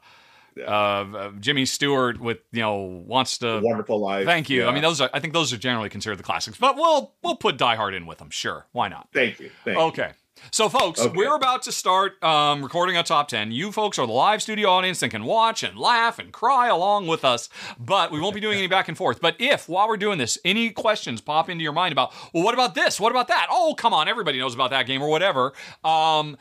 [0.67, 2.75] uh, Jimmy Stewart with you know
[3.07, 3.61] wants to.
[3.63, 4.27] Wonderful Life.
[4.27, 4.67] Thank you.
[4.67, 7.37] I mean, those are I think those are generally considered the classics, but we'll we'll
[7.37, 8.31] put Die Hard in with them.
[8.31, 9.09] Sure, why not?
[9.13, 9.51] Thank you.
[9.65, 9.85] Thank you.
[9.85, 10.11] Okay.
[10.51, 11.17] So, folks, Okay.
[11.17, 13.53] we're about to start um, recording a top 10.
[13.53, 17.07] You folks are the live studio audience and can watch and laugh and cry along
[17.07, 17.49] with us,
[17.79, 19.21] but we won't be doing any back and forth.
[19.21, 22.55] But if, while we're doing this, any questions pop into your mind about, well, what
[22.55, 22.99] about this?
[22.99, 23.47] What about that?
[23.51, 25.53] Oh, come on, everybody knows about that game or whatever.
[25.85, 26.37] Um,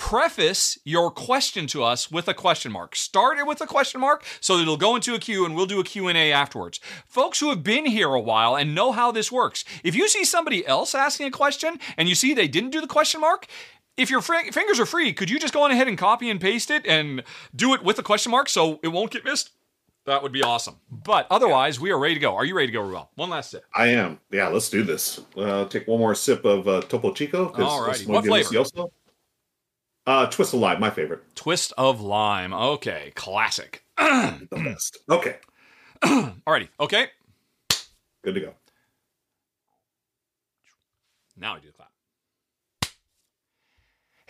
[0.00, 2.96] preface your question to us with a question mark.
[2.96, 5.66] Start it with a question mark so that it'll go into a queue and we'll
[5.66, 6.80] do a Q&A afterwards.
[7.06, 9.62] Folks who have been here a while and know how this works.
[9.84, 12.86] If you see somebody else asking a question and you see they didn't do the
[12.86, 13.46] question mark,
[13.98, 16.40] if your fr- fingers are free, could you just go on ahead and copy and
[16.40, 17.22] paste it and
[17.54, 19.50] do it with a question mark so it won't get missed?
[20.06, 20.76] That would be awesome.
[20.90, 22.34] But otherwise, we are ready to go.
[22.34, 23.10] Are you ready to go, Ruel?
[23.16, 23.66] One last sip.
[23.74, 24.18] I am.
[24.30, 25.20] Yeah, let's do this.
[25.36, 27.52] Uh, take one more sip of uh, Topo Chico.
[27.88, 28.64] This is What flavor?
[30.06, 31.22] Uh, Twist of Lime, my favorite.
[31.36, 32.52] Twist of lime.
[32.52, 33.84] Okay, classic.
[33.98, 34.98] The best.
[35.08, 35.36] Okay,
[36.02, 36.68] Alrighty.
[36.80, 37.06] Okay.
[38.24, 38.54] good to go.
[41.36, 41.68] Now I do.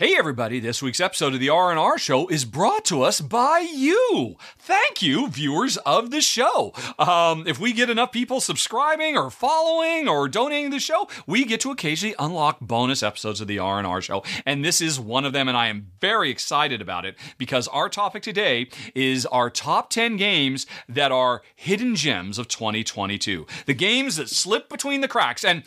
[0.00, 4.34] Hey everybody, this week's episode of the R&R show is brought to us by you.
[4.58, 6.72] Thank you, viewers of the show.
[6.98, 11.60] Um, if we get enough people subscribing or following or donating the show, we get
[11.60, 15.48] to occasionally unlock bonus episodes of the R&R show, and this is one of them
[15.48, 20.16] and I am very excited about it because our topic today is our top 10
[20.16, 23.46] games that are hidden gems of 2022.
[23.66, 25.62] The games that slip between the cracks and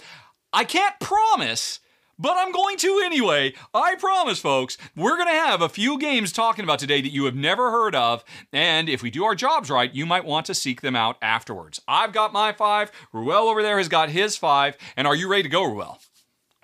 [0.51, 1.81] I can't promise
[2.17, 3.53] but I'm going to anyway.
[3.73, 4.77] I promise, folks.
[4.95, 7.95] We're going to have a few games talking about today that you have never heard
[7.95, 11.17] of, and if we do our jobs right, you might want to seek them out
[11.21, 11.81] afterwards.
[11.87, 12.91] I've got my five.
[13.11, 14.77] Ruel over there has got his five.
[14.95, 15.99] And are you ready to go, Ruel?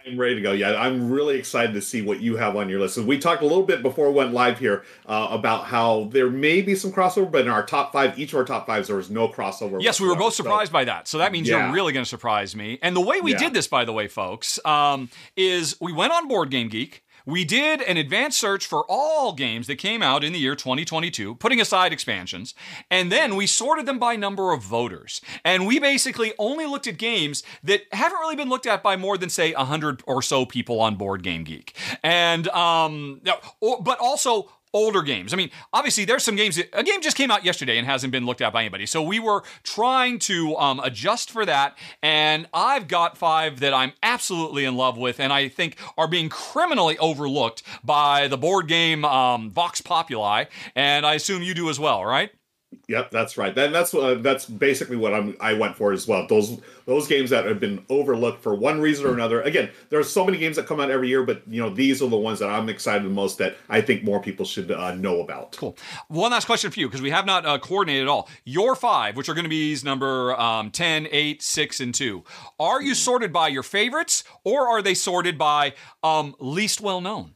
[0.07, 0.53] I'm ready to go.
[0.53, 2.95] Yeah, I'm really excited to see what you have on your list.
[2.95, 6.29] So we talked a little bit before we went live here uh, about how there
[6.29, 8.95] may be some crossover, but in our top five, each of our top fives, there
[8.95, 9.81] was no crossover.
[9.81, 11.07] Yes, we were both surprised by that.
[11.07, 11.65] So that means Yeah.
[11.65, 12.79] you're really going to surprise me.
[12.81, 13.39] And the way we Yeah.
[13.39, 17.03] did this, by the way, folks, um, is we went on Board Game Geek.
[17.29, 21.35] We did an advanced search for all games that came out in the year 2022,
[21.35, 22.55] putting aside expansions,
[22.89, 25.21] and then we sorted them by number of voters.
[25.45, 29.15] And we basically only looked at games that haven't really been looked at by more
[29.15, 31.75] than say 100 or so people on Board Game Geek.
[32.01, 33.21] And um
[33.61, 35.33] but also older games.
[35.33, 36.55] I mean, obviously, there's some games.
[36.55, 38.85] That, a game just came out yesterday and hasn't been looked at by anybody.
[38.85, 41.77] So we were trying to um, adjust for that.
[42.01, 46.29] And I've got five that I'm absolutely in love with, and I think are being
[46.29, 50.45] criminally overlooked by the board game um, Vox Populi.
[50.75, 52.31] And I assume you do as well, right?
[52.89, 53.53] Yep, that's right.
[53.53, 56.25] Then that's uh, that's basically what I'm I went for as well.
[56.25, 59.41] Those those games that have been overlooked for one reason or another.
[59.41, 62.01] Again, there are so many games that come out every year, but you know these
[62.01, 64.95] are the ones that I'm excited the most that I think more people should uh,
[64.95, 65.55] know about.
[65.55, 65.77] Cool.
[66.07, 68.27] One last question for you, because we have not uh, coordinated at all.
[68.43, 72.23] Your five, which are going to be number um, 10, 8, 6, and 2,
[72.59, 75.73] are you sorted by your favorites or are they sorted by
[76.03, 77.35] um, least well known?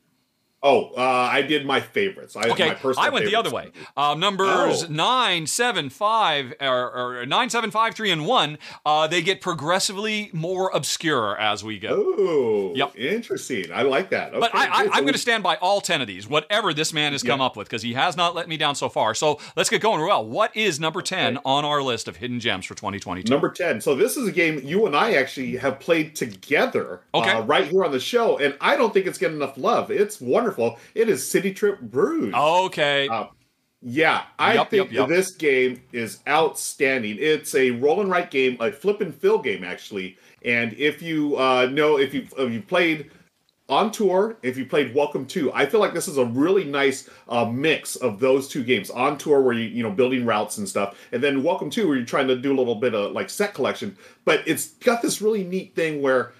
[0.66, 2.38] Oh, uh, I did my favorites.
[2.38, 3.72] I, Okay, my personal I went the other way.
[3.97, 4.88] Um, numbers Oh.
[4.89, 8.57] nine, seven, five, or, or nine, seven, five, three, and one.
[8.86, 12.16] Uh, they get progressively more obscure as we go.
[12.18, 12.95] Oh, Yep.
[12.95, 13.66] interesting.
[13.74, 14.30] I like that.
[14.30, 16.93] Okay, But I, I, I'm going to stand by all 10 of these, whatever this
[16.93, 19.14] man has come up with, because he has not let me down so far.
[19.14, 20.26] So let's get going, Ruel.
[20.26, 23.30] What is number 10 on our list of hidden gems for 2022?
[23.30, 23.82] Number 10.
[23.82, 27.32] So this is a game you and I actually have played together Okay.
[27.32, 29.91] uh, right here on the show, and I don't think it's getting enough love.
[29.91, 30.53] It's wonderful.
[30.95, 32.34] It is City Trip Bruges.
[32.34, 33.08] Okay.
[33.08, 33.26] Uh,
[33.82, 35.10] Yeah, I Yup, think yup, yup.
[35.10, 37.18] this game is outstanding.
[37.20, 40.18] It's a roll and write game, a flip and fill game, actually.
[40.45, 43.12] And if you uh, know, if you if you played
[43.70, 47.09] on tour, if you played Welcome to, I feel like this is a really nice
[47.28, 48.89] uh, mix of those two games.
[48.89, 51.97] On tour, where you you know building routes and stuff, and then Welcome to, where
[51.97, 53.97] you're trying to do a little bit of like set collection.
[54.24, 56.32] But it's got this really neat thing where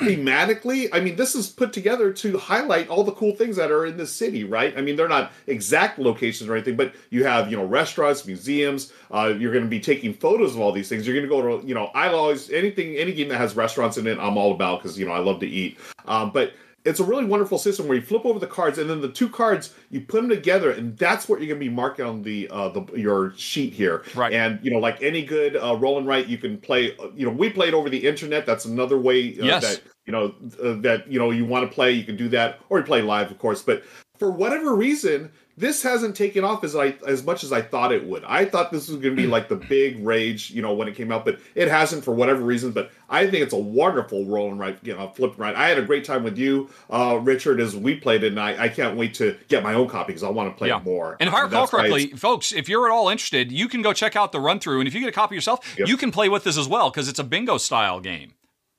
[0.00, 3.86] thematically, I mean, this is put together to highlight all the cool things that are
[3.86, 4.76] in this city, right?
[4.76, 8.92] I mean, they're not exact locations or anything, but you have, you know, restaurants, museums.
[9.10, 11.06] Uh, you're going to be taking photos of all these things.
[11.06, 13.98] You're going to go to, you know, I always anything, any game that has restaurants
[13.98, 15.78] in it, I'm all about because you know I love to eat.
[16.06, 16.54] Um, but
[16.84, 19.28] it's a really wonderful system where you flip over the cards and then the two
[19.28, 22.48] cards you put them together and that's what you're going to be marking on the
[22.50, 24.32] uh the your sheet here Right.
[24.32, 27.26] and you know like any good uh roll and write you can play uh, you
[27.26, 29.62] know we played over the internet that's another way uh, Yes.
[29.62, 32.58] that you know uh, that you know you want to play, you can do that,
[32.68, 33.62] or you play live, of course.
[33.62, 33.84] But
[34.18, 35.30] for whatever reason,
[35.60, 38.24] this hasn't taken off as I as much as I thought it would.
[38.24, 40.96] I thought this was going to be like the big rage, you know, when it
[40.96, 42.72] came out, but it hasn't for whatever reason.
[42.72, 45.54] But I think it's a wonderful roll and ride, you know, flip ride.
[45.54, 48.64] I had a great time with you, uh, Richard, as we played it, and I,
[48.64, 50.78] I can't wait to get my own copy because I want to play Yeah.
[50.78, 51.16] it more.
[51.20, 54.16] And if I recall correctly, folks, if you're at all interested, you can go check
[54.16, 54.80] out the run through.
[54.80, 55.88] And if you get a copy yourself, Yep.
[55.88, 58.32] you can play with this as well because it's a bingo style game.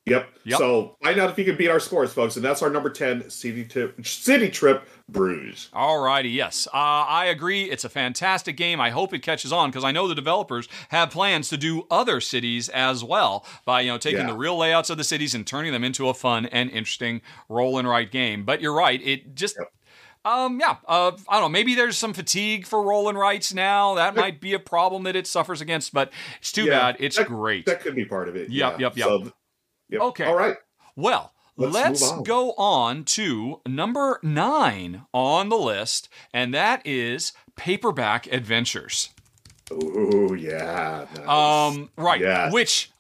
[0.08, 0.28] Yep.
[0.46, 0.58] Yep.
[0.58, 3.30] So find out if you can beat our scores, folks, and that's our number ten
[3.30, 4.82] city trip, city trip,
[5.12, 5.70] Bruges.
[5.74, 6.68] Alrighty, yes.
[6.74, 7.64] Uh, I agree.
[7.70, 8.80] It's a fantastic game.
[8.80, 12.22] I hope it catches on because I know the developers have plans to do other
[12.22, 14.28] cities as well by you know taking Yeah.
[14.28, 17.78] the real layouts of the cities and turning them into a fun and interesting roll
[17.78, 18.46] and write game.
[18.46, 19.02] But you're right.
[19.06, 19.72] It just Yep.
[20.24, 21.50] Um, yeah, uh, I don't know.
[21.50, 23.96] Maybe there's some fatigue for roll and writes now.
[23.96, 26.98] That might be a problem that it suffers against, but it's too Yeah, bad.
[27.00, 27.66] It's that- great.
[27.66, 28.52] That could be part of it.
[28.52, 28.78] Yep, yeah.
[28.86, 29.08] yep, yep.
[29.08, 29.34] So,
[29.90, 30.02] yep.
[30.02, 30.26] Okay.
[30.26, 30.58] All right.
[30.96, 31.34] Well,
[31.70, 32.24] let's, Let's on.
[32.24, 39.10] go on to number nine on the list, and that is Paperback Adventures.
[39.72, 41.06] Oh yeah.
[41.16, 41.28] nice.
[41.28, 42.20] Um, right.
[42.20, 42.52] Yes.
[42.52, 42.92] Which,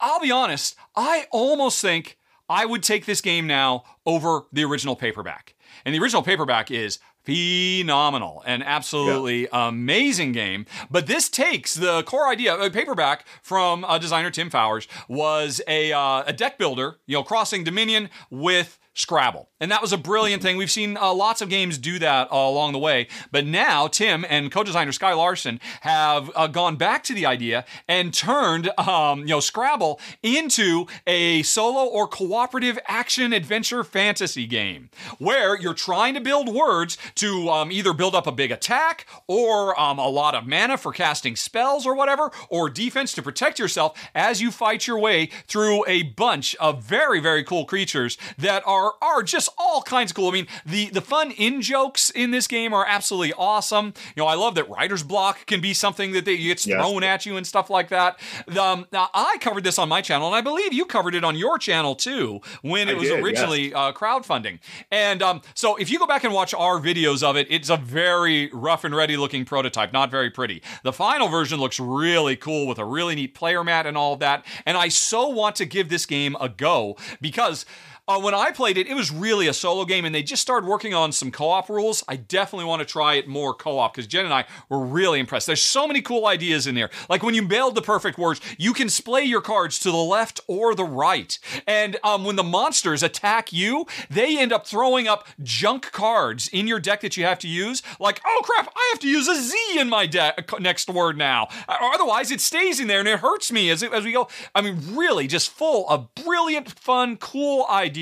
[0.00, 2.18] I'll be honest, I almost think
[2.48, 5.54] I would take this game now over the original paperback.
[5.84, 10.66] And the original paperback is phenomenal and absolutely amazing game.
[10.90, 12.56] But this takes the core idea.
[12.56, 17.22] A paperback from uh, designer Tim Fowers was a uh, a deck builder, you know,
[17.22, 19.48] crossing Dominion with Scrabble.
[19.60, 20.56] And that was a brilliant thing.
[20.56, 23.06] We've seen uh, lots of games do that uh, along the way.
[23.30, 28.12] But now Tim and co-designer Sky Larson have uh, gone back to the idea and
[28.12, 35.56] turned, um, you know, Scrabble into a solo or cooperative action adventure fantasy game where
[35.56, 40.00] you're trying to build words to um, either build up a big attack or um,
[40.00, 44.40] a lot of mana for casting spells or whatever, or defense to protect yourself as
[44.40, 49.22] you fight your way through a bunch of very, very cool creatures that are are
[49.22, 50.28] just all kinds of cool.
[50.28, 53.94] I mean, the the fun in jokes in this game are absolutely awesome.
[54.16, 56.80] You know, I love that writer's block can be something that they, gets Yes.
[56.80, 58.18] thrown at you and stuff like that.
[58.58, 61.36] Um, now, I covered this on my channel, and I believe you covered it on
[61.36, 64.58] your channel too when it I was did, originally uh, crowdfunding.
[64.90, 67.76] And um, so, if you go back and watch our videos of it, it's a
[67.76, 70.62] very rough and ready looking prototype, not very pretty.
[70.82, 74.20] The final version looks really cool with a really neat player mat and all of
[74.20, 74.44] that.
[74.66, 77.64] And I so want to give this game a go because.
[78.08, 80.66] Uh, when I played it, it was really a solo game, and they just started
[80.66, 82.02] working on some co-op rules.
[82.08, 85.46] I definitely want to try it more co-op because Jen and I were really impressed.
[85.46, 86.88] There's so many cool ideas in there.
[87.10, 90.40] Like when you build the perfect words, you can splay your cards to the left
[90.46, 95.28] or the right, and um, when the monsters attack you, they end up throwing up
[95.42, 97.82] junk cards in your deck that you have to use.
[98.00, 101.48] Like, oh crap, I have to use a Z in my deck next word now,
[101.68, 104.28] otherwise it stays in there and it hurts me as it, as we go.
[104.54, 107.97] I mean, really, just full of brilliant, fun, cool ideas.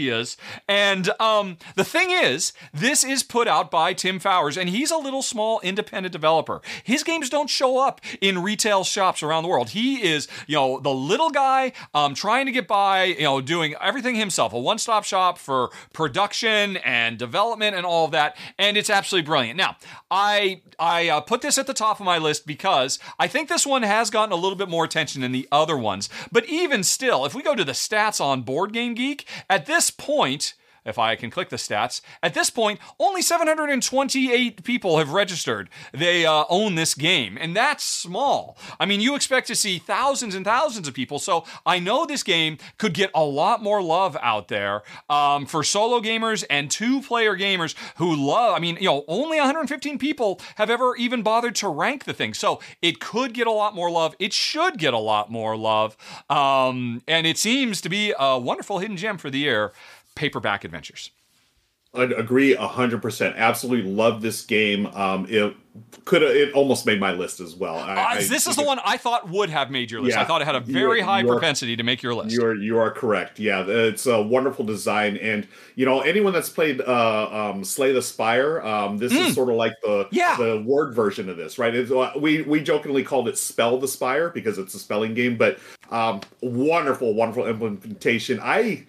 [0.68, 4.96] And um, the thing is, this is put out by Tim Fowers, and he's a
[4.96, 6.60] little small independent developer.
[6.84, 9.70] His games don't show up in retail shops around the world.
[9.70, 13.74] He is, you know, the little guy um, trying to get by, you know, doing
[13.80, 18.36] everything himself, a one stop shop for production and development and all of that.
[18.58, 19.56] And it's absolutely brilliant.
[19.56, 19.76] Now,
[20.10, 23.66] I I uh, put this at the top of my list because I think this
[23.66, 26.08] one has gotten a little bit more attention than the other ones.
[26.30, 29.85] But even still, if we go to the stats on Board Game Geek, at this
[29.90, 30.54] point,
[30.86, 32.00] if I can click the stats.
[32.22, 35.68] At this point, only 728 people have registered.
[35.92, 38.56] They uh, own this game, and that's small.
[38.80, 42.22] I mean, you expect to see thousands and thousands of people, so I know this
[42.22, 47.02] game could get a lot more love out there um, for solo gamers and two
[47.02, 48.56] player gamers who love.
[48.56, 52.34] I mean, you know, only 115 people have ever even bothered to rank the thing,
[52.34, 54.14] so it could get a lot more love.
[54.18, 55.96] It should get a lot more love,
[56.30, 59.72] um, and it seems to be a wonderful hidden gem for the year
[60.16, 61.12] paperback adventures.
[61.94, 63.36] I agree hundred percent.
[63.38, 64.84] Absolutely love this game.
[64.88, 65.54] Um, it
[66.04, 67.78] could it almost made my list as well.
[67.78, 70.14] I, Uh, I this is the one I thought would have made your list.
[70.14, 70.20] Yeah.
[70.20, 72.36] I thought it had a very high are- propensity to make your list.
[72.36, 73.38] You are you are correct.
[73.38, 78.02] Yeah, it's a wonderful design, and you know anyone that's played uh, um, Slay the
[78.02, 80.08] Spire, um, this is sort of like the Mm.
[80.10, 80.36] Yeah.
[80.36, 81.74] the word version of this, right?
[81.74, 85.38] It's, uh, we we jokingly called it Spell the Spire because it's a spelling game,
[85.38, 85.58] but
[85.90, 88.38] um, wonderful, wonderful implementation.
[88.42, 88.84] I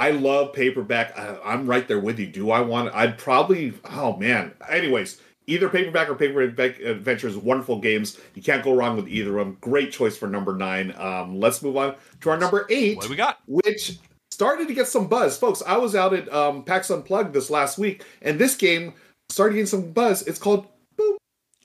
[0.00, 1.16] I love paperback.
[1.18, 2.26] I, I'm right there with you.
[2.26, 2.94] Do I want?
[2.94, 3.74] I'd probably.
[3.84, 4.52] Oh man.
[4.68, 5.20] Anyways.
[5.46, 8.20] Either paperback or paperback adventures, wonderful games.
[8.36, 9.56] You can't go wrong with either of them.
[9.60, 10.94] Great choice for number nine.
[10.96, 13.40] Um, let's move on to our number eight what do we got?
[13.48, 13.98] which
[14.30, 15.36] started to get some buzz.
[15.36, 18.94] Folks, I was out at um, PAX Unplugged this last week, and this game
[19.28, 20.22] started getting some buzz.
[20.22, 21.16] It's called Boop.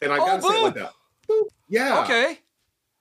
[0.01, 0.93] And I Oh, gotta say it like that.
[1.29, 1.43] Boop.
[1.69, 2.01] Yeah.
[2.05, 2.39] Okay.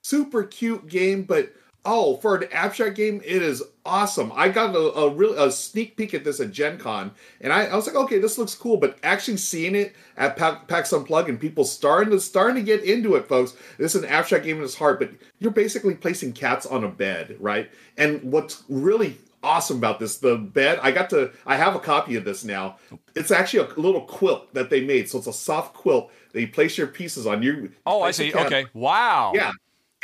[0.02, 1.50] Super cute game, but
[1.84, 4.32] oh, for an abstract game, it is awesome.
[4.34, 7.66] I got a, a real a sneak peek at this at Gen Con, and I,
[7.66, 8.76] I was like, okay, this looks cool.
[8.76, 12.84] But actually seeing it at pa- PAX Unplugged and people starting to starting to get
[12.84, 13.54] into it, folks.
[13.78, 16.88] This is an abstract game in its heart, but you're basically placing cats on a
[16.88, 17.70] bed, right?
[17.96, 22.16] And what's really awesome about this the bed i got to i have a copy
[22.16, 22.78] of this now
[23.14, 26.48] it's actually a little quilt that they made so it's a soft quilt that you
[26.48, 28.32] place your pieces on you Oh, I see.
[28.32, 28.64] Okay.
[28.72, 29.32] Wow.
[29.34, 29.52] yeah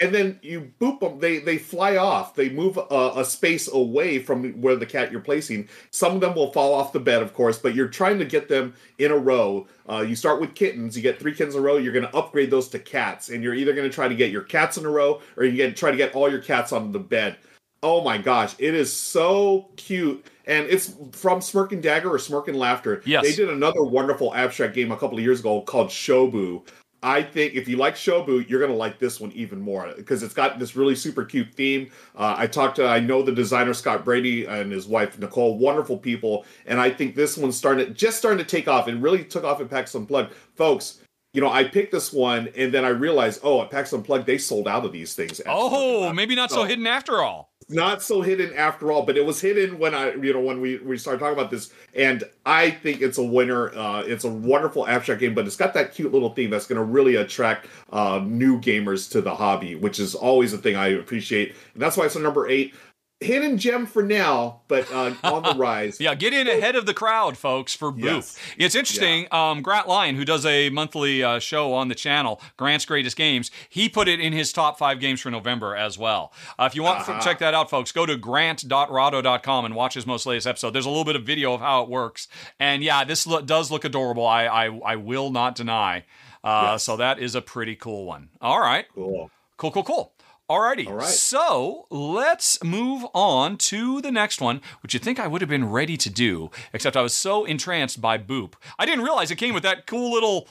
[0.00, 2.34] and then you boop them they they fly off.
[2.34, 5.68] They move a, a space away from where the cat you're placing.
[5.90, 8.48] Some of them will fall off the bed of course but you're trying to get
[8.48, 9.66] them in a row.
[9.88, 10.96] Uh, you start with kittens.
[10.96, 11.76] You get three kittens in a row.
[11.76, 14.30] You're going to upgrade those to cats and you're either going to try to get
[14.30, 16.92] your cats in a row or you get try to get all your cats on
[16.92, 17.36] the bed.
[17.82, 20.24] Oh my gosh it is so cute.
[20.46, 23.02] And it's from Smirk and Dagger or Smirk and Laughter.
[23.04, 23.22] Yes.
[23.24, 26.66] They did another wonderful abstract game a couple of years ago called Shobu.
[27.02, 30.34] I think if you like Shobu, you're gonna like this one even more because it's
[30.34, 31.90] got this really super cute theme.
[32.14, 35.96] Uh, I talked to, I know the designer Scott Brady and his wife Nicole, wonderful
[35.96, 38.86] people, and I think this one's starting to, just starting to take off.
[38.86, 41.00] It really took off at PAX Unplugged, folks.
[41.32, 44.36] You know, I picked this one, and then I realized, oh, at PAX Unplugged, they
[44.36, 45.38] sold out of these things.
[45.38, 47.50] at Smirk and Oh, maybe not so So- hidden after all.
[47.68, 50.78] not so hidden after all, but it was hidden when I, you know, when we
[50.78, 53.72] we started talking about this, and I think it's a winner.
[53.72, 56.78] Uh, it's a wonderful abstract game, but it's got that cute little theme that's going
[56.78, 60.88] to really attract uh, new gamers to the hobby, which is always a thing I
[60.88, 62.74] appreciate, and that's why it's a number eight.
[63.22, 66.00] Hidden gem for now, but uh, on the rise.
[66.00, 68.02] Yeah, get in ahead of the crowd, folks, for Boop.
[68.02, 68.38] Yes.
[68.56, 69.26] It's interesting.
[69.30, 73.50] Um, Grant Lyon, who does a monthly uh, show on the channel, Grant's Greatest Games,
[73.68, 76.32] he put it in his top five games for November as well.
[76.58, 77.20] Uh, if you want to Uh-huh.
[77.20, 80.70] check that out, folks, go to grant.rahdo.com and watch his most latest episode.
[80.70, 82.28] There's a little bit of video of how it works.
[82.58, 84.26] And yeah, this lo- does look adorable.
[84.26, 86.04] I, I, I will not deny.
[86.42, 86.84] Uh, Yes.
[86.84, 88.30] So that is a pretty cool one.
[88.40, 88.86] All right.
[88.94, 89.30] Cool.
[89.58, 90.12] Cool, cool, cool.
[90.50, 90.88] Alrighty.
[90.88, 91.06] All right.
[91.06, 95.70] So let's move on to the next one, which you think I would have been
[95.70, 98.54] ready to do, except I was so entranced by Boop.
[98.78, 100.48] I didn't realize it came with that cool little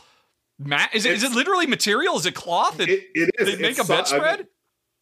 [0.57, 0.91] mat.
[0.93, 2.15] Is it, is it literally material?
[2.17, 2.79] Is it cloth?
[2.79, 3.45] It, It, it is.
[3.47, 4.47] they make It's a so- I mean, bedspread?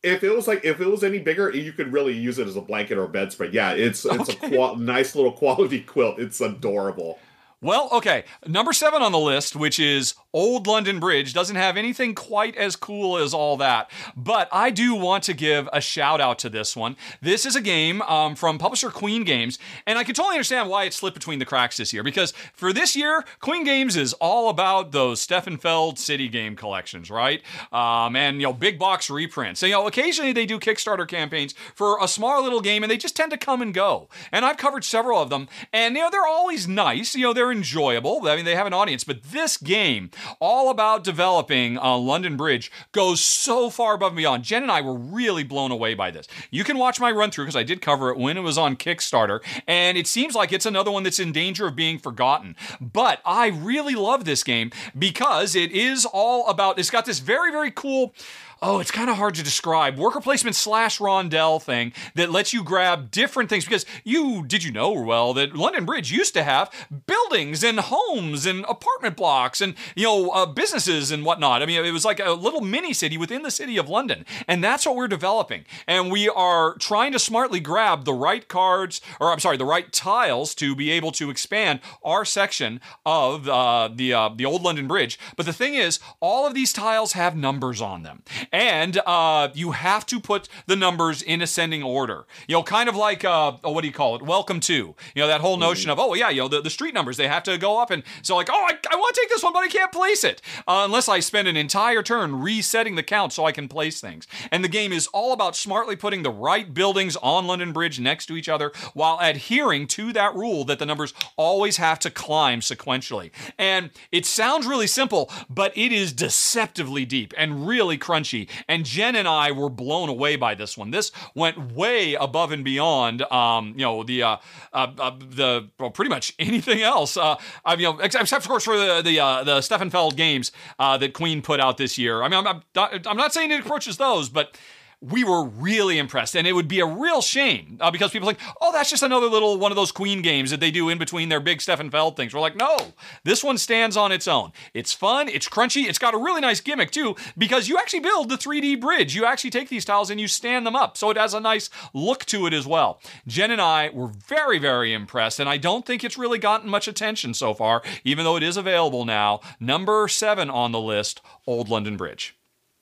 [0.03, 2.55] if it was like if it was any bigger, you could really use it as
[2.55, 3.53] a blanket or a bedspread.
[3.53, 6.17] Yeah, it's it's a qua- nice little quality quilt.
[6.19, 7.19] It's adorable.
[7.59, 8.23] Well, okay.
[8.45, 12.75] Number seven on the list, which is Old London Bridge, doesn't have anything quite as
[12.75, 13.89] cool as all that.
[14.15, 16.95] But I do want to give a shout out to this one.
[17.23, 19.57] This is a game um, from publisher Queen Games,
[19.87, 22.03] and I can totally understand why it slipped between the cracks this year.
[22.03, 27.09] Because for this year, Queen Games is all about those Stefan Feld City game collections,
[27.09, 27.41] right?
[27.71, 29.63] Um, and you know, big box reprints.
[29.63, 32.97] And, you know, occasionally they do Kickstarter campaigns for a small little game, and they
[32.97, 34.07] just tend to come and go.
[34.31, 37.15] And I've covered several of them, and you know, they're always nice.
[37.15, 38.27] You know, they're enjoyable.
[38.27, 39.03] I mean, they have an audience.
[39.03, 44.43] But this game, all about developing uh, London Bridge, goes so far above and beyond.
[44.43, 46.27] Jen and I were really blown away by this.
[46.51, 48.75] You can watch my run through because I did cover it when it was on
[48.75, 52.55] Kickstarter, and it seems like it's another one that's in danger of being forgotten.
[52.79, 56.79] But I really love this game because it is all about.
[56.79, 58.13] It's got this very very cool.
[58.61, 59.97] Oh, it's kind of hard to describe.
[59.99, 64.71] Worker placement slash rondelle thing that lets you grab different things because you did you
[64.71, 66.71] know well that London Bridge used to have
[67.05, 71.61] buildings and homes and apartment blocks and you know uh, businesses and whatnot.
[71.61, 74.63] I mean, it was like a little mini city within the city of London, and
[74.63, 75.65] that's what we're developing.
[75.87, 79.91] And we are trying to smartly grab the right cards, or I'm sorry, the right
[79.91, 84.87] tiles to be able to expand our section of uh, the uh, the old London
[84.87, 85.19] Bridge.
[85.35, 89.71] But the thing is, all of these tiles have numbers on them, and uh, you
[89.71, 92.25] have to put the numbers in ascending order.
[92.47, 94.21] You know, kind of like uh, oh, what do you call it?
[94.21, 94.73] Welcome to.
[94.73, 97.27] You know that whole notion of oh yeah, you know the, the street numbers they
[97.27, 99.53] have to go up, and so like oh I, I want to take this one,
[99.53, 103.33] but I can't place it uh, unless I spend an entire turn resetting the count
[103.33, 104.27] so I can place things.
[104.51, 108.27] And the game is all about smartly putting the right buildings on London Bridge next
[108.27, 112.59] to each other while adhering to that rule that the numbers always have to climb
[112.59, 113.31] sequentially.
[113.57, 118.36] And it sounds really simple, but it is deceptively deep and really crunchy.
[118.67, 120.91] And Jen and I were blown away by this one.
[120.91, 124.37] This went way above and beyond, um, you know, the uh,
[124.73, 127.17] uh, uh, the well, pretty much anything else.
[127.17, 127.35] Uh,
[127.65, 130.15] I mean, you know, except, except of course for the the uh, the Stefan Feld
[130.17, 132.23] games that Queen put out this year.
[132.23, 134.57] I mean, I'm, I'm not, I'm not saying it approaches those, but
[135.01, 136.35] we were really impressed.
[136.35, 139.27] And it would be a real shame uh, because people think, oh, that's just another
[139.27, 142.15] little one of those Queen games that they do in between their big Stefan Feld
[142.15, 142.33] things.
[142.33, 142.77] We're like, no,
[143.23, 144.51] this one stands on its own.
[144.73, 148.29] It's fun, it's crunchy, it's got a really nice gimmick too because you actually build
[148.29, 149.15] the 3D bridge.
[149.15, 150.97] You actually take these tiles and you stand them up.
[150.97, 152.99] So it has a nice look to it as well.
[153.27, 155.39] Jen and I were very, very impressed.
[155.39, 158.57] And I don't think it's really gotten much attention so far, even though it is
[158.57, 159.41] available now.
[159.59, 162.36] Number seven on the list Old London Bridge.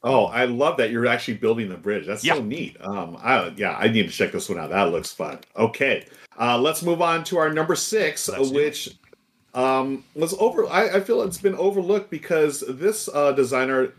[0.08, 2.06] Oh, I love that you're actually building the bridge.
[2.06, 2.36] That's Yeah.
[2.36, 2.78] so neat.
[2.80, 4.70] Um, I, yeah, I need to check this one out.
[4.70, 5.40] That looks fun.
[5.58, 6.06] Okay,
[6.40, 8.54] uh, let's move on to our number six, Let's it.
[8.56, 8.96] which
[9.56, 10.68] um, was over.
[10.68, 13.94] I, I feel it's been overlooked because this uh, designer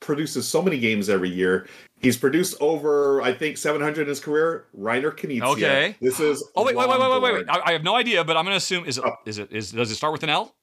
[0.00, 1.66] produces so many games every year.
[2.00, 4.64] He's produced over, I think, 700 in his career.
[4.76, 5.42] Reiner Knizia.
[5.52, 5.96] Okay.
[6.00, 6.42] This is.
[6.56, 7.46] Oh wait, wait, wait, wait, wait, wait, wait.
[7.48, 9.12] I, I have no idea, but I'm going to assume is it Oh.
[9.26, 10.54] is it is does it start with an L?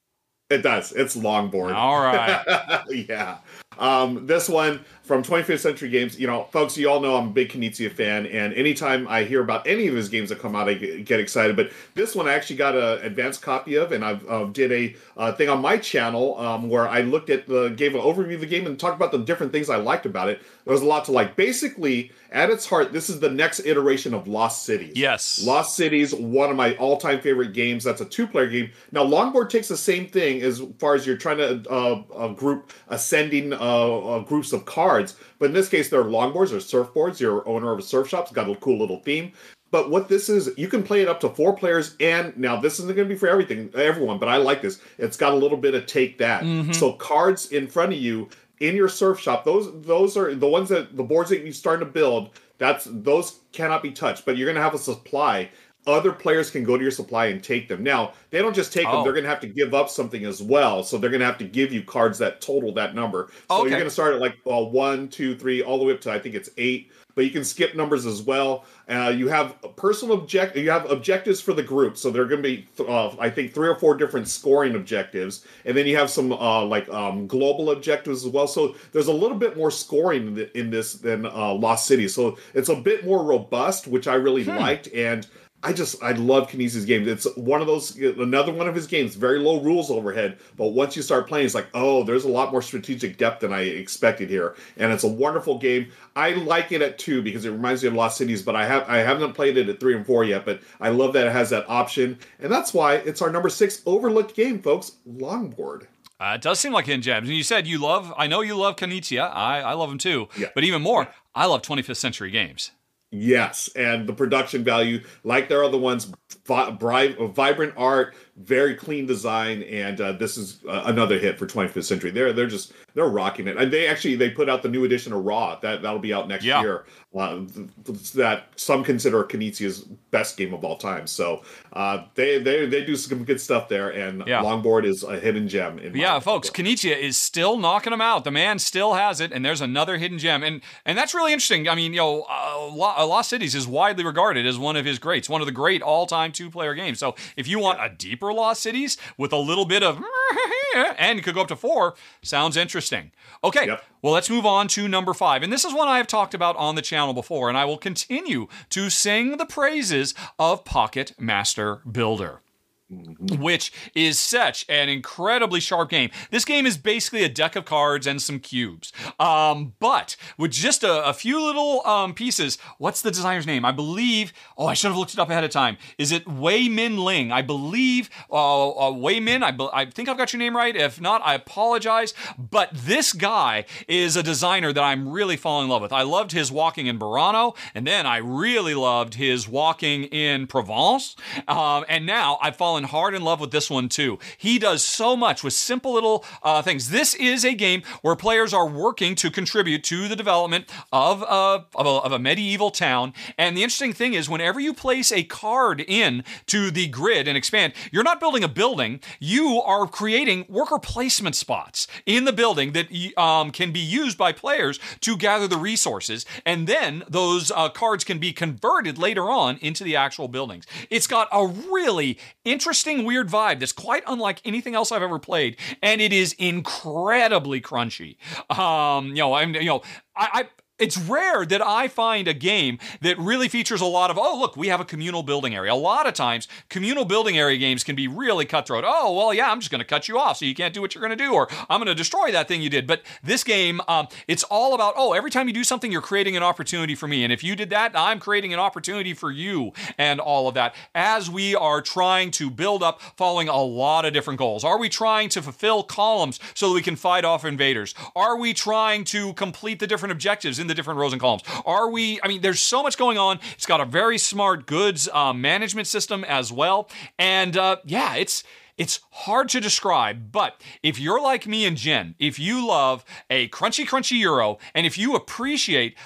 [0.50, 0.92] It does.
[0.94, 1.76] It's longboard.
[1.76, 2.44] All right.
[2.90, 3.38] yeah.
[3.80, 7.32] Um, this one from 25th Century Games, you know, folks, you all know I'm a
[7.32, 10.70] big Knizia fan, and anytime I hear about any of his games that come out,
[10.70, 11.56] I get excited.
[11.56, 14.96] But this one I actually got an advanced copy of, and I've uh, did a
[15.18, 18.42] uh, thing on my channel um, where I looked at the gave an overview of
[18.42, 20.44] the game and talked about the different things I liked about it.
[20.66, 21.36] There was a lot to like.
[21.36, 24.94] Basically, at its heart, this is the next iteration of Lost Cities.
[24.96, 25.44] Yes.
[25.44, 27.84] Lost Cities, one of my all-time favorite games.
[27.84, 28.72] That's a two-player game.
[28.92, 32.72] Now, Longboard takes the same thing as far as you're trying to uh, uh, group
[32.88, 34.99] ascending uh, uh, groups of cards,
[35.40, 37.20] but in this case, they're longboards or surfboards.
[37.20, 38.26] You're owner of a surf shop.
[38.26, 39.34] It's got a cool little theme.
[39.72, 42.80] But what this is, you can play it up to four players, and now this
[42.80, 44.18] isn't going to be for everything, everyone.
[44.18, 44.82] But I like this.
[44.98, 46.44] It's got a little bit of take that.
[46.44, 46.72] Mm-hmm.
[46.72, 50.70] So cards in front of you in your surf shop, those those are the ones
[50.70, 52.32] that the boards that you start to build.
[52.58, 54.26] That's those cannot be touched.
[54.26, 55.50] But you're going to have a supply.
[55.90, 57.84] Other players can go to your supply and take them.
[57.84, 58.92] Now they don't just take Oh.
[58.98, 60.84] them; they're going to have to give up something as well.
[60.84, 63.30] So they're going to have to give you cards that total that number.
[63.50, 63.70] So Okay.
[63.70, 66.12] you're going to start at like uh, one, two, three, all the way up to
[66.12, 66.92] I think it's eight.
[67.16, 68.64] But you can skip numbers as well.
[68.88, 70.56] Uh, you have personal object.
[70.56, 71.98] You have objectives for the group.
[71.98, 75.46] So there are going to be uh, I think three or four different scoring objectives,
[75.66, 78.48] and then you have some uh, like um, global objectives as well.
[78.48, 82.08] So there's a little bit more scoring in, th- in this than uh, Lost City.
[82.08, 85.28] So it's a bit more robust, which I really liked and.
[85.62, 87.08] I just I love Knizia's games.
[87.08, 89.16] It's one of those another one of his games.
[89.16, 92.52] Very low rules overhead, but once you start playing, it's like oh, there's a lot
[92.52, 95.92] more strategic depth than I expected here, and it's a wonderful game.
[96.16, 98.88] I like it at two because it reminds me of Lost Cities, but I have
[98.88, 100.46] I haven't played it at three and four yet.
[100.46, 103.82] But I love that it has that option, and that's why it's our number six
[103.86, 104.94] overlooked game, folks.
[105.10, 105.88] Longboard.
[106.22, 107.30] Uh, it does seem like hidden gems.
[107.30, 109.32] And you said you love, I know you love Knizia.
[109.34, 110.28] I, I love him too.
[110.38, 110.48] Yeah.
[110.54, 112.72] But even more, I love 25th century games.
[113.12, 116.12] Yes, and the production value, like their other ones,
[116.46, 121.48] vi- bri- vibrant art, very clean design, and uh, this is uh, another hit for
[121.48, 122.12] 25th Century.
[122.12, 125.12] They're they're just they're rocking it, and they actually they put out the new edition
[125.12, 126.62] of Ra that that'll be out next Yeah.
[126.62, 126.86] year.
[127.16, 129.80] Uh, th- th- that some consider Knizia's
[130.12, 131.08] best game of all time.
[131.08, 131.42] So
[131.74, 134.44] uh, they they they do some good stuff there, and Yeah.
[134.44, 135.80] Longboard is a hidden gem.
[135.80, 138.26] In Yeah, folks, Knizia is still knocking them out.
[138.26, 141.68] The man still has it, and there's another hidden gem, and and that's really interesting.
[141.68, 145.00] I mean, you know, uh, uh, Lost Cities is widely regarded as one of his
[145.00, 147.00] greats, one of the great all-time two-player games.
[147.00, 150.00] So if you want a deeper Lost Cities with a little bit of
[150.76, 153.12] and it could go up to four, sounds interesting.
[153.44, 153.84] Okay, Yep.
[154.02, 156.56] Well, let's move on to number five, and this is one I have talked about
[156.56, 161.82] on the channel before, and I will continue to sing the praises of Pocket Master
[161.90, 162.42] Builder
[162.90, 166.10] which is such an incredibly sharp game.
[166.32, 170.84] This game is basically a deck of cards and some cubes, um, but with just
[170.84, 172.58] a, a few little um, pieces.
[172.78, 173.66] What's the designer's name?
[173.66, 174.34] I believe.
[174.58, 175.78] Oh, I should have looked it up ahead of time.
[175.98, 177.32] Is it Wei Min Ling?
[177.32, 178.10] I believe.
[178.32, 179.44] Uh, uh, Wei Min.
[179.44, 180.76] I, be- I think I've got your name right.
[180.76, 182.14] If not, I apologize.
[182.38, 185.94] But this guy is a designer that I'm really falling in love with.
[185.94, 191.16] I loved his walking in Burano, and then I really loved his walking in Provence.
[191.48, 194.20] Um, and now I've fallen hard in love with this one too.
[194.38, 196.90] He does so much with simple little uh, things.
[196.90, 201.66] This is a game where players are working to contribute to the development of a,
[201.76, 203.14] of a, of a medieval town.
[203.38, 207.38] And the interesting thing is, whenever you place a card in to the grid and
[207.38, 209.00] expand, you're not building a building.
[209.20, 212.88] You are creating worker placement spots in the building that
[213.18, 218.04] um, can be used by players to gather the resources, and then those uh, cards
[218.04, 220.66] can be converted later on into the actual buildings.
[220.90, 222.69] It's got a really interesting,
[223.06, 228.18] weird vibe that's quite unlike anything else I've ever played, and it is incredibly crunchy.
[228.50, 229.82] Um, you know, I'm, you know,
[230.16, 230.30] I.
[230.34, 230.48] I
[230.80, 234.56] it's rare that I find a game that really features a lot of, oh, look,
[234.56, 235.74] we have a communal building area.
[235.74, 238.84] A lot of times, communal building area games can be really cutthroat.
[238.86, 240.96] Oh, well, yeah, I'm just going to cut you off so you can't do what
[240.96, 242.88] you're going to do, or I'm going to destroy that thing you did.
[242.88, 246.38] But this game, um, it's all about, oh, every time you do something, you're creating
[246.38, 247.24] an opportunity for me.
[247.24, 250.76] And if you did that, I'm creating an opportunity for you, and all of that.
[250.96, 254.64] As we are trying to build up following a lot of different goals.
[254.64, 257.94] Are we trying to fulfill columns so that we can fight off invaders?
[258.16, 261.44] Are we trying to complete the different objectives in the different rows and columns?
[261.66, 263.42] Are we, I mean, there's so much going on.
[263.56, 266.90] It's got a very smart goods uh, management system as well.
[267.18, 268.44] And uh, yeah, it's,
[268.80, 273.50] It's hard to describe, but if you're like me and Jen, if you love a
[273.50, 275.98] crunchy, crunchy Euro, and if you appreciate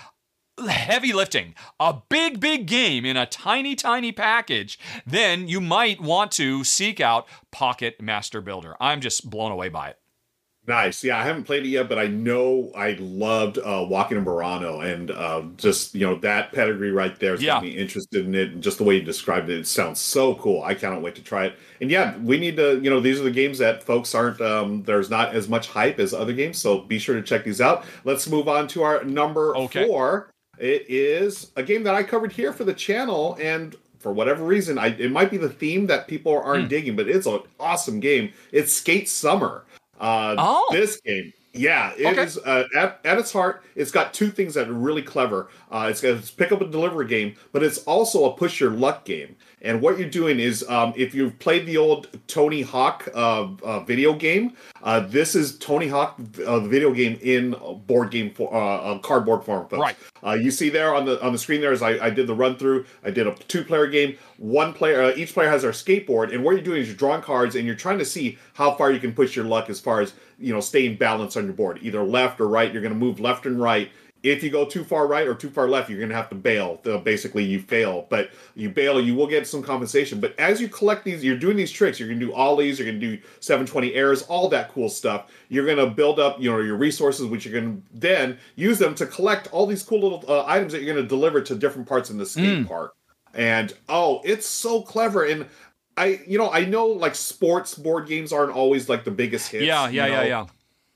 [0.57, 6.31] heavy lifting, a big, big game in a tiny, tiny package, then you might want
[6.31, 8.75] to seek out Pocket Master Builder.
[8.79, 9.97] I'm just blown away by it.
[10.65, 11.03] Nice.
[11.03, 14.81] Yeah, I haven't played it yet, but I know I loved uh, Walking in Burano,
[14.81, 17.55] and uh, just you know that pedigree right there is Yeah.
[17.55, 18.51] got me interested in it.
[18.51, 20.63] And just the way you described it, it sounds so cool.
[20.63, 21.55] I cannot wait to try it.
[21.81, 22.79] And yeah, we need to.
[22.79, 24.39] You know, these are the games that folks aren't.
[24.39, 27.59] Um, there's not as much hype as other games, so be sure to check these
[27.59, 27.83] out.
[28.05, 29.85] Let's move on to our number Okay.
[29.85, 30.29] four.
[30.59, 34.77] It is a game that I covered here for the channel, and for whatever reason,
[34.77, 38.31] I it might be the theme that people aren't digging, but it's an awesome game.
[38.53, 39.65] It's Skate Summer.
[39.99, 40.67] Uh, Oh.
[40.71, 42.49] this game, yeah, it is Okay.
[42.75, 43.63] uh, at, at its heart.
[43.75, 45.49] It's got two things that are really clever.
[45.71, 49.05] Uh, it's it's pick up and deliver game, but it's also a push your luck
[49.05, 49.35] game.
[49.63, 53.79] And what you're doing is, um, if you've played the old Tony Hawk uh, uh,
[53.79, 57.55] video game, uh, this is Tony Hawk uh, the video game in
[57.87, 59.67] board game for uh, uh, cardboard form.
[59.69, 59.79] folks.
[59.79, 59.95] Right.
[60.21, 62.35] Uh, you see there on the on the screen there is I, I did the
[62.35, 62.85] run through.
[63.05, 64.17] I did a two player game.
[64.37, 67.21] One player, uh, each player has their skateboard, and what you're doing is you're drawing
[67.21, 70.01] cards and you're trying to see how far you can push your luck as far
[70.01, 72.73] as you know staying balanced on your board, either left or right.
[72.73, 73.89] You're going to move left and right.
[74.23, 76.35] If you go too far right or too far left, you're going to have to
[76.35, 76.79] bail.
[76.83, 80.21] So basically, you fail, but you bail, you will get some compensation.
[80.21, 81.99] But as you collect these, you're doing these tricks.
[81.99, 82.79] You're going to do ollies.
[82.79, 85.29] You're going to do 720 airs, all that cool stuff.
[85.49, 88.79] You're going to build up, you know, your resources, which you're going to then use
[88.79, 91.55] them to collect all these cool little uh, items that you're going to deliver to
[91.55, 92.95] different parts in the skate park.
[93.33, 95.25] And oh, it's so clever.
[95.25, 95.47] And
[95.97, 99.65] I, you know, I know like sports board games aren't always like the biggest hits.
[99.65, 100.45] Yeah, you yeah, yeah, yeah.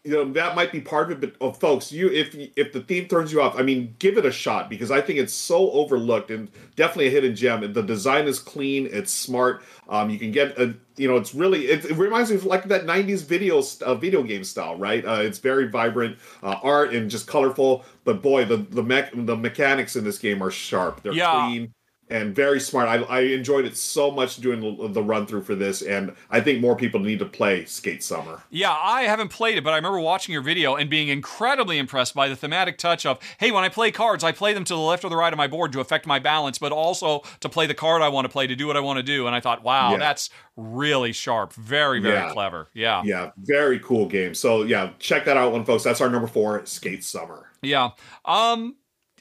[0.08, 2.82] You know that might be part of it but oh, folks you if if the
[2.82, 5.72] theme turns you off i mean give it a shot because i think it's so
[5.72, 7.64] overlooked and definitely a hidden gem.
[7.64, 11.34] And the design is clean it's smart um you can get a you know it's
[11.36, 15.06] really it, it reminds me of like that 90s video uh, video game style right?
[15.06, 19.36] Uh, it's very vibrant uh, art and just colorful but boy the the mech the
[19.36, 21.04] mechanics in this game are sharp.
[21.04, 21.30] They're Yeah.
[21.32, 21.74] clean
[22.10, 22.88] and very smart.
[22.88, 26.42] I, I enjoyed it so much doing the, the run through for this, and I
[26.42, 28.42] think more people need to play Skate Summer.
[28.50, 32.14] Yeah, I haven't played it, but I remember watching your video and being incredibly impressed
[32.14, 34.80] by the thematic touch of, hey, when I play cards, I play them to the
[34.80, 37.68] left or the right of my board to affect my balance, but also to play
[37.68, 39.28] the card I want to play to do what I want to do.
[39.28, 39.98] And I thought, wow, Yeah.
[39.98, 41.54] that's really sharp.
[41.54, 42.32] Very, very Yeah.
[42.34, 42.70] clever.
[42.74, 43.04] Yeah.
[43.06, 44.34] Yeah, very cool game.
[44.34, 45.84] So yeah, check that out, one folks.
[45.84, 47.52] That's our number four, Skate Summer.
[47.62, 47.90] Yeah.
[48.26, 48.76] Um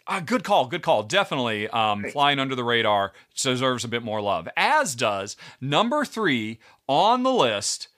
[0.06, 1.02] uh, good call, good call.
[1.02, 6.58] Definitely um, flying under the radar deserves a bit more love, as does number three
[6.86, 7.88] on the list.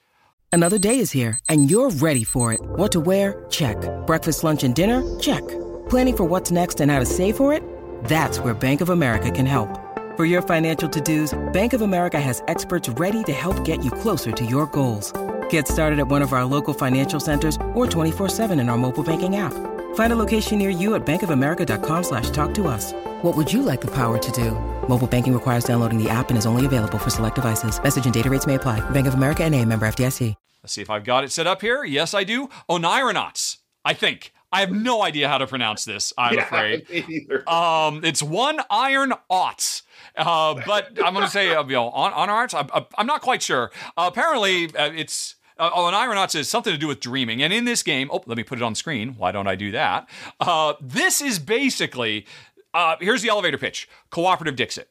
[0.51, 2.59] Another day is here, and you're ready for it.
[2.61, 3.45] What to wear?
[3.49, 3.77] Check.
[4.07, 5.19] Breakfast, lunch, and dinner?
[5.19, 5.47] Check.
[5.89, 7.63] Planning for what's next and how to save for it?
[8.05, 9.69] That's where Bank of America can help.
[10.17, 13.91] For your financial to dos, Bank of America has experts ready to help get you
[13.91, 15.13] closer to your goals.
[15.49, 19.35] Get started at one of our local financial centers or 24-7 in our mobile banking
[19.35, 19.53] app.
[19.93, 22.93] Find a location near you at bankofamerica.com slash talk to us.
[23.21, 24.51] What would you like the power to do?
[24.87, 27.81] Mobile banking requires downloading the app and is only available for select devices.
[27.81, 28.87] Message and data rates may apply.
[28.89, 30.35] Bank of America and a member FDIC.
[30.63, 31.85] Let's see if I've got it set up here.
[31.85, 32.49] Yes, I do.
[32.69, 34.33] Onironauts, I think.
[34.51, 36.89] I have no idea how to pronounce this, I'm afraid.
[36.89, 37.47] me either.
[37.47, 39.83] Um, it's one iron aughts.
[40.17, 42.67] Uh, but I'm going to say, uh, you know, on, on arts, I'm,
[42.97, 43.71] I'm not quite sure.
[43.95, 45.35] Uh, apparently, uh, it's.
[45.59, 47.43] Uh, oh, an iron aughts is something to do with dreaming.
[47.43, 49.15] And in this game, oh, let me put it on screen.
[49.17, 50.09] Why don't I do that?
[50.39, 52.25] Uh, this is basically,
[52.73, 54.89] uh, here's the elevator pitch Cooperative Dixit.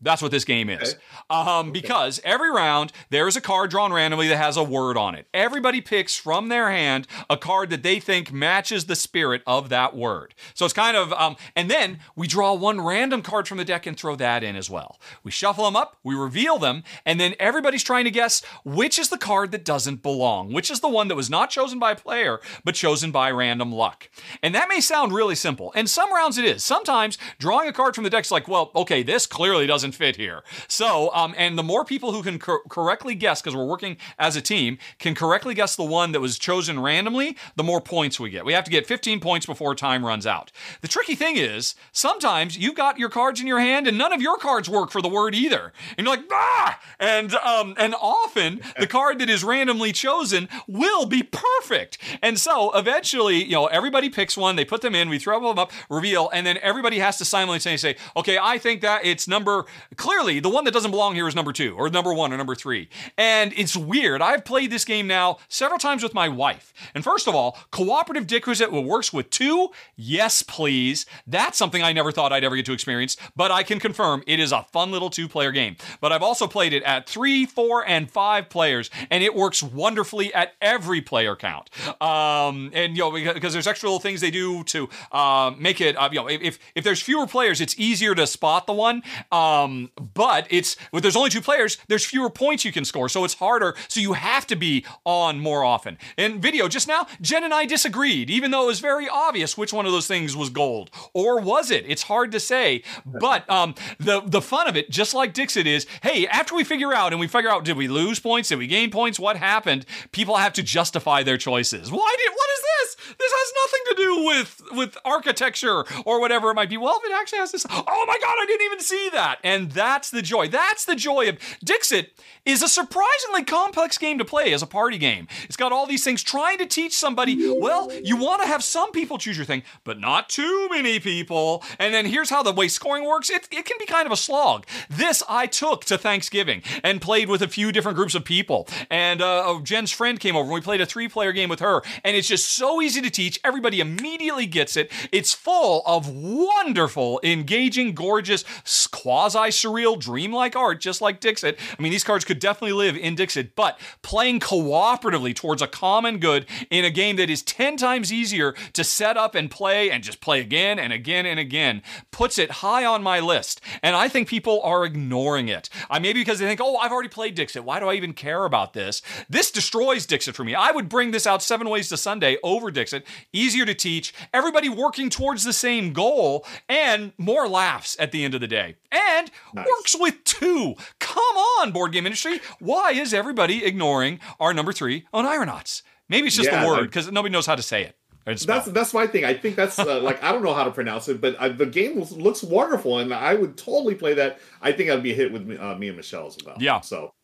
[0.00, 0.96] That's what this game is.
[1.30, 5.14] Um, Because every round, there is a card drawn randomly that has a word on
[5.14, 5.26] it.
[5.32, 9.96] Everybody picks from their hand a card that they think matches the spirit of that
[9.96, 10.34] word.
[10.54, 13.86] So it's kind of, um, and then we draw one random card from the deck
[13.86, 15.00] and throw that in as well.
[15.24, 19.08] We shuffle them up, we reveal them, and then everybody's trying to guess which is
[19.08, 21.96] the card that doesn't belong, which is the one that was not chosen by a
[21.96, 24.10] player, but chosen by random luck.
[24.42, 26.62] And that may sound really simple, and some rounds it is.
[26.62, 30.42] Sometimes drawing a card from the deck's like, well, okay, this clearly doesn't fit here.
[30.68, 34.36] So, um, and the more people who can cor- correctly guess, because we're working as
[34.36, 38.30] a team, can correctly guess the one that was chosen randomly, the more points we
[38.30, 38.44] get.
[38.44, 40.52] We have to get 15 points before time runs out.
[40.80, 44.22] The tricky thing is, sometimes you've got your cards in your hand and none of
[44.22, 45.72] your cards work for the word either.
[45.96, 46.80] And you're like, ah!
[46.98, 51.98] And, um, and often the card that is randomly chosen will be perfect.
[52.22, 55.58] And so eventually, you know, everybody picks one, they put them in, we throw them
[55.58, 59.66] up, reveal, and then everybody has to simultaneously say, okay, I think that it's number
[59.96, 62.54] clearly the one that doesn't belong here is number two or number one or number
[62.54, 62.88] three.
[63.16, 64.22] And it's weird.
[64.22, 66.72] I've played this game now several times with my wife.
[66.94, 69.68] And first of all, cooperative Dixit works with two.
[69.96, 71.06] Yes, please.
[71.26, 74.40] That's something I never thought I'd ever get to experience, but I can confirm it
[74.40, 75.76] is a fun little two player game.
[76.00, 80.32] But I've also played it at three, four, and five players, and it works wonderfully
[80.34, 81.70] at every player count.
[82.00, 85.96] Um, and, you know, because there's extra little things they do to uh, make it,
[85.96, 89.02] uh, you know, if, if there's fewer players, it's easier to spot the one.
[89.30, 89.65] Um,
[90.14, 93.08] but it's, if there's only two players, there's fewer points you can score.
[93.08, 93.74] So it's harder.
[93.88, 95.98] So you have to be on more often.
[96.16, 99.72] In video just now, Jen and I disagreed, even though it was very obvious which
[99.72, 100.90] one of those things was gold.
[101.12, 101.84] Or was it?
[101.86, 102.82] It's hard to say.
[103.04, 106.92] But um, the, the fun of it, just like Dixit is, hey, after we figure
[106.92, 108.48] out and we figure out, did we lose points?
[108.48, 109.18] Did we gain points?
[109.18, 109.86] What happened?
[110.12, 111.90] People have to justify their choices.
[111.90, 113.16] Why did, what is this?
[113.18, 116.76] This has nothing to do with, with architecture or whatever it might be.
[116.76, 119.38] Well, if it actually has this, oh my God, I didn't even see that.
[119.44, 120.48] And that's the joy.
[120.48, 122.12] That's the joy of Dixit
[122.46, 125.26] is a surprisingly complex game to play as a party game.
[125.44, 128.92] It's got all these things trying to teach somebody, well, you want to have some
[128.92, 131.64] people choose your thing, but not too many people.
[131.78, 134.16] And then here's how the way scoring works it, it can be kind of a
[134.16, 134.64] slog.
[134.88, 138.68] This I took to Thanksgiving and played with a few different groups of people.
[138.90, 141.82] And uh, Jen's friend came over and we played a three player game with her.
[142.04, 143.40] And it's just so easy to teach.
[143.42, 144.92] Everybody immediately gets it.
[145.10, 148.44] It's full of wonderful, engaging, gorgeous,
[148.92, 151.58] quasi surreal, dreamlike art, just like Dixit.
[151.78, 156.18] I mean, these cards could definitely live in Dixit, but playing cooperatively towards a common
[156.18, 160.02] good in a game that is 10 times easier to set up and play and
[160.02, 163.60] just play again and again and again puts it high on my list.
[163.82, 165.68] And I think people are ignoring it.
[165.90, 167.64] I maybe because they think, oh, I've already played Dixit.
[167.64, 169.02] Why do I even care about this?
[169.28, 170.54] This destroys Dixit for me.
[170.54, 173.06] I would bring this out seven ways to Sunday over Dixit.
[173.32, 178.34] Easier to teach, everybody working towards the same goal, and more laughs at the end
[178.34, 178.76] of the day.
[178.96, 179.66] And nice.
[179.66, 180.74] works with two.
[180.98, 182.40] Come on, board game industry.
[182.58, 185.82] Why is everybody ignoring our number three on Aeronauts?
[186.08, 187.96] Maybe it's just yeah, the word because nobody knows how to say it.
[188.24, 189.24] That's that's my thing.
[189.24, 191.66] I think that's uh, like I don't know how to pronounce it, but uh, the
[191.66, 194.40] game looks wonderful, and I would totally play that.
[194.60, 196.56] I think I'd be a hit with me, uh, me and Michelle as well.
[196.58, 196.80] Yeah.
[196.80, 197.14] So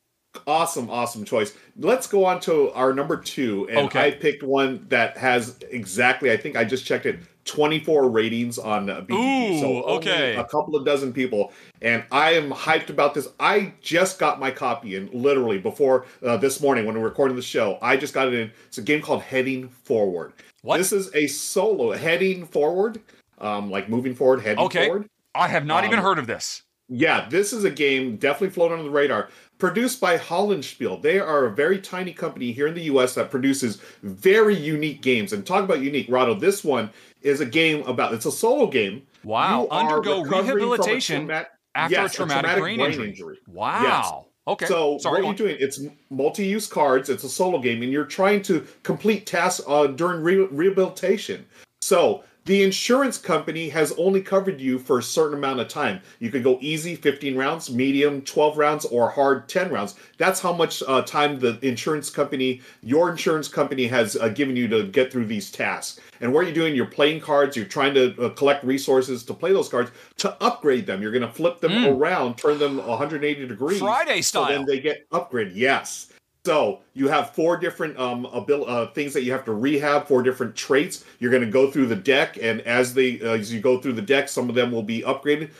[0.46, 1.54] awesome, awesome choice.
[1.76, 4.08] Let's go on to our number two, and okay.
[4.08, 6.30] I picked one that has exactly.
[6.30, 7.20] I think I just checked it.
[7.44, 9.56] 24 ratings on BGG.
[9.56, 10.36] Ooh, so okay.
[10.36, 11.52] A couple of dozen people.
[11.80, 13.26] And I am hyped about this.
[13.40, 17.34] I just got my copy and literally before uh, this morning when we are recording
[17.36, 17.78] the show.
[17.82, 18.52] I just got it in.
[18.68, 20.34] It's a game called Heading Forward.
[20.62, 20.78] What?
[20.78, 23.00] This is a solo heading forward,
[23.38, 24.86] um, like moving forward, heading okay.
[24.86, 25.08] forward.
[25.34, 26.62] I have not um, even heard of this.
[26.94, 29.30] Yeah, this is a game definitely floating on the radar.
[29.58, 31.00] Produced by Hollandspiele.
[31.00, 35.32] They are a very tiny company here in the US that produces very unique games.
[35.32, 36.90] And talk about unique, Rahdo, this one
[37.22, 39.06] is a game about it's a solo game.
[39.24, 39.68] Wow.
[39.70, 43.08] Undergo rehabilitation a after yes, a, traumatic a, traumatic brain, brain injury.
[43.08, 43.38] injury.
[43.46, 43.82] Wow.
[43.82, 44.12] Yes.
[44.48, 44.66] Okay.
[44.66, 45.56] So Sorry, what are you doing?
[45.60, 47.08] It's multi-use cards.
[47.08, 51.46] It's a solo game, and you're trying to complete tasks uh, during re- rehabilitation.
[51.80, 56.00] So the insurance company has only covered you for a certain amount of time.
[56.18, 59.94] You could go easy, 15 rounds, medium, 12 rounds, or hard, 10 rounds.
[60.18, 64.66] That's how much uh, time the insurance company, your insurance company, has uh, given you
[64.68, 66.00] to get through these tasks.
[66.20, 66.74] And what are you doing?
[66.74, 70.86] You're playing cards, you're trying to uh, collect resources to play those cards to upgrade
[70.86, 71.00] them.
[71.00, 71.96] You're going to flip them mm.
[71.96, 73.78] around, turn them 180 degrees.
[73.78, 74.46] Friday style.
[74.46, 75.52] So then they get upgraded.
[75.54, 76.11] Yes.
[76.44, 80.24] So you have four different um abil- uh, things that you have to rehab, four
[80.24, 81.04] different traits.
[81.20, 83.92] You're going to go through the deck, and as they uh, as you go through
[83.92, 85.50] the deck, some of them will be upgraded.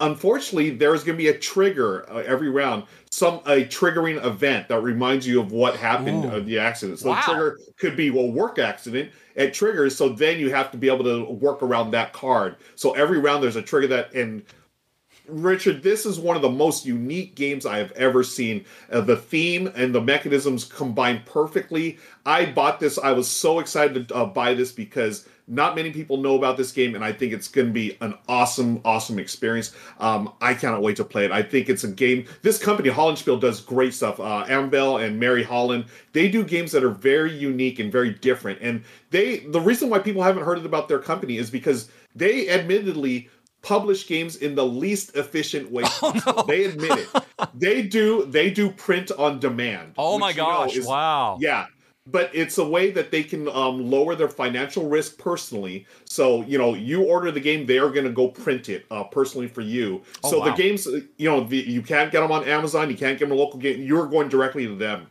[0.00, 2.82] Unfortunately, there's going to be a trigger uh, every round,
[3.12, 6.98] some a triggering event that reminds you of what happened of the accident.
[6.98, 7.14] So wow.
[7.14, 9.12] the trigger could be a work accident.
[9.36, 12.56] It triggers, so then you have to be able to work around that card.
[12.74, 14.42] So every round there's a trigger that and
[15.28, 18.64] Richard, this is one of the most unique games I have ever seen.
[18.90, 21.98] Uh, the theme and the mechanisms combine perfectly.
[22.26, 22.98] I bought this.
[22.98, 26.72] I was so excited to uh, buy this because not many people know about this
[26.72, 29.74] game, and I think it's going to be an awesome, awesome experience.
[29.98, 31.32] Um, I cannot wait to play it.
[31.32, 32.26] I think it's a game.
[32.42, 34.18] This company, Hollandspiele, does great stuff.
[34.20, 38.60] Uh, and Mary Holland, they do games that are very unique and very different.
[38.62, 43.28] And they, the reason why people haven't heard about their company is because they admittedly
[43.62, 45.84] publish games in the least efficient way.
[46.04, 46.42] Oh, no.
[46.42, 47.24] They admit it.
[47.54, 49.94] they do they do print on demand.
[49.96, 50.76] Oh my gosh!
[50.76, 51.38] Is, wow.
[51.40, 51.66] Yeah,
[52.06, 55.86] but it's a way that they can um, lower their financial risk personally.
[56.04, 59.04] So you know, you order the game, they are going to go print it uh,
[59.04, 60.02] personally for you.
[60.24, 60.46] Oh, so wow.
[60.46, 62.90] the games, you know, the, you can't get them on Amazon.
[62.90, 63.82] You can't get them a local game.
[63.82, 65.06] You're going directly to them.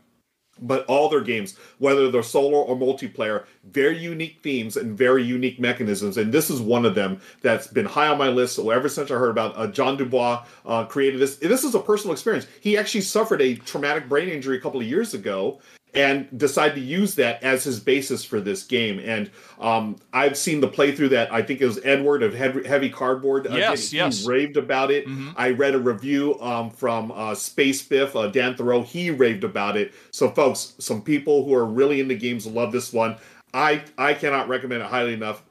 [0.61, 5.59] But all their games, whether they're solo or multiplayer, very unique themes and very unique
[5.59, 6.17] mechanisms.
[6.17, 8.55] And this is one of them that's been high on my list.
[8.55, 11.79] So ever since I heard about uh, John Dubois uh, created this, this is a
[11.79, 12.47] personal experience.
[12.61, 15.59] He actually suffered a traumatic brain injury a couple of years ago,
[15.93, 18.99] and decide to use that as his basis for this game.
[18.99, 23.47] And um, I've seen the playthrough that I think it was Edward of Heavy Cardboard.
[23.47, 24.21] Uh, yes, yes.
[24.21, 25.05] He raved about it.
[25.05, 25.31] Mm-hmm.
[25.35, 28.85] I read a review um, from uh, Space Biff, uh, Dan Thurot.
[28.85, 29.93] He raved about it.
[30.11, 33.17] So, folks, some people who are really into games love this one.
[33.53, 35.43] I I cannot recommend it highly enough.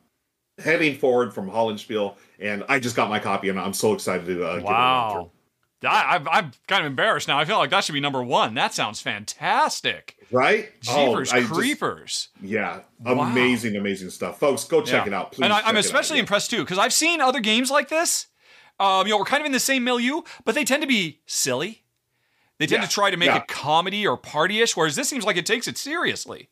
[0.58, 4.46] Heading forward from Hollandspiele, and I just got my copy, and I'm so excited to
[4.46, 5.30] uh, wow.
[5.82, 7.38] I, am kind of embarrassed now.
[7.38, 8.54] I feel like that should be number one.
[8.54, 10.19] That sounds fantastic.
[10.32, 10.70] Right?
[10.80, 12.28] Jeepers oh, creepers.
[12.40, 12.80] Just, yeah.
[13.04, 13.80] Amazing, wow.
[13.80, 14.38] amazing stuff.
[14.38, 15.12] Folks, go check yeah.
[15.12, 15.44] it out, please.
[15.44, 18.26] And I, am especially out, impressed, too, because I've seen other games like this.
[18.78, 21.20] Um, you know, we're kind of in the same milieu, but they tend to be
[21.26, 21.82] silly.
[22.58, 22.88] They tend yeah.
[22.88, 25.78] to try to make it comedy or partyish, whereas this seems like it takes it
[25.78, 26.48] seriously.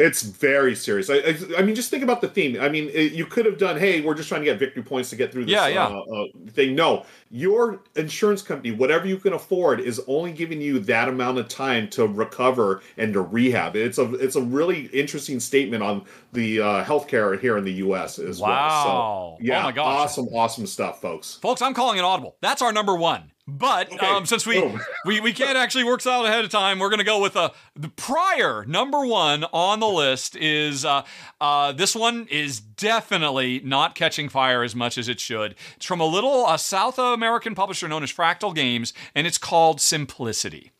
[0.00, 1.10] It's very serious.
[1.10, 2.58] I, I, I, mean, just think about the theme.
[2.60, 5.10] I mean, it, you could have done, hey, we're just trying to get victory points
[5.10, 5.86] to get through this yeah, yeah.
[5.86, 6.74] Uh, uh, thing.
[6.74, 11.48] No, your insurance company, whatever you can afford, is only giving you that amount of
[11.48, 13.76] time to recover and to rehab.
[13.76, 18.18] It's a it's a really interesting statement on the uh, healthcare here in the U.S.
[18.18, 18.48] as wow.
[18.48, 19.36] well.
[19.38, 19.86] So, yeah, oh my gosh.
[19.86, 21.34] awesome, awesome stuff, folks.
[21.42, 22.36] Folks, I'm calling it audible.
[22.40, 23.32] That's our number one.
[23.46, 24.06] But okay.
[24.06, 24.62] um, since we,
[25.04, 27.36] we we can't actually work this out ahead of time, we're going to go with
[27.36, 31.04] uh, the prior number one on the list is uh,
[31.40, 35.54] uh, this one is definitely not catching fire as much as it should.
[35.76, 39.80] It's from a little uh, South American publisher known as Fractal Games, and it's called
[39.80, 40.70] Simplicity.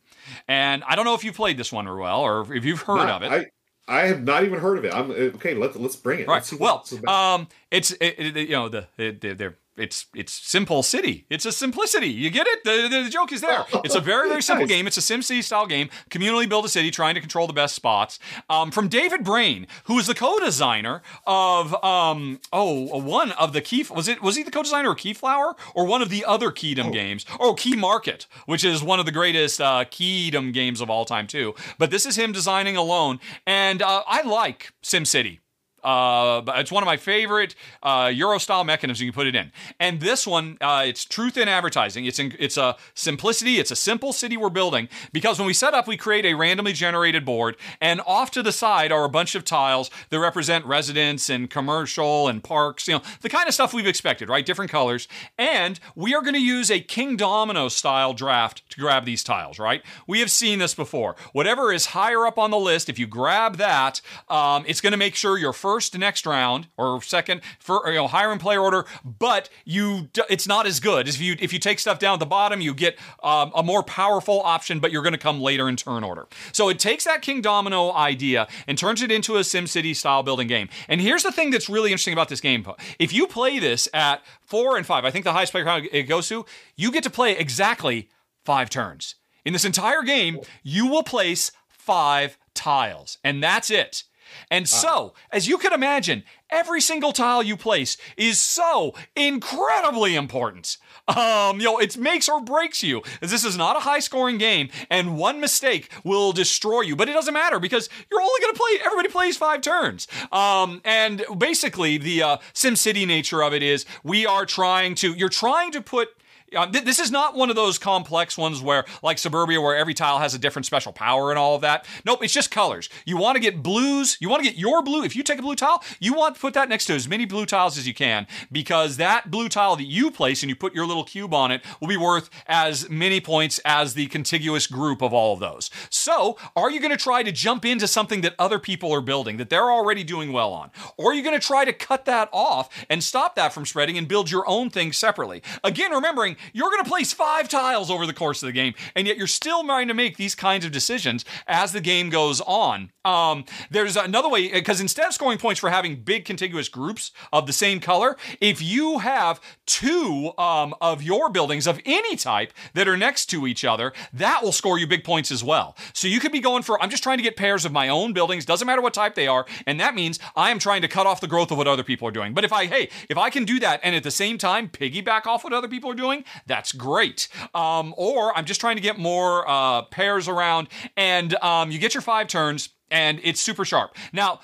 [0.47, 3.23] And I don't know if you've played this one, Ruel, or if you've heard of
[3.23, 3.31] it.
[3.31, 3.45] I-
[3.87, 4.93] I have not even heard of it.
[4.93, 5.53] I'm okay.
[5.53, 6.27] Let's let's bring it.
[6.27, 6.49] Right.
[6.53, 11.25] Well, um, it's it, it, you know the they're it's it's simple city.
[11.29, 12.09] It's a simplicity.
[12.09, 12.63] You get it?
[12.63, 13.65] The, the, the joke is there.
[13.83, 14.75] It's a very very simple nice.
[14.75, 14.87] game.
[14.87, 15.89] It's a SimCity style game.
[16.09, 18.19] Communally build a city, trying to control the best spots.
[18.49, 23.85] Um, from David Brain, who is the co-designer of um, oh one of the key
[23.89, 26.91] was it was he the co-designer of Keyflower or one of the other Keydom oh.
[26.91, 27.25] games?
[27.39, 31.27] Oh, Key Market, which is one of the greatest uh, Keydom games of all time
[31.27, 31.55] too.
[31.77, 35.39] But this is him designing alone, and uh, I like SimCity.
[35.83, 39.51] Uh, it's one of my favorite uh, Euro style mechanisms you can put it in.
[39.79, 42.05] And this one, uh, it's truth in advertising.
[42.05, 43.59] It's in, it's a simplicity.
[43.59, 46.73] It's a simple city we're building because when we set up, we create a randomly
[46.73, 51.29] generated board, and off to the side are a bunch of tiles that represent residents
[51.29, 52.87] and commercial and parks.
[52.87, 54.45] You know the kind of stuff we've expected, right?
[54.45, 55.07] Different colors.
[55.37, 59.81] And we are going to use a Kingdomino style draft to grab these tiles, right?
[60.07, 61.15] We have seen this before.
[61.33, 64.97] Whatever is higher up on the list, if you grab that, um, it's going to
[64.97, 68.59] make sure your first first next round or second for you know higher in player
[68.59, 72.19] order, but you it's not as good if you if you take stuff down at
[72.19, 75.69] the bottom, you get um, a more powerful option, but you're going to come later
[75.69, 76.27] in turn order.
[76.51, 80.67] So it takes that Kingdomino idea and turns it into a SimCity style building game.
[80.89, 82.67] And here's the thing that's really interesting about this game:
[82.99, 86.03] if you play this at four and five, I think the highest player count it
[86.03, 86.45] goes to,
[86.75, 88.09] you get to play exactly
[88.43, 89.15] five turns.
[89.45, 94.03] In this entire game, you will place five tiles, and that's it.
[94.49, 100.77] And so, as you can imagine, every single tile you place is so incredibly important.
[101.07, 103.01] Um, you know, it makes or breaks you.
[103.21, 106.95] This is not a high scoring game, and one mistake will destroy you.
[106.95, 108.85] But it doesn't matter because you're only going to play.
[108.85, 110.07] Everybody plays five turns.
[110.31, 115.13] Um, and basically, the uh, SimCity nature of it is we are trying to.
[115.13, 116.09] You're trying to put
[116.51, 120.19] th- this is not one of those complex ones where, like Suburbia, where every tile
[120.19, 121.85] has a different special power and all of that.
[122.05, 122.89] Nope, it's just colors.
[123.05, 124.17] You want to get blues.
[124.19, 125.03] You want to get your blue.
[125.03, 127.25] If you take a blue tile, you want to put that next to as many
[127.25, 130.75] blue tiles as you can because that blue tile that you place and you put
[130.75, 135.01] your little cube on it will be worth as many points as the contiguous group
[135.01, 135.69] of all of those.
[135.89, 139.37] So, are you going to try to jump into something that other people are building
[139.37, 140.71] that they're already doing well on?
[140.97, 143.97] Or are you going to try to cut that off and stop that from spreading
[143.97, 145.41] and build your own thing separately?
[145.63, 149.07] Again, remembering you're going to place five tiles over the course of the game, and
[149.07, 152.91] yet you're still trying to make these kinds of decisions as the game goes on.
[153.03, 157.47] Um, there's another way, because instead of scoring points for having big contiguous groups of
[157.47, 162.87] the same color, if you have two um, of your buildings of any type that
[162.87, 165.75] are next to each other, that will score you big points as well.
[165.93, 168.13] So you could be going for, I'm just trying to get pairs of my own
[168.13, 171.07] buildings, doesn't matter what type they are, and that means I am trying to cut
[171.07, 172.33] off the growth of what other people are doing.
[172.33, 175.25] But if I, hey, if I can do that and at the same time piggyback
[175.25, 177.27] off what other people are doing, that's great.
[177.53, 181.93] Um, or I'm just trying to get more uh, pairs around, and um, you get
[181.93, 183.95] your five turns, and it's super sharp.
[184.13, 184.39] Now,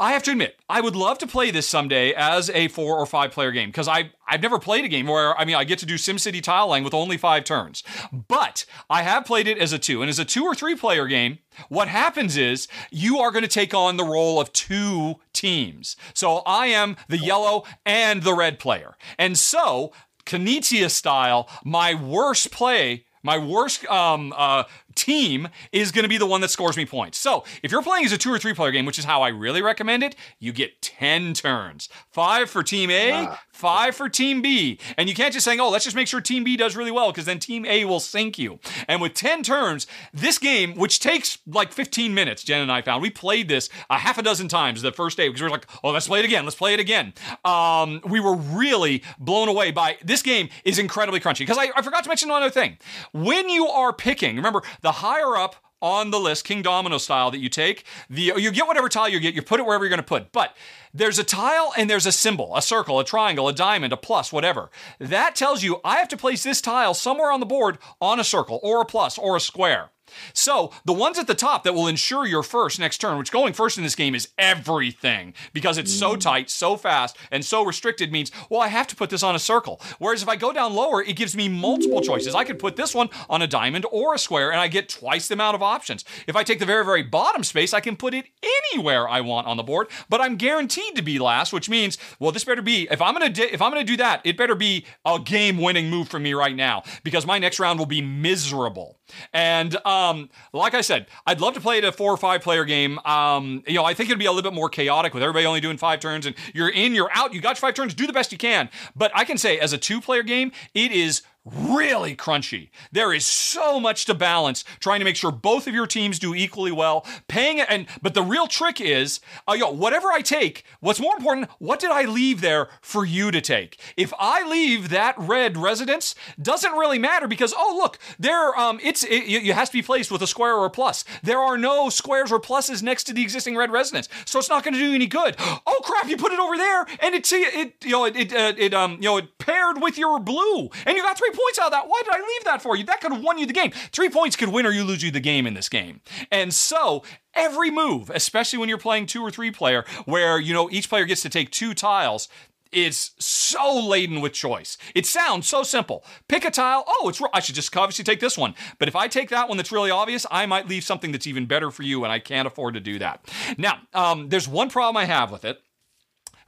[0.00, 3.04] I have to admit, I would love to play this someday as a four or
[3.04, 5.80] five player game because I I've never played a game where I mean I get
[5.80, 7.82] to do SimCity tile laying with only five turns.
[8.12, 11.08] But I have played it as a two, and as a two or three player
[11.08, 11.38] game,
[11.68, 15.96] what happens is you are going to take on the role of two teams.
[16.14, 19.92] So I am the yellow and the red player, and so
[20.28, 24.64] Knizia style, my worst play my worst um, uh,
[24.94, 27.18] team is going to be the one that scores me points.
[27.18, 29.28] So if you're playing as a two or three player game, which is how I
[29.28, 31.88] really recommend it, you get 10 turns.
[32.10, 34.78] Five for team A, five for team B.
[34.96, 37.10] And you can't just say, oh, let's just make sure team B does really well
[37.10, 38.60] because then team A will sink you.
[38.86, 43.02] And with 10 turns, this game, which takes like 15 minutes, Jen and I found,
[43.02, 45.66] we played this a half a dozen times the first day because we were like,
[45.82, 46.44] oh, let's play it again.
[46.44, 47.12] Let's play it again.
[47.44, 51.40] Um, we were really blown away by this game is incredibly crunchy.
[51.40, 52.78] Because I, I forgot to mention one other thing.
[53.12, 57.48] When you are picking, remember, the higher up on the list, Kingdomino style that you
[57.48, 60.02] take, the you get whatever tile you get, you put it wherever you're going to
[60.02, 60.32] put.
[60.32, 60.56] But
[60.92, 64.32] there's a tile and there's a symbol, a circle, a triangle, a diamond, a plus,
[64.32, 64.70] whatever.
[64.98, 68.24] That tells you I have to place this tile somewhere on the board on a
[68.24, 69.90] circle or a plus or a square.
[70.32, 73.52] So the ones at the top that will ensure your first next turn, which going
[73.52, 76.20] first in this game is everything because it's so mm.
[76.20, 79.38] tight, so fast, and so restricted means, well, I have to put this on a
[79.38, 79.80] circle.
[79.98, 82.34] Whereas if I go down lower, it gives me multiple choices.
[82.34, 85.28] I could put this one on a diamond or a square and I get twice
[85.28, 86.04] the amount of options.
[86.26, 88.26] If I take the very, very bottom space, I can put it
[88.72, 92.32] anywhere I want on the board, but I'm guaranteed to be last, which means, well,
[92.32, 94.86] this better be, if I'm gonna di- if I'm gonna do that, it better be
[95.04, 98.98] a game winning move for me right now because my next round will be miserable.
[99.32, 102.64] And um, like I said, I'd love to play it a four or five player
[102.64, 102.98] game.
[103.00, 105.60] Um, you know, I think it'd be a little bit more chaotic with everybody only
[105.60, 108.12] doing five turns and you're in, you're out, you got your five turns, do the
[108.12, 108.68] best you can.
[108.94, 111.22] But I can say, as a two player game, it is
[111.54, 112.70] really crunchy.
[112.92, 116.34] There is so much to balance trying to make sure both of your teams do
[116.34, 117.06] equally well.
[117.28, 121.48] Paying and but the real trick is, uh, yo, whatever I take, what's more important,
[121.58, 123.80] what did I leave there for you to take?
[123.96, 129.04] If I leave that red residence, doesn't really matter because oh look, there um it's
[129.04, 131.04] it, it has to be placed with a square or a plus.
[131.22, 134.64] There are no squares or pluses next to the existing red residence, so it's not
[134.64, 135.36] going to do you any good.
[135.38, 138.52] Oh crap, you put it over there and it it you know it it, uh,
[138.56, 141.66] it um you know it paired with your blue and you got three points out
[141.66, 141.88] of that.
[141.88, 142.84] Why did I leave that for you?
[142.84, 143.70] That could have won you the game.
[143.92, 146.00] Three points could win or you lose you the game in this game.
[146.30, 147.02] And so
[147.34, 151.04] every move, especially when you're playing two or three player, where you know each player
[151.04, 152.28] gets to take two tiles,
[152.72, 154.76] is so laden with choice.
[154.94, 156.04] It sounds so simple.
[156.28, 156.84] Pick a tile.
[156.86, 158.54] Oh, it's I should just obviously take this one.
[158.78, 161.46] But if I take that one that's really obvious, I might leave something that's even
[161.46, 163.26] better for you, and I can't afford to do that.
[163.56, 165.60] Now, um, there's one problem I have with it.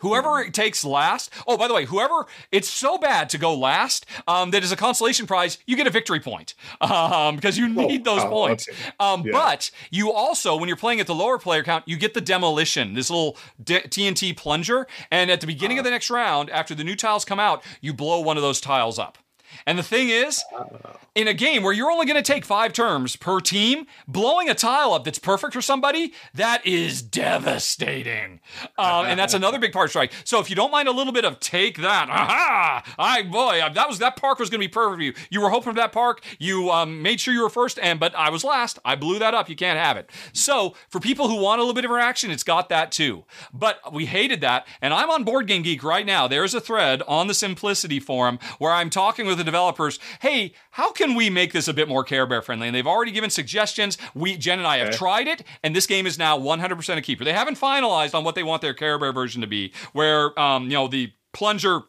[0.01, 1.31] Whoever it takes last.
[1.47, 4.77] Oh, by the way, whoever it's so bad to go last um, that as a
[4.77, 8.68] consolation prize you get a victory point um, because you need Oh, those oh, points.
[8.68, 8.78] okay.
[8.98, 9.32] Um, Yeah.
[9.32, 12.94] But you also, when you're playing at the lower player count, you get the demolition,
[12.94, 15.81] this little de- TNT plunger, and at the beginning Uh.
[15.81, 18.60] of the next round, after the new tiles come out, you blow one of those
[18.60, 19.18] tiles up.
[19.70, 20.42] And the thing is,
[21.14, 24.55] in a game where you're only going to take five turns per team, blowing a
[24.55, 28.40] tile up that's perfect for somebody, that is devastating.
[28.76, 30.12] Um, and that's another big part strike.
[30.24, 32.82] So if you don't mind a little bit of take that, aha!
[32.98, 35.14] I boy, that was that park was going to be perfect for you.
[35.30, 36.24] You were hoping for that park.
[36.40, 38.80] You um, made sure you were first, and but I was last.
[38.84, 39.48] I blew that up.
[39.48, 40.10] You can't have it.
[40.32, 43.24] So for people who want a little bit of interaction, it's got that too.
[43.55, 46.26] But we hated that, and I'm on Board Game Geek right now.
[46.26, 49.99] There's a thread on the Simplicity forum where I'm talking with the developers.
[50.20, 52.69] Hey, how can we make this a bit more Care Bear friendly?
[52.69, 53.99] And they've already given suggestions.
[54.15, 54.97] We Jen and I have Okay.
[54.97, 57.24] tried it, and this game is now 100% a keeper.
[57.24, 60.65] They haven't finalized on what they want their Care Bear version to be, where um,
[60.65, 61.81] you know the plunger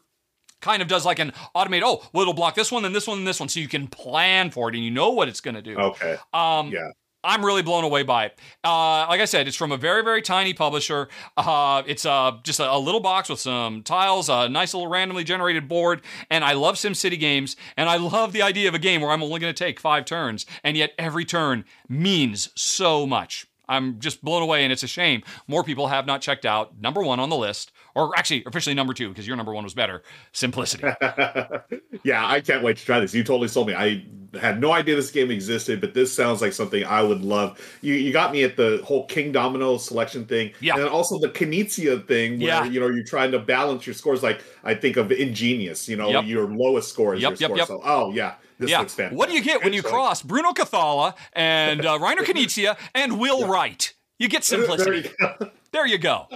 [0.60, 1.84] kind of does like an automated.
[1.85, 3.88] Oh, well, it'll block this one, then this one, then this one, so you can
[3.88, 5.76] plan for it and you know what it's going to do.
[5.77, 6.18] Okay.
[6.34, 6.89] Um, Yeah.
[7.23, 8.39] I'm really blown away by it.
[8.64, 11.07] Uh, like I said, it's from a very, very tiny publisher.
[11.38, 15.23] Uh, it's uh, just a, a little box with some tiles, a nice little randomly
[15.23, 19.02] generated board, and I love SimCity games, and I love the idea of a game
[19.02, 23.48] where I'm only going to take five turns, and yet every turn means so much.
[23.69, 27.02] I'm just blown away, and it's a shame more people have not checked out number
[27.02, 30.03] one on the list, or actually officially number two because your number one was better.
[30.31, 30.84] Simplicity.
[32.03, 33.13] yeah, I can't wait to try this.
[33.13, 33.76] You totally sold me.
[33.76, 34.05] I
[34.39, 37.59] had no idea this game existed, but this sounds like something I would love.
[37.81, 40.76] You you got me at the whole Kingdomino selection thing, Yeah.
[40.76, 42.63] and then also the Knizia thing, where Yeah.
[42.65, 44.23] you know you're trying to balance your scores.
[44.23, 46.26] Like I think of Ingenious, you know, Yep.
[46.26, 47.81] your lowest score is Yep, your yep, score.
[47.81, 48.80] So, oh yeah, this yeah.
[48.80, 49.18] looks fantastic.
[49.19, 53.47] What do you get when you cross Bruno Cathala and uh, Reiner Knizia and Will
[53.47, 53.93] Wright?
[54.18, 55.09] You get simplicity.
[55.19, 55.51] you.
[55.72, 56.27] There you go.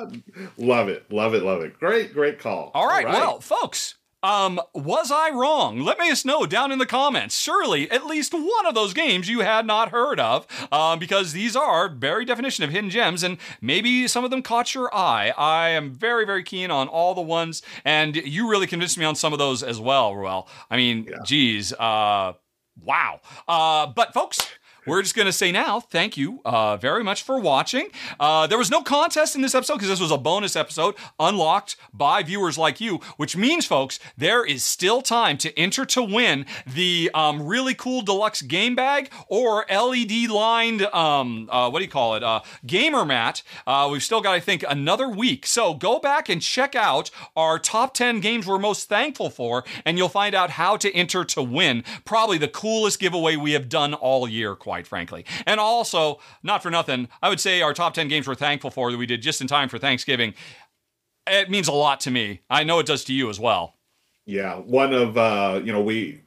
[0.58, 1.78] love it, love it, love it.
[1.80, 2.72] Great, great call.
[2.74, 5.82] All right, well, folks, Um, was I wrong?
[5.82, 7.38] Let me us know down in the comments.
[7.38, 11.56] Surely, at least one of those games you had not heard of, um, because these
[11.56, 15.32] are very definition of hidden gems, and maybe some of them caught your eye.
[15.38, 19.16] I am very, very keen on all the ones, and you really convinced me on
[19.16, 20.48] some of those as well, Ruel.
[20.72, 22.34] I mean, geez, uh,
[22.82, 23.20] wow.
[23.48, 24.40] Uh, but folks.
[24.86, 27.88] We're just going to say now, thank you uh, very much for watching.
[28.20, 31.76] Uh, there was no contest in this episode because this was a bonus episode unlocked
[31.92, 36.46] by viewers like you, which means, folks, there is still time to enter to win
[36.68, 41.92] the um, really cool deluxe game bag or LED lined, um, uh, what do you
[41.92, 43.42] call it, uh, gamer mat.
[43.66, 45.48] Uh, we've still got, I think, another week.
[45.48, 49.98] So go back and check out our top 10 games we're most thankful for, and
[49.98, 53.96] you'll find out how to enter to win probably the coolest giveaway we have done
[53.96, 55.26] all year, quite frankly.
[55.46, 58.92] And also, not for nothing, I would say our top 10 games we're thankful for
[58.92, 60.34] that we did just in time for Thanksgiving.
[61.28, 62.42] It means a lot to me.
[62.50, 63.76] I know it does to you as well.
[64.28, 66.20] Yeah, one of uh, you know we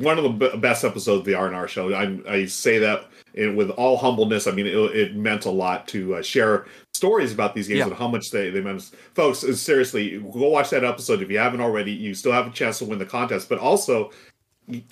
[0.00, 1.92] one of the b- best episodes of the R and R show.
[1.92, 3.04] I, I say that
[3.34, 4.46] in, with all humbleness.
[4.46, 6.64] I mean, it, it meant a lot to uh, share
[6.94, 7.86] stories about these games Yeah.
[7.88, 8.90] and how much they they meant.
[9.14, 11.92] Folks, seriously, go watch that episode if you haven't already.
[11.92, 14.12] You still have a chance to win the contest, but also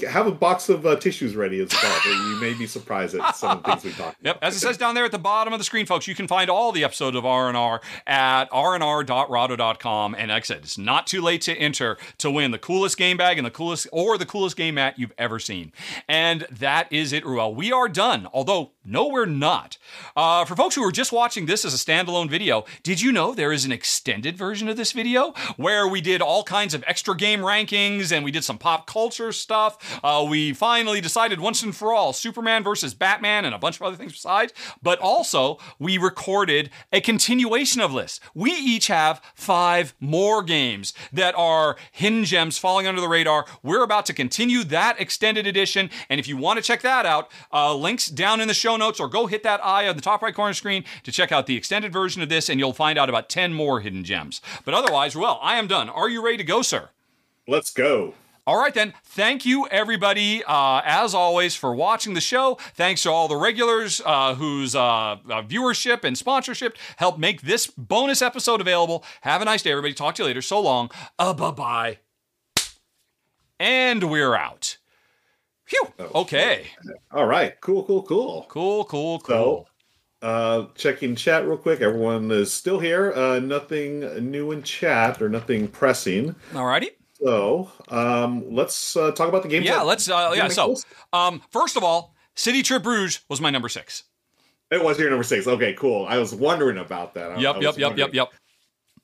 [0.09, 2.31] have a box of uh, tissues ready as well.
[2.31, 4.17] you may be surprised at some of the things we talked.
[4.23, 6.29] Yep, as it says down there at the bottom of the screen, folks, you can
[6.29, 10.15] find all the episodes of R&R at rnr.rahdo.com.
[10.15, 13.17] And like I said, it's not too late to enter to win the coolest game
[13.17, 15.73] bag and the coolest or the coolest game mat you've ever seen.
[16.09, 17.55] And that is it, Ruel.
[17.55, 19.77] We are done, although no, we're not.
[20.17, 23.35] Uh, for folks who are just watching this as a standalone video, did you know
[23.35, 27.15] there is an extended version of this video where we did all kinds of extra
[27.15, 29.70] game rankings and we did some pop culture stuff?
[30.03, 33.83] Uh, we finally decided once and for all Superman versus Batman and a bunch of
[33.83, 34.53] other things besides.
[34.83, 38.21] But also, we recorded a continuation of lists.
[38.35, 43.47] We each have five more games that are hidden gems falling under the radar.
[43.63, 45.91] We're about to continue that extended edition.
[46.09, 49.01] And if you want to check that out, uh, links down in the show notes
[49.01, 51.57] or go hit that eye on the top right corner screen to check out the
[51.57, 54.41] extended version of this, and you'll find out about 10 more hidden gems.
[54.65, 55.89] But otherwise, well, I am done.
[55.89, 56.91] Are you ready to go, sir?
[57.47, 58.15] Let's go.
[58.47, 58.95] All right, then.
[59.05, 62.59] Thank you, everybody, uh, as always, for watching the show.
[62.75, 67.67] Thanks to all the regulars uh, whose uh, uh, viewership and sponsorship helped make this
[67.67, 69.05] bonus episode available.
[69.23, 69.95] Have a nice day, everybody.
[69.95, 70.43] Talk to you later.
[70.43, 70.91] So long.
[71.19, 71.99] Uh, bye bye.
[73.59, 74.79] And we're out.
[75.65, 75.93] Phew.
[76.15, 76.67] Okay.
[77.13, 77.61] All right.
[77.61, 77.85] Cool.
[77.85, 78.03] Cool.
[78.03, 78.47] Cool.
[78.49, 79.69] Cool, cool, cool.
[80.23, 81.81] Uh, checking chat real quick.
[81.81, 83.13] Everyone is still here.
[83.13, 84.01] Uh, nothing
[84.31, 86.35] new in chat or nothing pressing.
[86.55, 86.91] All righty.
[87.23, 89.63] So um, let's uh, talk about the game.
[89.63, 90.09] Yeah, let's.
[90.09, 90.77] Uh, yeah, so,
[91.13, 94.05] um, first of all, City Trip Bruges was my number six.
[94.71, 95.47] it was your number six.
[95.47, 96.07] Okay, cool.
[96.09, 97.31] I was wondering about that.
[97.33, 98.29] I- I Yep, was yep, yep, yep, yep.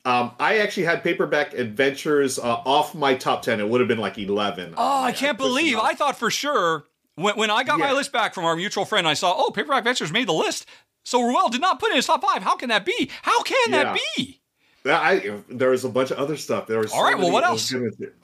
[0.05, 3.59] Um, I actually had Paperback Adventures uh, off my top ten.
[3.60, 4.74] It would have been like eleven.
[4.76, 5.76] Oh, I can't pushed believe.
[5.78, 6.84] I thought for sure
[7.16, 9.78] when, when I got my list back from our mutual friend, I saw, oh, Paperback
[9.78, 10.66] Adventures made the list.
[11.05, 12.43] So Ruel did not put in his top five.
[12.43, 13.10] How can that be?
[13.22, 14.40] How can that be?
[14.86, 16.68] Yeah, I, there was a bunch of other stuff.
[16.68, 17.74] There was All right, well, what else?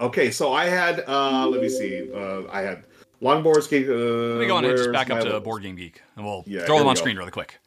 [0.00, 1.04] Okay, so I had.
[1.08, 2.08] Uh, let me see.
[2.12, 2.84] Uh, I had
[3.20, 3.66] Longboards.
[3.66, 3.92] Uh,
[4.34, 6.64] Let me go on and just back up to Board Game Geek, and we'll Yeah,
[6.66, 7.58] throw them on screen really quick.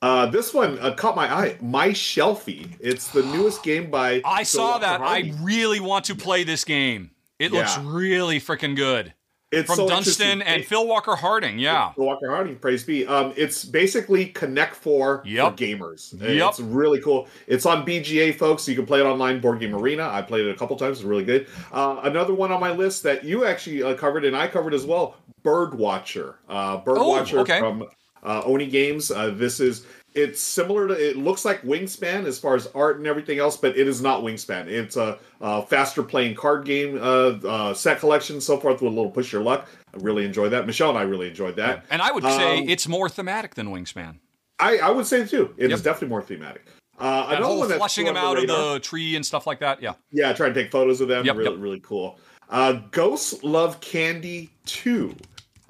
[0.00, 1.56] Uh, this one uh, caught my eye.
[1.60, 2.76] My Shelfie.
[2.78, 4.22] It's the newest game by.
[4.24, 5.00] I saw that.
[5.00, 7.10] I really want to play this game.
[7.40, 9.14] It looks really freaking good.
[9.50, 11.58] It's From so Dunstan and Phil Walker Harding.
[11.58, 11.92] Yeah.
[11.92, 13.06] Phil Walker Harding, praise be.
[13.06, 15.52] Um, it's basically Connect Four Yep.
[15.52, 16.20] for gamers.
[16.20, 16.50] Yep.
[16.50, 17.28] It's really cool.
[17.46, 18.68] It's on BGA, folks.
[18.68, 19.40] You can play it online.
[19.40, 20.06] Board Game Arena.
[20.06, 20.98] I played it a couple times.
[20.98, 21.46] It's really good.
[21.72, 24.84] Uh, another one on my list that you actually uh, covered and I covered as
[24.84, 25.16] well.
[25.42, 26.34] Birdwatcher.
[26.46, 27.58] Uh, Birdwatcher okay.
[27.58, 27.86] from
[28.22, 29.10] uh, Oni Games.
[29.10, 29.86] Uh, this is.
[30.18, 30.94] It's similar to.
[30.94, 34.22] It looks like Wingspan as far as art and everything else, but it is not
[34.22, 34.66] Wingspan.
[34.66, 38.94] It's a, a faster playing card game, uh, uh, set collection, so forth with a
[38.94, 39.68] little push your luck.
[39.94, 40.66] I really enjoyed that.
[40.66, 41.84] Michelle and I really enjoyed that.
[41.90, 44.16] And I would say Um, it's more thematic than Wingspan.
[44.58, 45.54] I, I would say too.
[45.56, 45.84] It is Yep.
[45.84, 46.66] definitely more thematic.
[46.98, 49.80] Uh, That another one that's flushing them out of the tree and stuff like that.
[49.80, 49.92] Yeah.
[50.10, 51.24] yeah, try and take photos of them.
[51.24, 51.60] Yep, really, yep.
[51.62, 52.18] really cool.
[52.50, 55.14] Uh, Ghosts Love Candy too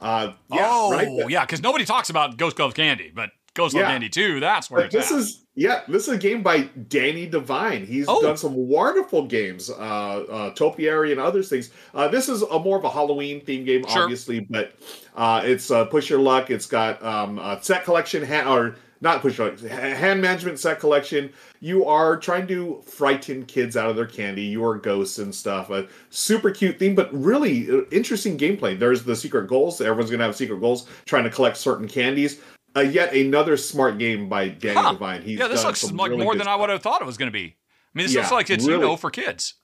[0.00, 1.28] Uh, yeah, oh, right.
[1.30, 3.88] yeah, because nobody talks about Ghosts Love Candy, but Ghost Yeah.
[3.90, 5.18] Candy 2, that's where it's this at.
[5.18, 7.84] is yeah, this is a game by Danny Devine.
[7.84, 8.22] He's Oh.
[8.22, 11.70] done some wonderful games, uh, uh, Topiary and other things.
[11.92, 14.04] Uh, this is a more of a Halloween themed game, Sure.
[14.04, 14.72] obviously, but
[15.16, 16.48] uh, it's uh, push your luck.
[16.50, 20.78] It's got um, a set collection hand or not push your luck, hand management set
[20.78, 21.30] collection.
[21.60, 24.42] You are trying to frighten kids out of their candy.
[24.42, 25.70] You are ghosts and stuff.
[25.70, 28.78] A super cute theme, but really uh, interesting gameplay.
[28.78, 29.80] There's the secret goals.
[29.80, 32.38] Everyone's gonna have secret goals, trying to collect certain candies.
[32.78, 34.92] Uh, yet another smart game by Danny Huh.
[34.92, 35.22] Devine.
[35.22, 37.28] He's yeah, this looks like really more than I would have thought it was going
[37.28, 37.56] to be.
[37.94, 39.54] I mean, this Yeah, looks like it's, you know, for kids.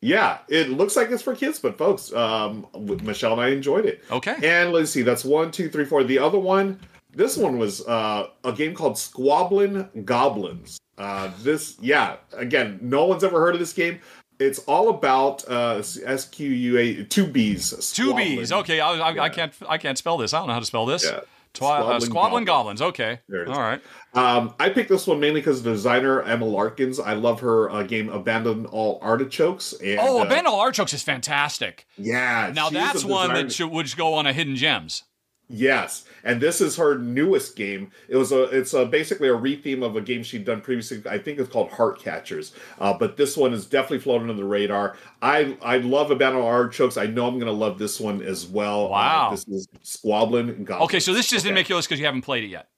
[0.00, 2.66] Yeah, it looks like it's for kids, but folks, um,
[3.02, 4.02] Michelle and I enjoyed it.
[4.10, 4.34] Okay.
[4.42, 6.02] And let's see, that's one, two, three, four.
[6.02, 6.80] The other one,
[7.14, 10.78] this one was uh, a game called Squabbling Goblins.
[10.98, 14.00] Uh, this, yeah, again, no one's ever heard of this game.
[14.40, 17.92] It's all about uh, S Q U A two B's.
[17.92, 18.50] Two B's.
[18.50, 20.34] Okay, I, I, I can't I can't spell this.
[20.34, 21.04] I don't know how to spell this.
[21.04, 21.20] Yeah.
[21.54, 22.80] Twi- uh, Squabbling Squabbling Goblins.
[22.80, 22.82] Goblins.
[22.94, 23.20] Okay.
[23.28, 23.56] There it is.
[23.56, 23.80] All right.
[24.14, 26.98] Um, I picked this one mainly because of the designer Emma Larkins.
[26.98, 29.72] I love her uh, game Abandon All Artichokes.
[29.74, 31.86] And, Oh, uh, All Artichokes is fantastic.
[31.96, 32.50] Yeah.
[32.54, 35.04] Now that's one that should, would go on a Hidden Gems.
[35.48, 37.90] Yes, and this is her newest game.
[38.08, 41.02] It was a it's a, basically a retheme of a game she'd done previously.
[41.08, 42.52] I think it's called Heart Catchers.
[42.78, 44.96] Uh, but this one is definitely floating under the radar.
[45.20, 46.96] I I love Abandoned Artichokes.
[46.96, 48.86] I know I'm going to love this one as well.
[48.86, 49.30] Uh, Wow.
[49.32, 50.84] this is Squablin Goblins.
[50.84, 52.68] Okay, so this just didn't make you list because you haven't played it yet.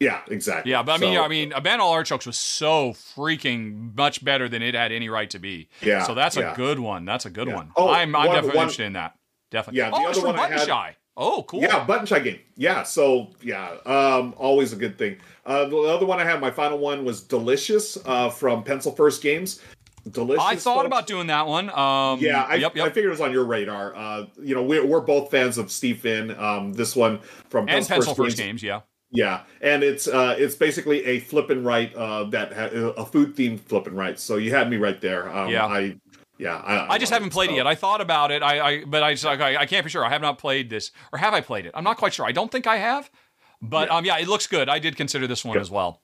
[0.00, 0.70] Yeah, exactly.
[0.70, 4.60] Yeah, but I mean, So- I mean, Abandoned Artichokes was so freaking much better than
[4.62, 5.68] it had any right to be.
[5.80, 7.04] Yeah, So that's a good one.
[7.06, 7.54] That's a good Yeah.
[7.56, 7.72] one.
[7.74, 9.14] Oh, I'm, I'm one- definitely one- interested in that.
[9.50, 9.78] Definitely.
[9.78, 10.96] Yeah, the oh, it's other one I had- Shy.
[11.20, 11.60] Oh, cool.
[11.60, 12.38] Yeah, button game.
[12.56, 15.16] Yeah, so yeah, um, always a good thing.
[15.44, 19.20] Uh, the other one I had, my final one was Delicious uh, from Pencil First
[19.20, 19.60] Games.
[20.08, 20.44] Delicious.
[20.44, 20.86] I thought folks.
[20.86, 21.70] about doing that one.
[21.70, 23.96] Um, Yeah, I, yep, I figured it was on your radar.
[23.96, 26.30] Uh, you know, we're, we're both fans of Steve Finn.
[26.38, 27.18] Um, this one
[27.50, 28.60] from and Pencil First Games.
[28.60, 28.80] Games, yeah.
[29.10, 33.34] Yeah, and it's uh, it's basically a flip and write uh, that ha- a food
[33.34, 34.20] themed flip and write.
[34.20, 35.34] So you had me right there.
[35.34, 35.66] Um, Yeah.
[35.66, 35.96] I
[36.38, 36.56] yeah.
[36.56, 37.66] I, I just haven't played it yet.
[37.66, 38.42] I thought about it.
[38.42, 40.04] I, I but I just like I, I can't be sure.
[40.04, 41.72] I have not played this, or have I played it?
[41.74, 42.26] I'm not quite sure.
[42.26, 43.10] I don't think I have.
[43.60, 43.96] But Yeah.
[43.96, 44.68] um, yeah, it looks good.
[44.68, 45.62] I did consider this one Good.
[45.62, 46.00] as well.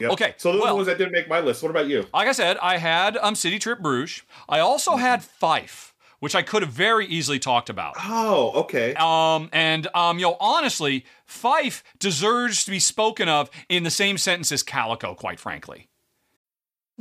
[0.00, 0.12] Yep.
[0.12, 1.62] okay, So those are well- the ones that didn't make my list.
[1.62, 2.06] What about you?
[2.14, 4.22] Like I said, I had um City Trip Bruges.
[4.48, 7.94] I also had Fife, which I could have very easily talked about.
[8.04, 8.94] Oh, okay.
[8.94, 14.16] Um, and um, you know, honestly, Fife deserves to be spoken of in the same
[14.18, 15.88] sentence as Calico, quite frankly.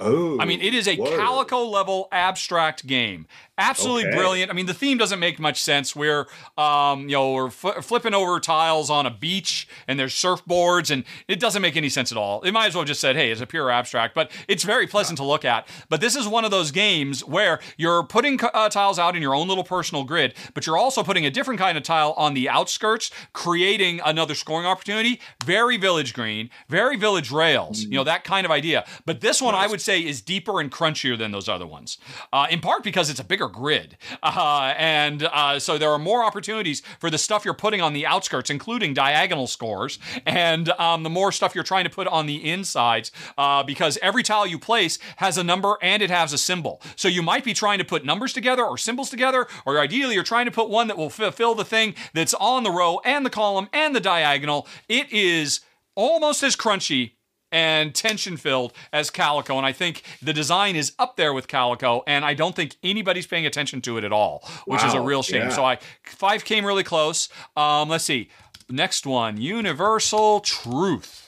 [0.00, 1.18] Oh, I mean, it is a word.
[1.18, 3.26] Calico level abstract game.
[3.60, 4.16] Absolutely Okay.
[4.16, 4.50] brilliant.
[4.50, 5.94] I mean, the theme doesn't make much sense.
[5.94, 6.26] We're,
[6.58, 11.04] um, you know, we're f- flipping over tiles on a beach, and there's surfboards, and
[11.28, 12.40] it doesn't make any sense at all.
[12.42, 14.86] It might as well have just said, "Hey, it's a pure abstract," but it's very
[14.86, 15.68] pleasant to look at.
[15.88, 19.34] But this is one of those games where you're putting uh, tiles out in your
[19.34, 22.48] own little personal grid, but you're also putting a different kind of tile on the
[22.48, 25.20] outskirts, creating another scoring opportunity.
[25.44, 27.82] Very village green, very village rails.
[27.82, 28.84] You know that kind of idea.
[29.04, 31.98] But this one, I would say, is deeper and crunchier than those other ones.
[32.32, 36.24] Uh, in part because it's a bigger grid, uh, and uh, so there are more
[36.24, 41.10] opportunities for the stuff you're putting on the outskirts, including diagonal scores, and um, the
[41.10, 44.98] more stuff you're trying to put on the insides, uh, because every tile you place
[45.16, 46.80] has a number and it has a symbol.
[46.96, 50.24] So you might be trying to put numbers together or symbols together, or ideally you're
[50.24, 53.30] trying to put one that will fulfill the thing that's on the row and the
[53.30, 54.66] column and the diagonal.
[54.88, 55.60] It is
[55.94, 57.12] almost as crunchy
[57.52, 59.56] and tension filled as Calico.
[59.56, 63.26] And I think the design is up there with Calico, and I don't think anybody's
[63.26, 65.42] paying attention to it at all, which is a real shame.
[65.42, 65.48] yeah.
[65.50, 67.28] So I five came really close.
[67.56, 68.30] Um, let's see.
[68.68, 71.19] Next one, Universal Truth.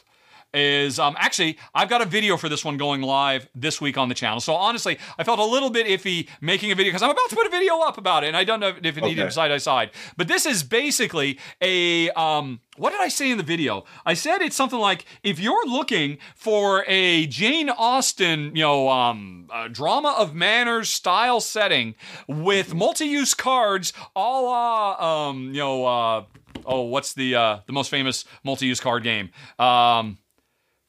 [0.55, 4.09] Is um actually I've got a video for this one going live this week on
[4.11, 4.39] the channel.
[4.39, 7.37] So honestly, I felt a little bit iffy making a video because I'm about to
[7.37, 9.31] put a video up about it, and I don't know if it needed Okay.
[9.31, 9.91] side by side.
[10.17, 13.85] But this is basically a um what did I say in the video?
[14.05, 19.49] I said it's something like if you're looking for a Jane Austen, you know, um,
[19.71, 21.95] drama of manners style setting
[22.27, 26.25] with multi-use cards, a la, um, you know, uh,
[26.65, 29.31] oh, what's the uh, the most famous multi-use card game?
[29.59, 30.17] Um,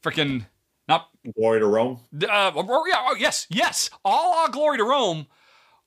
[0.04, 0.46] freaking
[0.88, 2.00] not Glory to Rome.
[2.30, 5.28] uh, or- yeah, oh, yes, yes, all our Glory to Rome,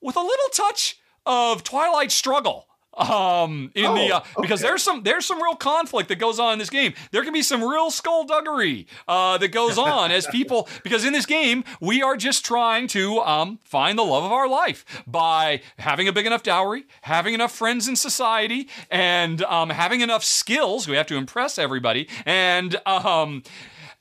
[0.01, 2.65] with a little touch of Twilight Struggle.
[2.97, 4.69] Um, in the Oh, uh, because okay.
[4.69, 6.95] there's some there's some real conflict that goes on in this game.
[7.11, 11.27] There can be some real skullduggery uh, that goes on as people because in this
[11.27, 16.07] game we are just trying to um, find the love of our life by having
[16.07, 20.87] a big enough dowry, having enough friends in society, and um, having enough skills.
[20.87, 23.43] We have to impress everybody, and um,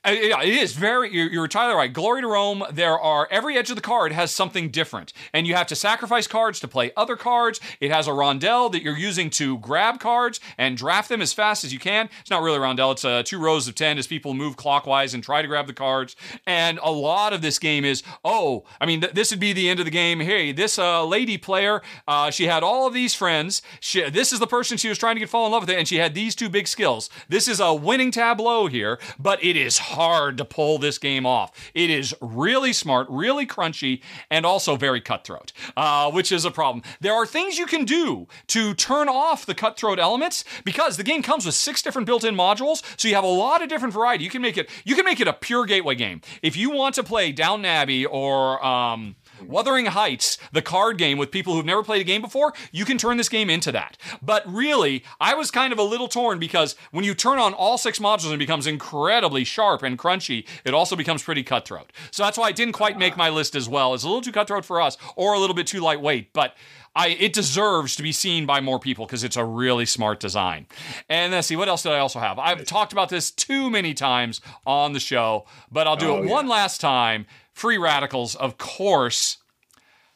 [0.07, 1.13] yeah, it is very.
[1.13, 1.93] You're, you're entirely right.
[1.93, 2.63] Glory to Rome.
[2.71, 6.29] There are every edge of the card has something different, and you have to sacrifice
[6.29, 7.61] cards to play other cards.
[7.81, 11.65] It has a rondel that you're using to grab cards and draft them as fast
[11.65, 12.09] as you can.
[12.21, 12.93] It's not really a rondel.
[12.93, 15.73] It's uh, two rows of ten as people move clockwise and try to grab the
[15.73, 16.15] cards.
[16.47, 19.69] And a lot of this game is oh, I mean, th- this would be the
[19.69, 20.21] end of the game.
[20.21, 23.61] Hey, this uh, lady player, uh, she had all of these friends.
[23.81, 25.89] She, this is the person she was trying to get fall in love with, and
[25.89, 27.11] she had these two big skills.
[27.29, 31.71] This is a winning tableau here, but it is hard to pull this game off.
[31.75, 36.83] It is really smart, really crunchy, and also very cutthroat, uh, which is a problem.
[37.01, 41.23] There are things you can do to turn off the cutthroat elements because the game
[41.23, 44.25] comes with six different built-in modules, so you have a lot of different variety.
[44.25, 46.21] You can make it you can make it a pure gateway game.
[46.43, 51.31] If you want to play Downton Abbey or um, Wuthering Heights, the card game with
[51.31, 53.97] people who've never played a game before, you can turn this game into that.
[54.23, 57.79] But really, I was kind of a little torn because when you turn on all
[57.79, 61.93] six modules and it becomes incredibly sharp and crunchy, it also becomes pretty cutthroat.
[62.11, 63.95] So that's why it didn't quite make my list as well.
[63.95, 66.55] It's a little too cutthroat for us or a little bit too lightweight, but
[66.99, 70.67] I, it deserves to be seen by more people because it's a really smart design.
[71.11, 72.39] And let's see, what else did I also have?
[72.39, 76.25] I've talked about this too many times on the show, but I'll do Oh, it
[76.27, 76.31] yeah.
[76.33, 77.27] one last time.
[77.57, 79.39] Free radicals, of course.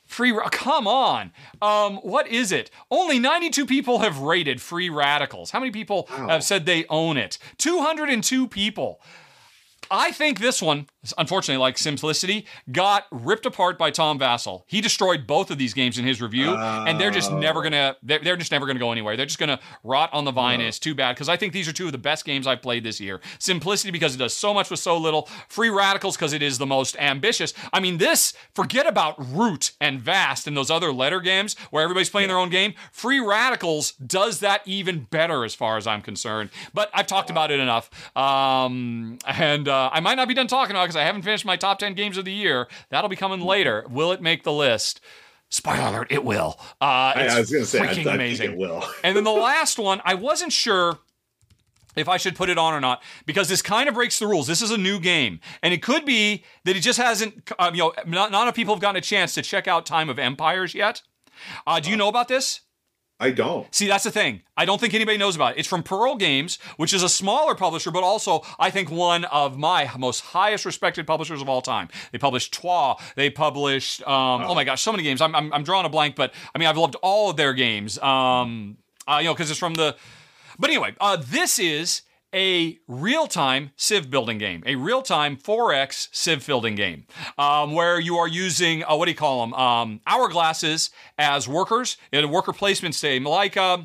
[0.05, 1.33] Free, come on.
[1.63, 2.71] Um, what is it?
[2.91, 5.51] Only 92 people have rated Free Radicals.
[5.51, 7.39] How many people have said they own it?
[7.57, 9.01] 202 people.
[9.91, 14.63] I think this one, unfortunately, like Simplicity, got ripped apart by Tom Vasel.
[14.67, 17.97] He destroyed both of these games in his review, and they're just never gonna.
[18.03, 19.17] They're, they're just never gonna go anywhere.
[19.17, 20.61] They're just gonna rot on the vine.
[20.61, 22.63] And it's too bad because I think these are two of the best games I've
[22.63, 23.21] played this year.
[23.39, 25.29] Simplicity because it does so much with so little.
[25.49, 27.55] Free Radicals because it is the most ambitious.
[27.73, 32.11] I mean, this forget about Root and Vast and those other letter games where everybody's
[32.11, 32.75] playing their own game.
[32.93, 36.51] Free Radicals does that even better as far as I'm concerned.
[36.75, 40.77] But I've talked about it enough, um, and uh, I might not be done talking
[40.77, 42.67] about because I haven't finished my top ten games of the year.
[42.91, 43.87] That'll be coming later.
[43.89, 45.01] Will it make the list?
[45.49, 46.57] Spoiler alert, it will.
[46.81, 48.53] Uh, I, it's I was going to say, I, I freaking think amazing.
[48.53, 48.85] it will.
[49.05, 50.99] And then the last one, I wasn't sure
[51.97, 54.47] if I should put it on or not because this kind of breaks the rules.
[54.47, 57.51] This is a new game, and it could be that it just hasn't.
[57.59, 60.09] Um, you know, not, not enough people have gotten a chance to check out Time
[60.09, 61.03] of Empires yet.
[61.67, 62.61] Uh, do you know about this?
[63.21, 63.73] I don't.
[63.75, 64.41] See, that's the thing.
[64.57, 65.59] I don't think anybody knows about it.
[65.59, 69.59] It's from Pearl Games, which is a smaller publisher, but also, I think, one of
[69.59, 71.91] my most highest respected publishers of all time.
[72.13, 72.97] They published Troyes.
[73.17, 75.21] They published, um, oh my gosh, so many games.
[75.21, 77.99] I'm, I'm, I'm drawing a blank, but I mean, I've loved all of their games.
[77.99, 79.97] Um, uh, you know, because it's from the.
[80.59, 82.03] But anyway, uh, this is
[82.35, 87.07] a real-time Civ building game, a real-time 4X Civ building game,
[87.39, 89.55] um, where you are using uh, what do you call them?
[89.55, 93.57] Um, hourglasses as workers in a worker placement state, like.
[93.57, 93.79] Uh,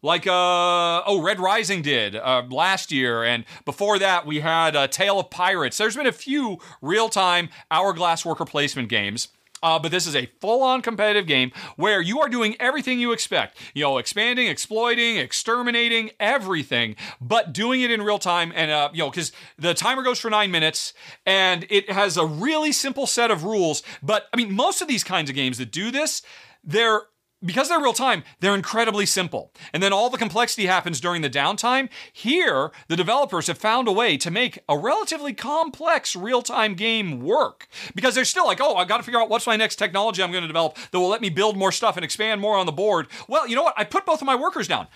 [0.00, 4.86] like uh oh red rising did uh, last year and before that we had uh,
[4.86, 9.26] tale of pirates there's been a few real-time hourglass worker placement games
[9.62, 13.58] uh, but this is a full-on competitive game where you are doing everything you expect.
[13.74, 18.52] You know, expanding, exploiting, exterminating, everything, but doing it in real time.
[18.54, 20.94] And uh, you know, because the timer goes for nine minutes,
[21.26, 23.82] and it has a really simple set of rules.
[24.02, 26.22] But I mean, most of these kinds of games that do this,
[26.64, 27.02] they're
[27.44, 29.52] because they're real time, they're incredibly simple.
[29.72, 31.88] And then all the complexity happens during the downtime.
[32.12, 37.20] Here, the developers have found a way to make a relatively complex real time game
[37.20, 37.68] work.
[37.94, 40.32] Because they're still like, oh, I got to figure out what's my next technology I'm
[40.32, 42.72] going to develop that will let me build more stuff and expand more on the
[42.72, 43.06] board.
[43.28, 43.74] Well, you know what?
[43.76, 44.88] I put both of my workers down.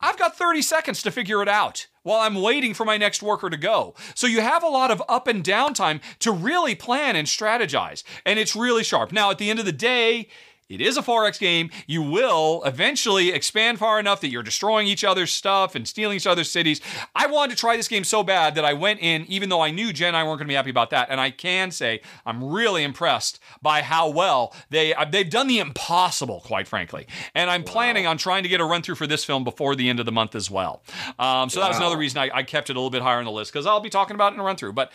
[0.00, 3.48] I've got 30 seconds to figure it out while I'm waiting for my next worker
[3.48, 3.94] to go.
[4.14, 8.02] So you have a lot of up and down time to really plan and strategize.
[8.26, 9.10] And it's really sharp.
[9.10, 10.28] Now, at the end of the day,
[10.68, 11.70] it is a 4X game.
[11.86, 16.26] You will eventually expand far enough that you're destroying each other's stuff and stealing each
[16.26, 16.80] other's cities.
[17.14, 19.70] I wanted to try this game so bad that I went in, even though I
[19.70, 21.08] knew Jen and I weren't going to be happy about that.
[21.10, 25.58] And I can say I'm really impressed by how well they uh, they've done the
[25.58, 27.06] impossible, quite frankly.
[27.34, 29.88] And I'm planning on trying to get a run through for this film before the
[29.88, 30.82] end of the month as well.
[31.18, 33.24] Um, so that was another reason I, I kept it a little bit higher on
[33.24, 34.72] the list because I'll be talking about it in a run through.
[34.72, 34.90] But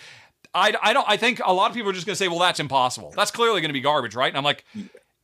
[0.54, 1.08] I, I don't.
[1.08, 3.14] I think a lot of people are just going to say, "Well, that's impossible.
[3.16, 4.66] That's clearly going to be garbage, right?" And I'm like,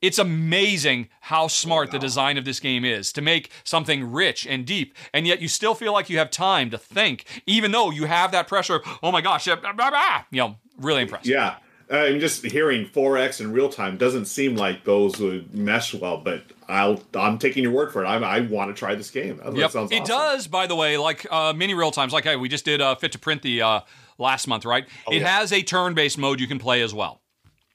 [0.02, 4.66] it's amazing how smart the design of this game is to make something rich and
[4.66, 8.06] deep, and yet you still feel like you have time to think, even though you
[8.06, 8.76] have that pressure.
[8.76, 10.24] Of, oh my gosh, blah, blah, blah.
[10.32, 11.26] you know, really impressed.
[11.28, 11.56] Yeah.
[11.90, 16.18] Uh, I'm just hearing 4x in real time doesn't seem like those would mesh well,
[16.18, 18.08] but I'll I'm taking your word for it.
[18.08, 19.38] I'm, I want to try this game.
[19.38, 19.72] That Yep.
[19.72, 20.08] sounds It awesome.
[20.18, 22.12] does, by the way, like uh, mini real times.
[22.12, 23.80] Like hey, we just did uh, Fit to Print the uh,
[24.18, 24.86] last month, right?
[25.10, 25.40] it yeah.
[25.40, 27.22] has a turn-based mode you can play as well.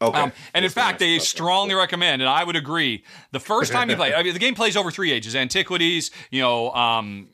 [0.03, 0.19] Okay.
[0.19, 3.89] Um, and in That's fact, they strongly recommend, and I would agree, the first time
[3.89, 7.29] you play, I mean, the game plays over three ages: antiquities, you know, um,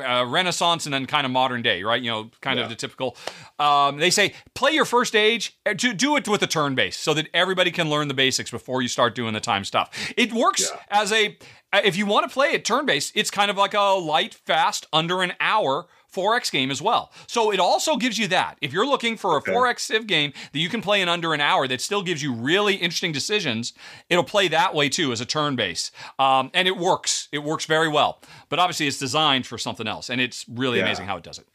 [0.00, 2.00] uh, Renaissance, and then kind of modern day, right?
[2.02, 3.16] You know, kind of the typical.
[3.58, 6.96] Um, they say play your first age, uh, do, do it with a turn base,
[6.96, 10.12] so that everybody can learn the basics before you start doing the time stuff.
[10.16, 10.80] It works Yeah.
[10.90, 11.36] as a
[11.72, 14.34] uh, if you want to play it turn based, it's kind of like a light,
[14.34, 17.10] fast, under an hour 4X game as well.
[17.26, 18.56] So it also gives you that.
[18.60, 21.40] If you're looking for a 4X Civ game that you can play in under an
[21.40, 23.72] hour that still gives you really interesting decisions,
[24.08, 25.90] it'll play that way too as a turn base.
[26.18, 27.28] Um, and it works.
[27.32, 28.20] It works very well.
[28.48, 30.08] But obviously, it's designed for something else.
[30.10, 30.84] And it's really Yeah.
[30.84, 31.46] amazing how it does it.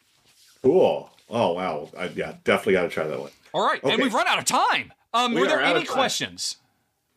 [0.61, 1.09] Cool.
[1.29, 1.89] Oh wow.
[1.97, 3.31] I, yeah, definitely got to try that one.
[3.53, 3.81] All right.
[3.83, 4.91] And we've run out of time.
[5.13, 6.57] Um, We were there any questions?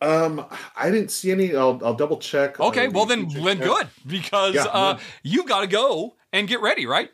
[0.01, 0.45] Um,
[0.77, 1.55] I didn't see any.
[1.55, 2.59] I'll, I'll double check.
[2.59, 4.99] Okay, Uh, well then, then good because Yeah, uh, no.
[5.23, 7.11] you got to go and get ready, right?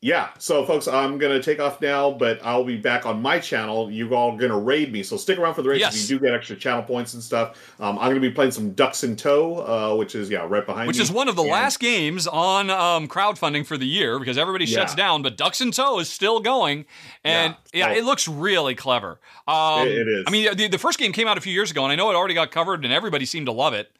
[0.00, 0.28] Yeah.
[0.38, 3.90] So, folks, I'm gonna take off now, but I'll be back on my channel.
[3.90, 5.80] You're all gonna raid me, so stick around for the raid.
[5.80, 6.08] Yes.
[6.08, 7.74] You do get extra channel points and stuff.
[7.80, 10.82] Um, I'm gonna be playing some Ducks in Tow, uh, which is yeah, right behind
[10.82, 10.86] me.
[10.86, 11.02] Which me.
[11.02, 14.66] is one of the And- last games on um, crowdfunding for the year because everybody
[14.66, 14.96] shuts Yeah.
[15.04, 16.84] down, but Ducks in Tow is still going,
[17.24, 17.98] and yeah, Yeah.
[17.98, 19.18] it looks really clever.
[19.48, 20.24] Um, It- it is.
[20.28, 22.08] I mean, the, the first game came out a few years ago, and I know
[22.08, 23.90] it already got covered, and everybody seemed to love it.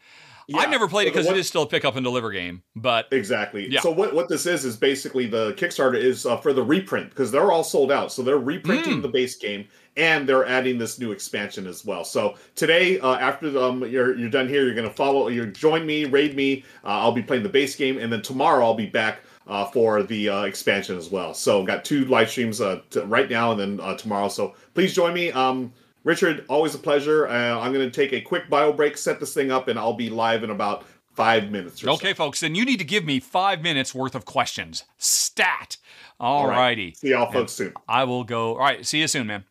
[0.49, 0.61] Yeah.
[0.61, 3.07] I've never played it because it is still a pick up and deliver game, but
[3.13, 3.69] Exactly.
[3.71, 3.81] Yeah.
[3.81, 7.31] So what what this is is basically the Kickstarter is uh, for the reprint because
[7.31, 8.11] they're all sold out.
[8.13, 9.01] So they're reprinting Hmm.
[9.03, 9.67] the base game
[9.99, 12.03] and they're adding this new expansion as well.
[12.05, 16.07] So today, uh, after um, you're you're done here, you're gonna follow, you join me,
[16.07, 16.65] raid me.
[16.83, 19.21] Uh, I'll be playing the base game, and then tomorrow I'll be back.
[19.47, 21.33] Uh, for the uh, expansion as well.
[21.33, 24.29] So got two live streams uh, t- right now and then uh, tomorrow.
[24.29, 25.33] So please join me.
[25.33, 25.73] Um,
[26.05, 27.29] Richard, always a pleasure.
[27.29, 29.93] Uh, I'm going to take a quick bio break, set this thing up, and I'll
[29.93, 30.85] be live in about
[31.15, 31.83] five minutes.
[31.83, 31.93] Or so.
[31.95, 34.85] okay, folks, then you need to give me five minutes worth of questions.
[34.97, 35.77] Stat.
[36.21, 36.57] All All right.
[36.57, 36.95] righty.
[36.95, 37.73] See y'all folks soon.
[37.89, 38.53] I will go.
[38.55, 38.85] All right.
[38.87, 39.45] See you soon, man.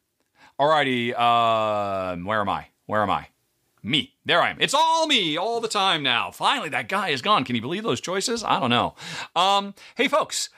[0.57, 1.13] All righty.
[1.13, 2.67] Um, where am I?
[2.85, 3.27] Where am I?
[3.83, 4.15] Me.
[4.25, 4.57] There I am.
[4.59, 6.31] It's all me all the time now.
[6.31, 7.43] Finally, that guy is gone.
[7.43, 8.43] Can you believe those choices?
[8.43, 8.95] I don't know.
[9.35, 10.49] Um, hey, folks.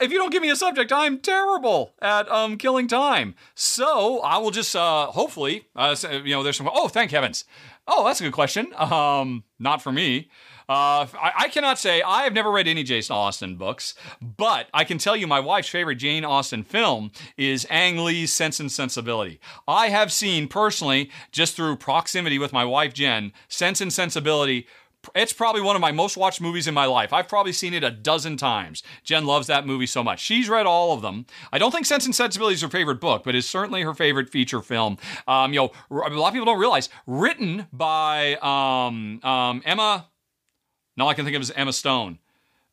[0.00, 3.34] If you don't give me a subject, I'm terrible at um, killing time.
[3.54, 6.68] So I will just uh, hopefully, uh, you know, there's some.
[6.72, 7.44] Oh, thank heavens.
[7.88, 8.72] Oh, that's a good question.
[8.96, 10.28] Um, not for me.
[10.68, 14.84] Uh, I, I cannot say I have never read any Jason Austen books, but I
[14.84, 19.38] can tell you my wife's favorite Jane Austen film is Ang Lee's Sense and Sensibility.
[19.68, 24.66] I have seen personally, just through proximity with my wife Jen, Sense and Sensibility.
[25.14, 27.12] It's probably one of my most watched movies in my life.
[27.12, 28.82] I've probably seen it a dozen times.
[29.04, 30.20] Jen loves that movie so much.
[30.20, 31.26] She's read all of them.
[31.52, 34.28] I don't think Sense and Sensibility is her favorite book, but it's certainly her favorite
[34.30, 34.98] feature film.
[35.28, 40.08] Um, you know, a lot of people don't realize written by um, um, Emma.
[40.96, 42.18] No, I can think of as Emma Stone.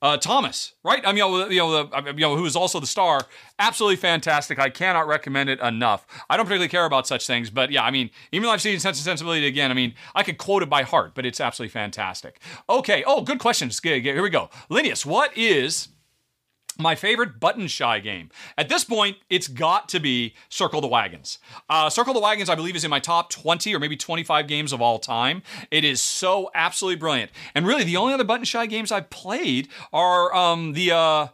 [0.03, 1.01] Uh, Thomas, right?
[1.05, 3.21] I mean, you know, the, you know, who is also the star.
[3.57, 4.59] Absolutely fantastic.
[4.59, 6.05] I cannot recommend it enough.
[6.29, 8.77] I don't particularly care about such things, but yeah, I mean, even though I've seen
[8.81, 11.71] Sense and Sensibility again, I mean, I could quote it by heart, but it's absolutely
[11.71, 12.41] fantastic.
[12.69, 13.05] Okay.
[13.07, 13.79] Oh, good questions.
[13.81, 14.49] Here we go.
[14.67, 15.87] Linus, what is
[16.79, 18.29] my favorite button shy game.
[18.57, 21.39] At this point, it's got to be Circle the Wagons.
[21.69, 24.73] Uh, Circle the Wagons, I believe, is in my top 20 or maybe 25 games
[24.73, 25.43] of all time.
[25.71, 27.31] It is so absolutely brilliant.
[27.55, 31.27] And really, the only other button shy games I've played are um, the, uh,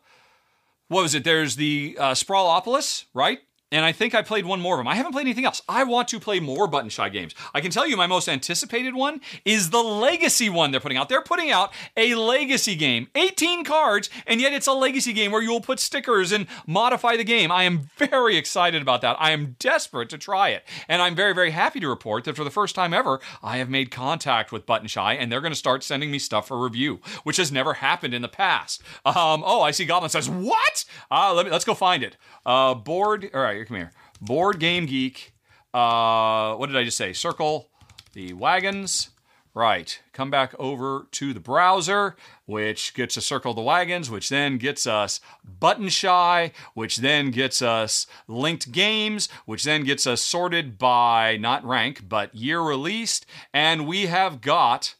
[0.88, 1.24] what was it?
[1.24, 3.40] There's the uh, Sprawlopolis, right?
[3.72, 4.88] And I think I played one more of them.
[4.88, 5.62] I haven't played anything else.
[5.70, 7.36] I want to play more button shy games.
[7.54, 11.10] I can tell you my most anticipated one is the legacy one they're putting out.
[11.10, 15.41] They're putting out a legacy game, 18 cards, and yet it's a legacy game where
[15.41, 17.52] you will put stickers and modify the game.
[17.52, 19.18] I am very excited about that.
[19.20, 20.64] I am desperate to try it.
[20.88, 23.70] And I'm very, very happy to report that for the first time ever, I have
[23.70, 27.02] made contact with Button Shy and they're going to start sending me stuff for review,
[27.24, 28.82] which has never happened in the past.
[29.06, 30.86] Um, oh, I see Goblin says, What?
[31.12, 32.18] Uh, let me, let's go find it.
[32.46, 33.91] Uh, board, all right, come here.
[34.22, 35.34] Board Game Geek.
[35.73, 37.14] Uh, what did I just say?
[37.14, 37.69] Circle
[38.14, 39.10] the wagons.
[39.56, 39.99] Right.
[40.14, 42.15] Come back over to the browser,
[42.45, 47.61] which gets us Circle the Wagons, which then gets us Button Shy, which then gets
[47.61, 53.26] us linked games, which then gets us sorted by not rank, but year released.
[53.53, 54.95] And we have got.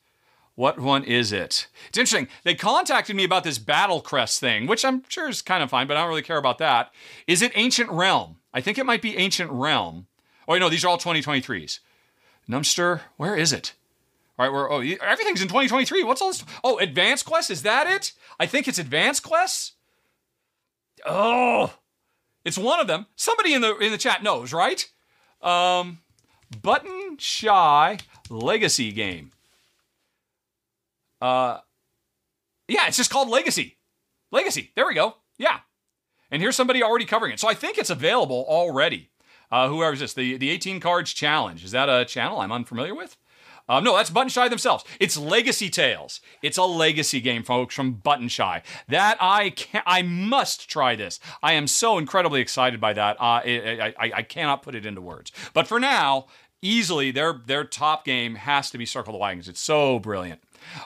[0.56, 1.68] What one is it?
[1.88, 2.28] It's interesting.
[2.44, 5.88] They contacted me about this Battle Crest thing, which I'm sure is kind of fine,
[5.88, 6.92] but I don't really care about that.
[7.28, 8.39] Is it Ancient Realm?
[8.54, 10.08] I think it might be Ancient Realm.
[10.48, 11.80] Oh, no, these are all 2023s.
[12.48, 13.74] Numster, where is it?
[14.38, 16.04] All right, we're, oh, everything's in 2023.
[16.04, 16.44] What's all this?
[16.64, 18.14] Oh, Advanced Quest, is that it?
[18.40, 19.74] I think it's Advanced Quest.
[21.06, 21.74] Oh,
[22.46, 23.06] it's one of them.
[23.16, 24.86] Somebody in the in the chat knows, right?
[25.42, 26.00] Um,
[26.62, 28.00] Button Shy
[28.30, 29.32] Legacy game.
[31.22, 31.60] Uh,
[32.68, 33.78] yeah, it's just called Legacy.
[34.32, 34.72] Legacy.
[34.76, 35.16] There we go.
[35.38, 35.60] Yeah.
[36.32, 37.40] And here's somebody already covering it.
[37.40, 39.10] So I think it's available already.
[39.52, 40.14] Uh, whoever is this?
[40.14, 41.64] The the 18 cards challenge.
[41.64, 43.18] Is that a channel I'm unfamiliar with?
[43.68, 44.84] Um, no, that's Button Shy themselves.
[45.00, 46.22] It's Legacy Tales.
[46.42, 48.64] It's a legacy game, folks, from Button Shy.
[48.88, 51.20] That I can I must try this.
[51.44, 53.18] I am so incredibly excited by that.
[53.22, 55.32] Uh, I, I, I cannot put it into words.
[55.54, 56.26] But for now,
[56.64, 59.48] easily their their top game has to be Circle the Wagons.
[59.48, 60.42] It's so brilliant.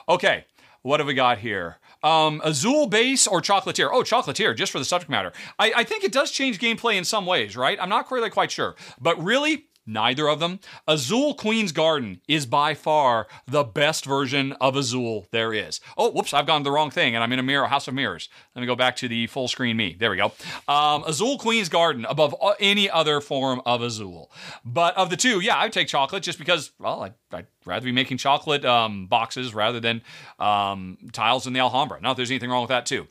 [0.06, 0.44] Okay,
[0.82, 1.78] what have we got here?
[2.04, 3.88] Um, Azul base or chocolatier?
[3.90, 5.32] Oh, chocolatier, just for the subject matter.
[5.58, 7.78] I, I think it does change gameplay in some ways, right?
[7.80, 8.76] I'm not really quite sure.
[9.00, 10.60] But really, Neither of them.
[10.88, 15.80] Azul Queen's Garden is by far the best version of Azul there is.
[15.98, 18.28] Oh, whoops, I've gone the wrong thing and I'm in a mirror, House of Mirrors.
[18.54, 19.96] Let me go back to the full screen me.
[19.98, 20.32] There we go.
[20.68, 24.30] Um, Azul Queen's Garden above any other form of Azul.
[24.64, 27.84] But of the two, yeah, I would take chocolate just because, well, I, I'd rather
[27.84, 30.02] be making chocolate um, boxes rather than
[30.38, 32.00] um, tiles in the Alhambra.
[32.00, 33.06] Not that there's anything wrong with that, too.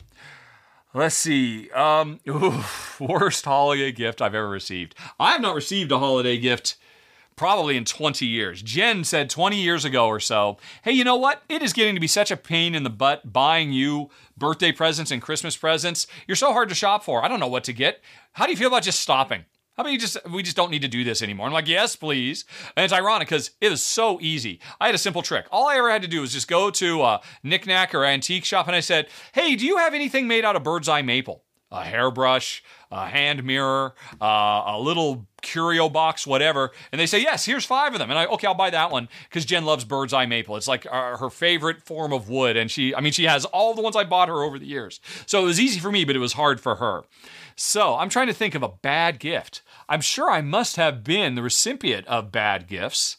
[0.96, 1.72] Let's see.
[1.72, 4.94] Um, oof, worst holiday gift I've ever received.
[5.20, 6.78] I have not received a holiday gift
[7.36, 8.62] probably in 20 years.
[8.62, 11.42] Jen said 20 years ago or so, hey, you know what?
[11.50, 15.10] It is getting to be such a pain in the butt buying you birthday presents
[15.10, 16.06] and Christmas presents.
[16.28, 17.26] You're so hard to shop for.
[17.26, 18.02] I don't know what to get.
[18.34, 19.46] How do you feel about just stopping?
[19.76, 21.48] How about you just we just don't need to do this anymore?
[21.48, 22.46] I'm like, yes, please.
[22.78, 24.60] And it's ironic because it is so easy.
[24.80, 25.48] I had a simple trick.
[25.52, 28.68] All I ever had to do was just go to a knickknack or antique shop
[28.68, 31.44] and I said, hey, do you have anything made out of bird's eye maple?
[31.72, 36.70] A hairbrush, a hand mirror, uh, a little curio box, whatever.
[36.92, 38.12] And they say, yes, here's five of them.
[38.12, 40.56] And I, okay, I'll buy that one because Jen loves bird's eye maple.
[40.56, 42.58] It's like uh, her favorite form of wood.
[42.58, 45.00] And she, I mean, she has all the ones I bought her over the years.
[45.26, 47.06] So it was easy for me, but it was hard for her.
[47.56, 49.62] So I'm trying to think of a bad gift.
[49.88, 53.18] I'm sure I must have been the recipient of bad gifts.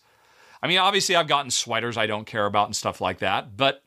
[0.62, 3.82] I mean, obviously, I've gotten sweaters I don't care about and stuff like that, but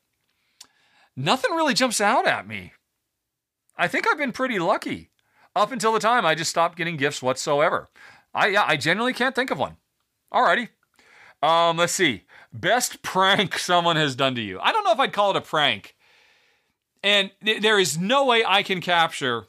[1.16, 2.74] nothing really jumps out at me.
[3.78, 5.10] I think I've been pretty lucky
[5.56, 7.88] up until the time I just stopped getting gifts whatsoever.
[8.34, 9.78] I yeah, I genuinely can't think of one.
[10.32, 10.70] Alrighty.
[11.42, 12.24] Um, let's see.
[12.54, 14.60] Best prank someone has done to you.
[14.60, 15.96] I don't know if I'd call it a prank.
[17.04, 19.46] And th- there is no way I can capture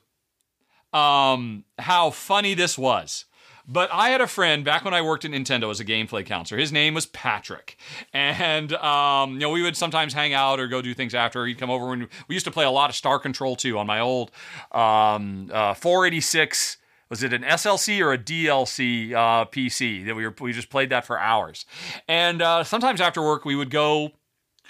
[0.93, 3.24] um, how funny this was.
[3.70, 6.59] But I had a friend back when I worked at Nintendo as a gameplay counselor.
[6.59, 7.77] His name was Patrick,
[8.15, 11.44] and um, you know we would sometimes hang out or go do things after.
[11.44, 13.86] He'd come over and we used to play a lot of Star Control 2 on
[13.86, 14.31] my old
[14.73, 16.78] um, uh, 486.
[17.10, 20.35] Was it an SLC or a DLC uh, PC that we were?
[20.40, 21.66] We just played that for hours,
[22.09, 24.12] and uh, sometimes after work we would go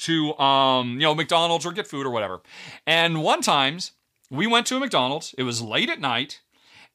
[0.00, 2.40] to um, you know McDonald's or get food or whatever.
[2.84, 3.92] And one times
[4.30, 5.34] we went to a McDonald's.
[5.38, 6.40] It was late at night.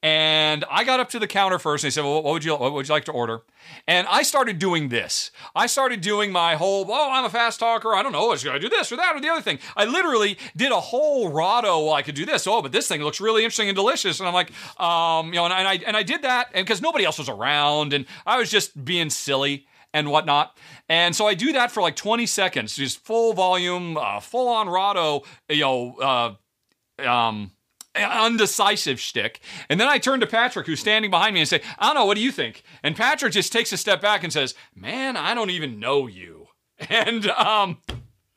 [0.03, 2.53] And I got up to the counter first and they said, well, what would you
[2.57, 3.43] what would you like to order?
[3.87, 5.31] And I started doing this.
[5.55, 7.95] I started doing my whole, oh, I'm a fast talker.
[7.95, 9.59] I don't know, I should I do this or that or the other thing?
[9.77, 11.85] I literally did a whole Rahdo.
[11.85, 12.45] Well, I could do this.
[12.45, 14.19] Oh, but this thing looks really interesting and delicious.
[14.19, 17.05] And I'm like, um, you know, and, and I and I did that, because nobody
[17.05, 20.57] else was around, and I was just being silly and whatnot.
[20.89, 24.67] And so I do that for like 20 seconds, just full volume, uh, full on
[24.67, 26.33] Rahdo, you know, uh,
[27.03, 27.51] um,
[27.95, 29.41] undecisive shtick.
[29.69, 32.05] And then I turn to Patrick, who's standing behind me, and say, I don't know,
[32.05, 32.63] what do you think?
[32.81, 36.47] And Patrick just takes a step back and says, Man, I don't even know you.
[36.89, 37.77] And um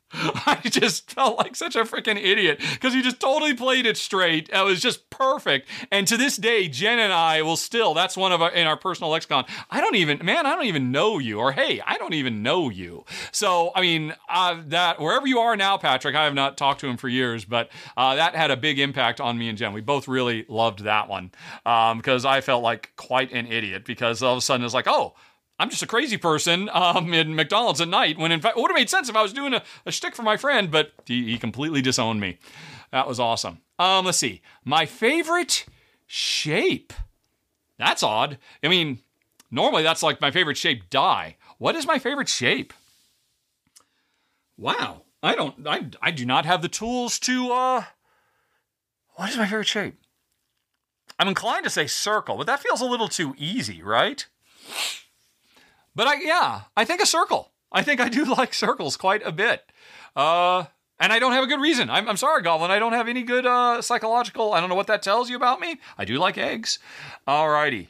[0.12, 4.48] I just felt like such a freaking idiot because he just totally played it straight.
[4.52, 5.68] It was just perfect.
[5.90, 8.76] And to this day, Jen and I will still, that's one of our, in our
[8.76, 9.44] personal lexicon.
[9.68, 11.40] I don't even, man, I don't even know you.
[11.40, 13.04] Or hey, I don't even know you.
[13.32, 16.86] So, I mean, uh, that, wherever you are now, Patrick, I have not talked to
[16.86, 19.72] him for years, but uh, that had a big impact on me and Jen.
[19.72, 21.32] We both really loved that one
[21.64, 24.86] because um, I felt like quite an idiot because all of a sudden it's like,
[24.86, 25.14] oh,
[25.58, 28.70] I'm just a crazy person um, in McDonald's at night when in fact it would
[28.70, 31.24] have made sense if I was doing a, a shtick for my friend, but he,
[31.24, 32.38] he completely disowned me.
[32.92, 33.60] That was awesome.
[33.78, 34.42] Um, let's see.
[34.64, 35.66] My favorite
[36.06, 36.92] shape.
[37.78, 38.38] That's odd.
[38.62, 39.00] I mean,
[39.50, 41.36] normally that's like my favorite shape die.
[41.58, 42.72] What is my favorite shape?
[44.56, 45.02] Wow.
[45.22, 47.84] I don't I, I do not have the tools to uh
[49.14, 49.96] what is my favorite shape?
[51.18, 54.26] I'm inclined to say circle, but that feels a little too easy, right?
[55.96, 57.52] But I, yeah, I think a circle.
[57.72, 59.64] I think I do like circles quite a bit.
[60.14, 60.64] Uh,
[61.00, 61.90] and I don't have a good reason.
[61.90, 62.70] I'm, I'm sorry, Goblin.
[62.70, 64.52] I don't have any good uh, psychological.
[64.52, 65.78] I don't know what that tells you about me.
[65.98, 66.78] I do like eggs.
[67.26, 67.88] Alrighty.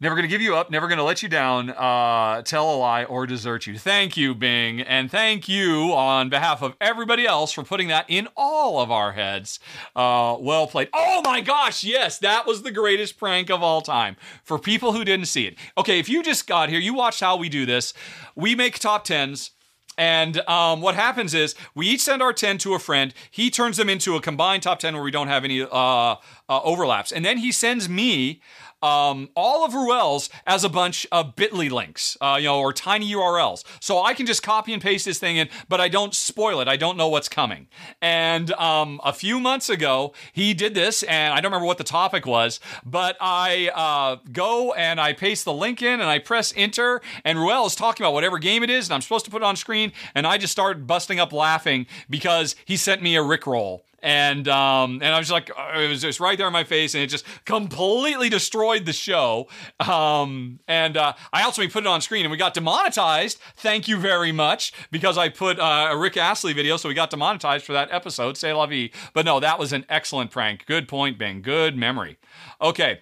[0.00, 2.76] Never going to give you up, never going to let you down, uh, tell a
[2.76, 3.78] lie, or desert you.
[3.78, 4.80] Thank you, Bing.
[4.80, 9.12] And thank you on behalf of everybody else for putting that in all of our
[9.12, 9.60] heads.
[9.94, 10.88] Uh, well played.
[10.92, 14.16] Oh my gosh, yes, that was the greatest prank of all time.
[14.42, 15.56] For people who didn't see it.
[15.78, 17.94] Okay, if you just got here, you watched how we do this.
[18.34, 19.52] We make top tens.
[19.96, 23.14] And um, what happens is we each send our 10 to a friend.
[23.30, 26.16] He turns them into a combined top 10 where we don't have any uh, uh,
[26.48, 27.12] overlaps.
[27.12, 28.40] And then he sends me
[28.84, 33.10] um, all of Ruel's as a bunch of Bitly links, uh, you know, or tiny
[33.12, 36.60] URLs, so I can just copy and paste this thing in, but I don't spoil
[36.60, 36.68] it.
[36.68, 37.68] I don't know what's coming.
[38.02, 41.84] And um, a few months ago, he did this, and I don't remember what the
[41.84, 46.52] topic was, but I uh, go and I paste the link in, and I press
[46.54, 49.40] enter, and Ruel is talking about whatever game it is, and I'm supposed to put
[49.40, 53.22] it on screen, and I just start busting up laughing because he sent me a
[53.22, 56.62] Rickroll and um, and I was like, uh, it was just right there in my
[56.62, 59.48] face, and it just completely destroyed the show.
[59.80, 63.38] Um, and uh, I also put it on screen, and we got demonetized.
[63.56, 67.08] Thank you very much because I put uh, a Rick Astley video, so we got
[67.08, 68.36] demonetized for that episode.
[68.36, 68.90] Say la vie.
[69.14, 70.66] But no, that was an excellent prank.
[70.66, 71.40] Good point, Bing.
[71.40, 72.18] Good memory.
[72.60, 73.00] Okay.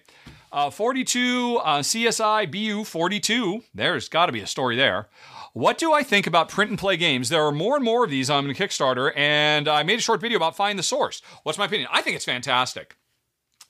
[0.53, 3.63] Uh, 42 uh, CSI BU 42.
[3.73, 5.09] There's got to be a story there.
[5.53, 7.29] What do I think about print and play games?
[7.29, 10.37] There are more and more of these on Kickstarter, and I made a short video
[10.37, 11.21] about Find the Source.
[11.43, 11.89] What's my opinion?
[11.91, 12.97] I think it's fantastic.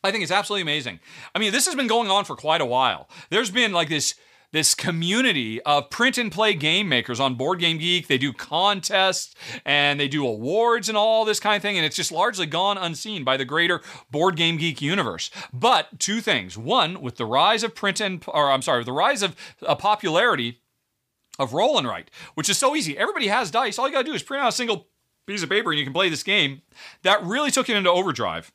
[0.01, 1.01] I think it's absolutely amazing.
[1.35, 3.09] I mean, this has been going on for quite a while.
[3.29, 4.15] There's been like this
[4.53, 8.07] this community of print and play game makers on Board Game Geek.
[8.07, 9.33] They do contests
[9.65, 12.77] and they do awards and all this kind of thing, and it's just largely gone
[12.77, 15.29] unseen by the greater Board Game Geek universe.
[15.51, 18.93] But two things: one, with the rise of print and, or I'm sorry, with the
[18.93, 19.35] rise of
[19.65, 20.61] uh, popularity
[21.39, 22.97] of roll and write, which is so easy.
[22.97, 23.79] Everybody has dice.
[23.79, 24.87] All you gotta do is print out a single
[25.25, 26.61] piece of paper and you can play this game.
[27.03, 28.51] That really took it into overdrive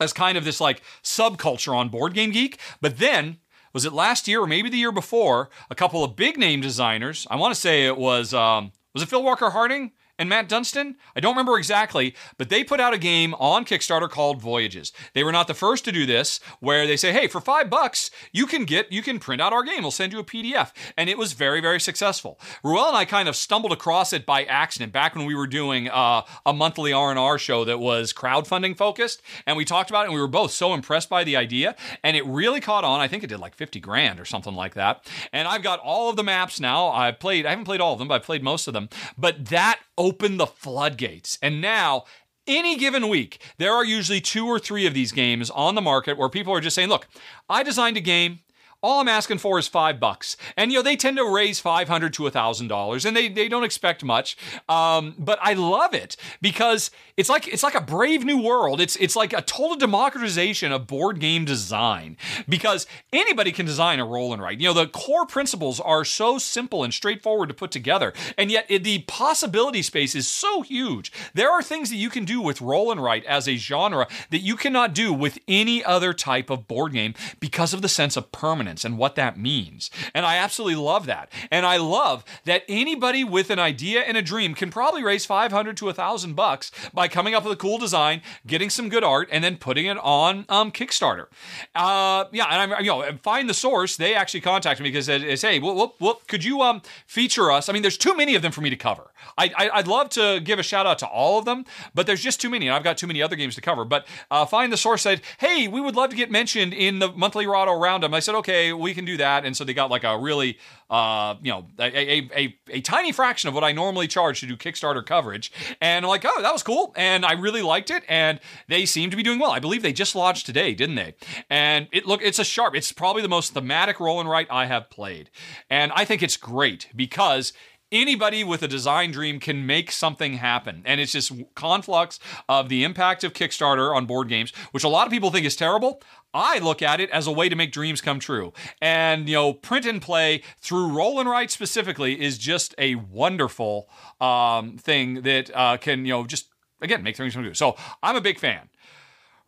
[0.00, 2.58] as kind of this like subculture on Board Game Geek.
[2.80, 3.38] But then,
[3.72, 5.50] was it last year or maybe the year before?
[5.70, 7.26] A couple of big name designers.
[7.30, 9.92] I want to say it was um, was it Phil Walker Harding?
[10.20, 10.96] And Matt Dunstan.
[11.16, 14.92] I don't remember exactly, but they put out a game on Kickstarter called Voyages.
[15.14, 18.10] They were not the first to do this, where they say, "Hey, for five bucks,
[18.30, 19.80] you can get you can print out our game.
[19.82, 22.38] We'll send you a PDF," and it was very very successful.
[22.62, 25.88] Ruel and I kind of stumbled across it by accident back when we were doing
[25.88, 30.02] uh, a monthly R and R show that was crowdfunding focused, and we talked about
[30.02, 31.74] it, and we were both so impressed by the idea,
[32.04, 33.00] and it really caught on.
[33.00, 35.10] I think it did like fifty grand or something like that.
[35.32, 36.88] And I've got all of the maps now.
[36.88, 37.46] I've played.
[37.46, 38.90] I haven't played all of them, but I've played most of them.
[39.16, 39.80] But that
[40.10, 41.38] open the floodgates.
[41.40, 42.02] And now,
[42.44, 46.18] any given week, there are usually two or three of these games on the market
[46.18, 47.06] where people are just saying, look,
[47.48, 48.40] I designed a game.
[48.82, 50.38] All I'm asking for is five bucks.
[50.56, 54.02] And, you know, they tend to raise 500 to $1,000 and they, they don't expect
[54.02, 54.38] much.
[54.70, 58.80] Um, but I love it because it's like, it's like a brave new world.
[58.80, 62.16] It's, it's like a total democratization of board game design
[62.48, 64.60] because anybody can design a roll and write.
[64.60, 68.14] You know, the core principles are so simple and straightforward to put together.
[68.38, 71.12] And yet it, the possibility space is so huge.
[71.34, 74.38] There are things that you can do with roll and write as a genre that
[74.38, 78.32] you cannot do with any other type of board game because of the sense of
[78.32, 79.90] permanence and what that means.
[80.14, 81.30] And I absolutely love that.
[81.50, 85.76] And I love that anybody with an idea and a dream can probably raise 500
[85.76, 89.42] to 1000 bucks by coming up with a cool design, getting some good art and
[89.42, 91.26] then putting it on um, Kickstarter.
[91.74, 93.96] Uh, yeah, and I'm you know, find the source.
[93.96, 97.68] They actually contacted me because they say, "Well, well, well could you um feature us?"
[97.68, 99.09] I mean, there's too many of them for me to cover.
[99.38, 101.64] I, would love to give a shout out to all of them,
[101.94, 103.84] but there's just too many, and I've got too many other games to cover.
[103.84, 107.12] But uh, find the source said, "Hey, we would love to get mentioned in the
[107.12, 109.44] monthly Rahdo Roundup." I said, "Okay." we can do that.
[109.44, 113.12] And so they got like a really, uh, you know, a, a, a, a, tiny
[113.12, 115.52] fraction of what I normally charge to do Kickstarter coverage.
[115.80, 116.92] And I'm like, oh, that was cool.
[116.96, 118.02] And I really liked it.
[118.08, 119.52] And they seem to be doing well.
[119.52, 121.14] I believe they just launched today, didn't they?
[121.48, 124.66] And it look, it's a sharp, it's probably the most thematic roll and write I
[124.66, 125.30] have played.
[125.68, 127.52] And I think it's great because
[127.92, 130.82] anybody with a design dream can make something happen.
[130.84, 132.18] And it's just conflux
[132.48, 135.56] of the impact of Kickstarter on board games, which a lot of people think is
[135.56, 136.02] terrible.
[136.32, 138.52] I look at it as a way to make dreams come true.
[138.80, 143.88] And, you know, print and play through roll and write specifically is just a wonderful
[144.20, 146.48] um, thing that uh, can, you know, just,
[146.80, 147.54] again, make dreams come true.
[147.54, 148.68] So I'm a big fan.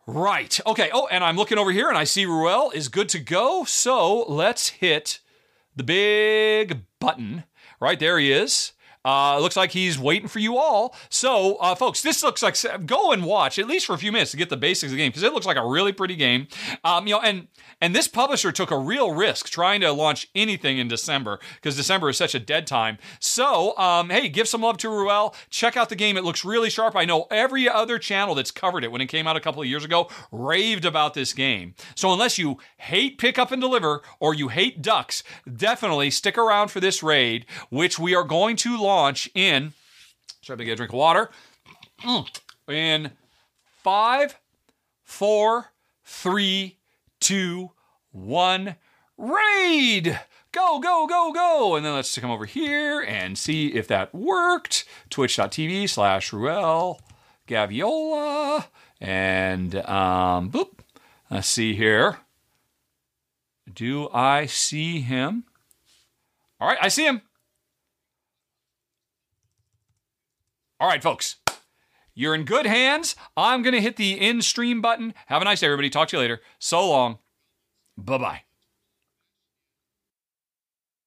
[0.05, 0.59] Right.
[0.67, 0.89] Okay.
[0.91, 3.63] Oh, and I'm looking over here and I see Ruel is good to go.
[3.63, 5.21] So let's hit
[5.73, 7.45] the big button.
[7.83, 8.71] Right there he is.
[9.05, 10.95] Uh, looks like he's waiting for you all.
[11.09, 12.55] So, uh, folks, this looks like
[12.85, 14.97] go and watch at least for a few minutes to get the basics of the
[14.97, 16.47] game because it looks like a really pretty game.
[16.83, 17.47] Um, you know, and
[17.81, 22.09] and this publisher took a real risk trying to launch anything in December because December
[22.09, 22.97] is such a dead time.
[23.19, 25.35] So, um, hey, give some love to Ruel.
[25.49, 26.15] Check out the game.
[26.15, 26.95] It looks really sharp.
[26.95, 29.67] I know every other channel that's covered it when it came out a couple of
[29.67, 31.75] years ago raved about this game.
[31.95, 35.23] So, unless you hate pick up and deliver or you hate ducks,
[35.53, 38.92] definitely stick around for this raid, which we are going to launch
[39.33, 39.73] in.
[40.41, 41.29] Sorry, to get a drink of water.
[42.01, 42.27] Mm.
[42.67, 43.11] In
[43.83, 44.37] five,
[45.03, 45.71] four,
[46.03, 46.77] three,
[47.19, 47.71] two,
[48.11, 48.75] one,
[49.17, 50.19] raid!
[50.51, 51.75] Go, go, go, go!
[51.75, 54.85] And then let's come over here and see if that worked.
[55.09, 57.01] Twitch.tv slash Ruel
[57.47, 58.65] Gaviola.
[59.01, 60.79] And um, boop.
[61.31, 62.19] Let's see here.
[63.73, 65.45] Do I see him?
[66.59, 67.23] All right, I see him.
[70.83, 71.37] All right, folks.
[72.13, 73.15] You're in good hands.
[73.37, 75.13] I'm going to hit the in stream button.
[75.27, 75.89] Have a nice day, everybody.
[75.89, 76.41] Talk to you later.
[76.59, 77.19] So long.
[77.97, 78.41] Bye bye.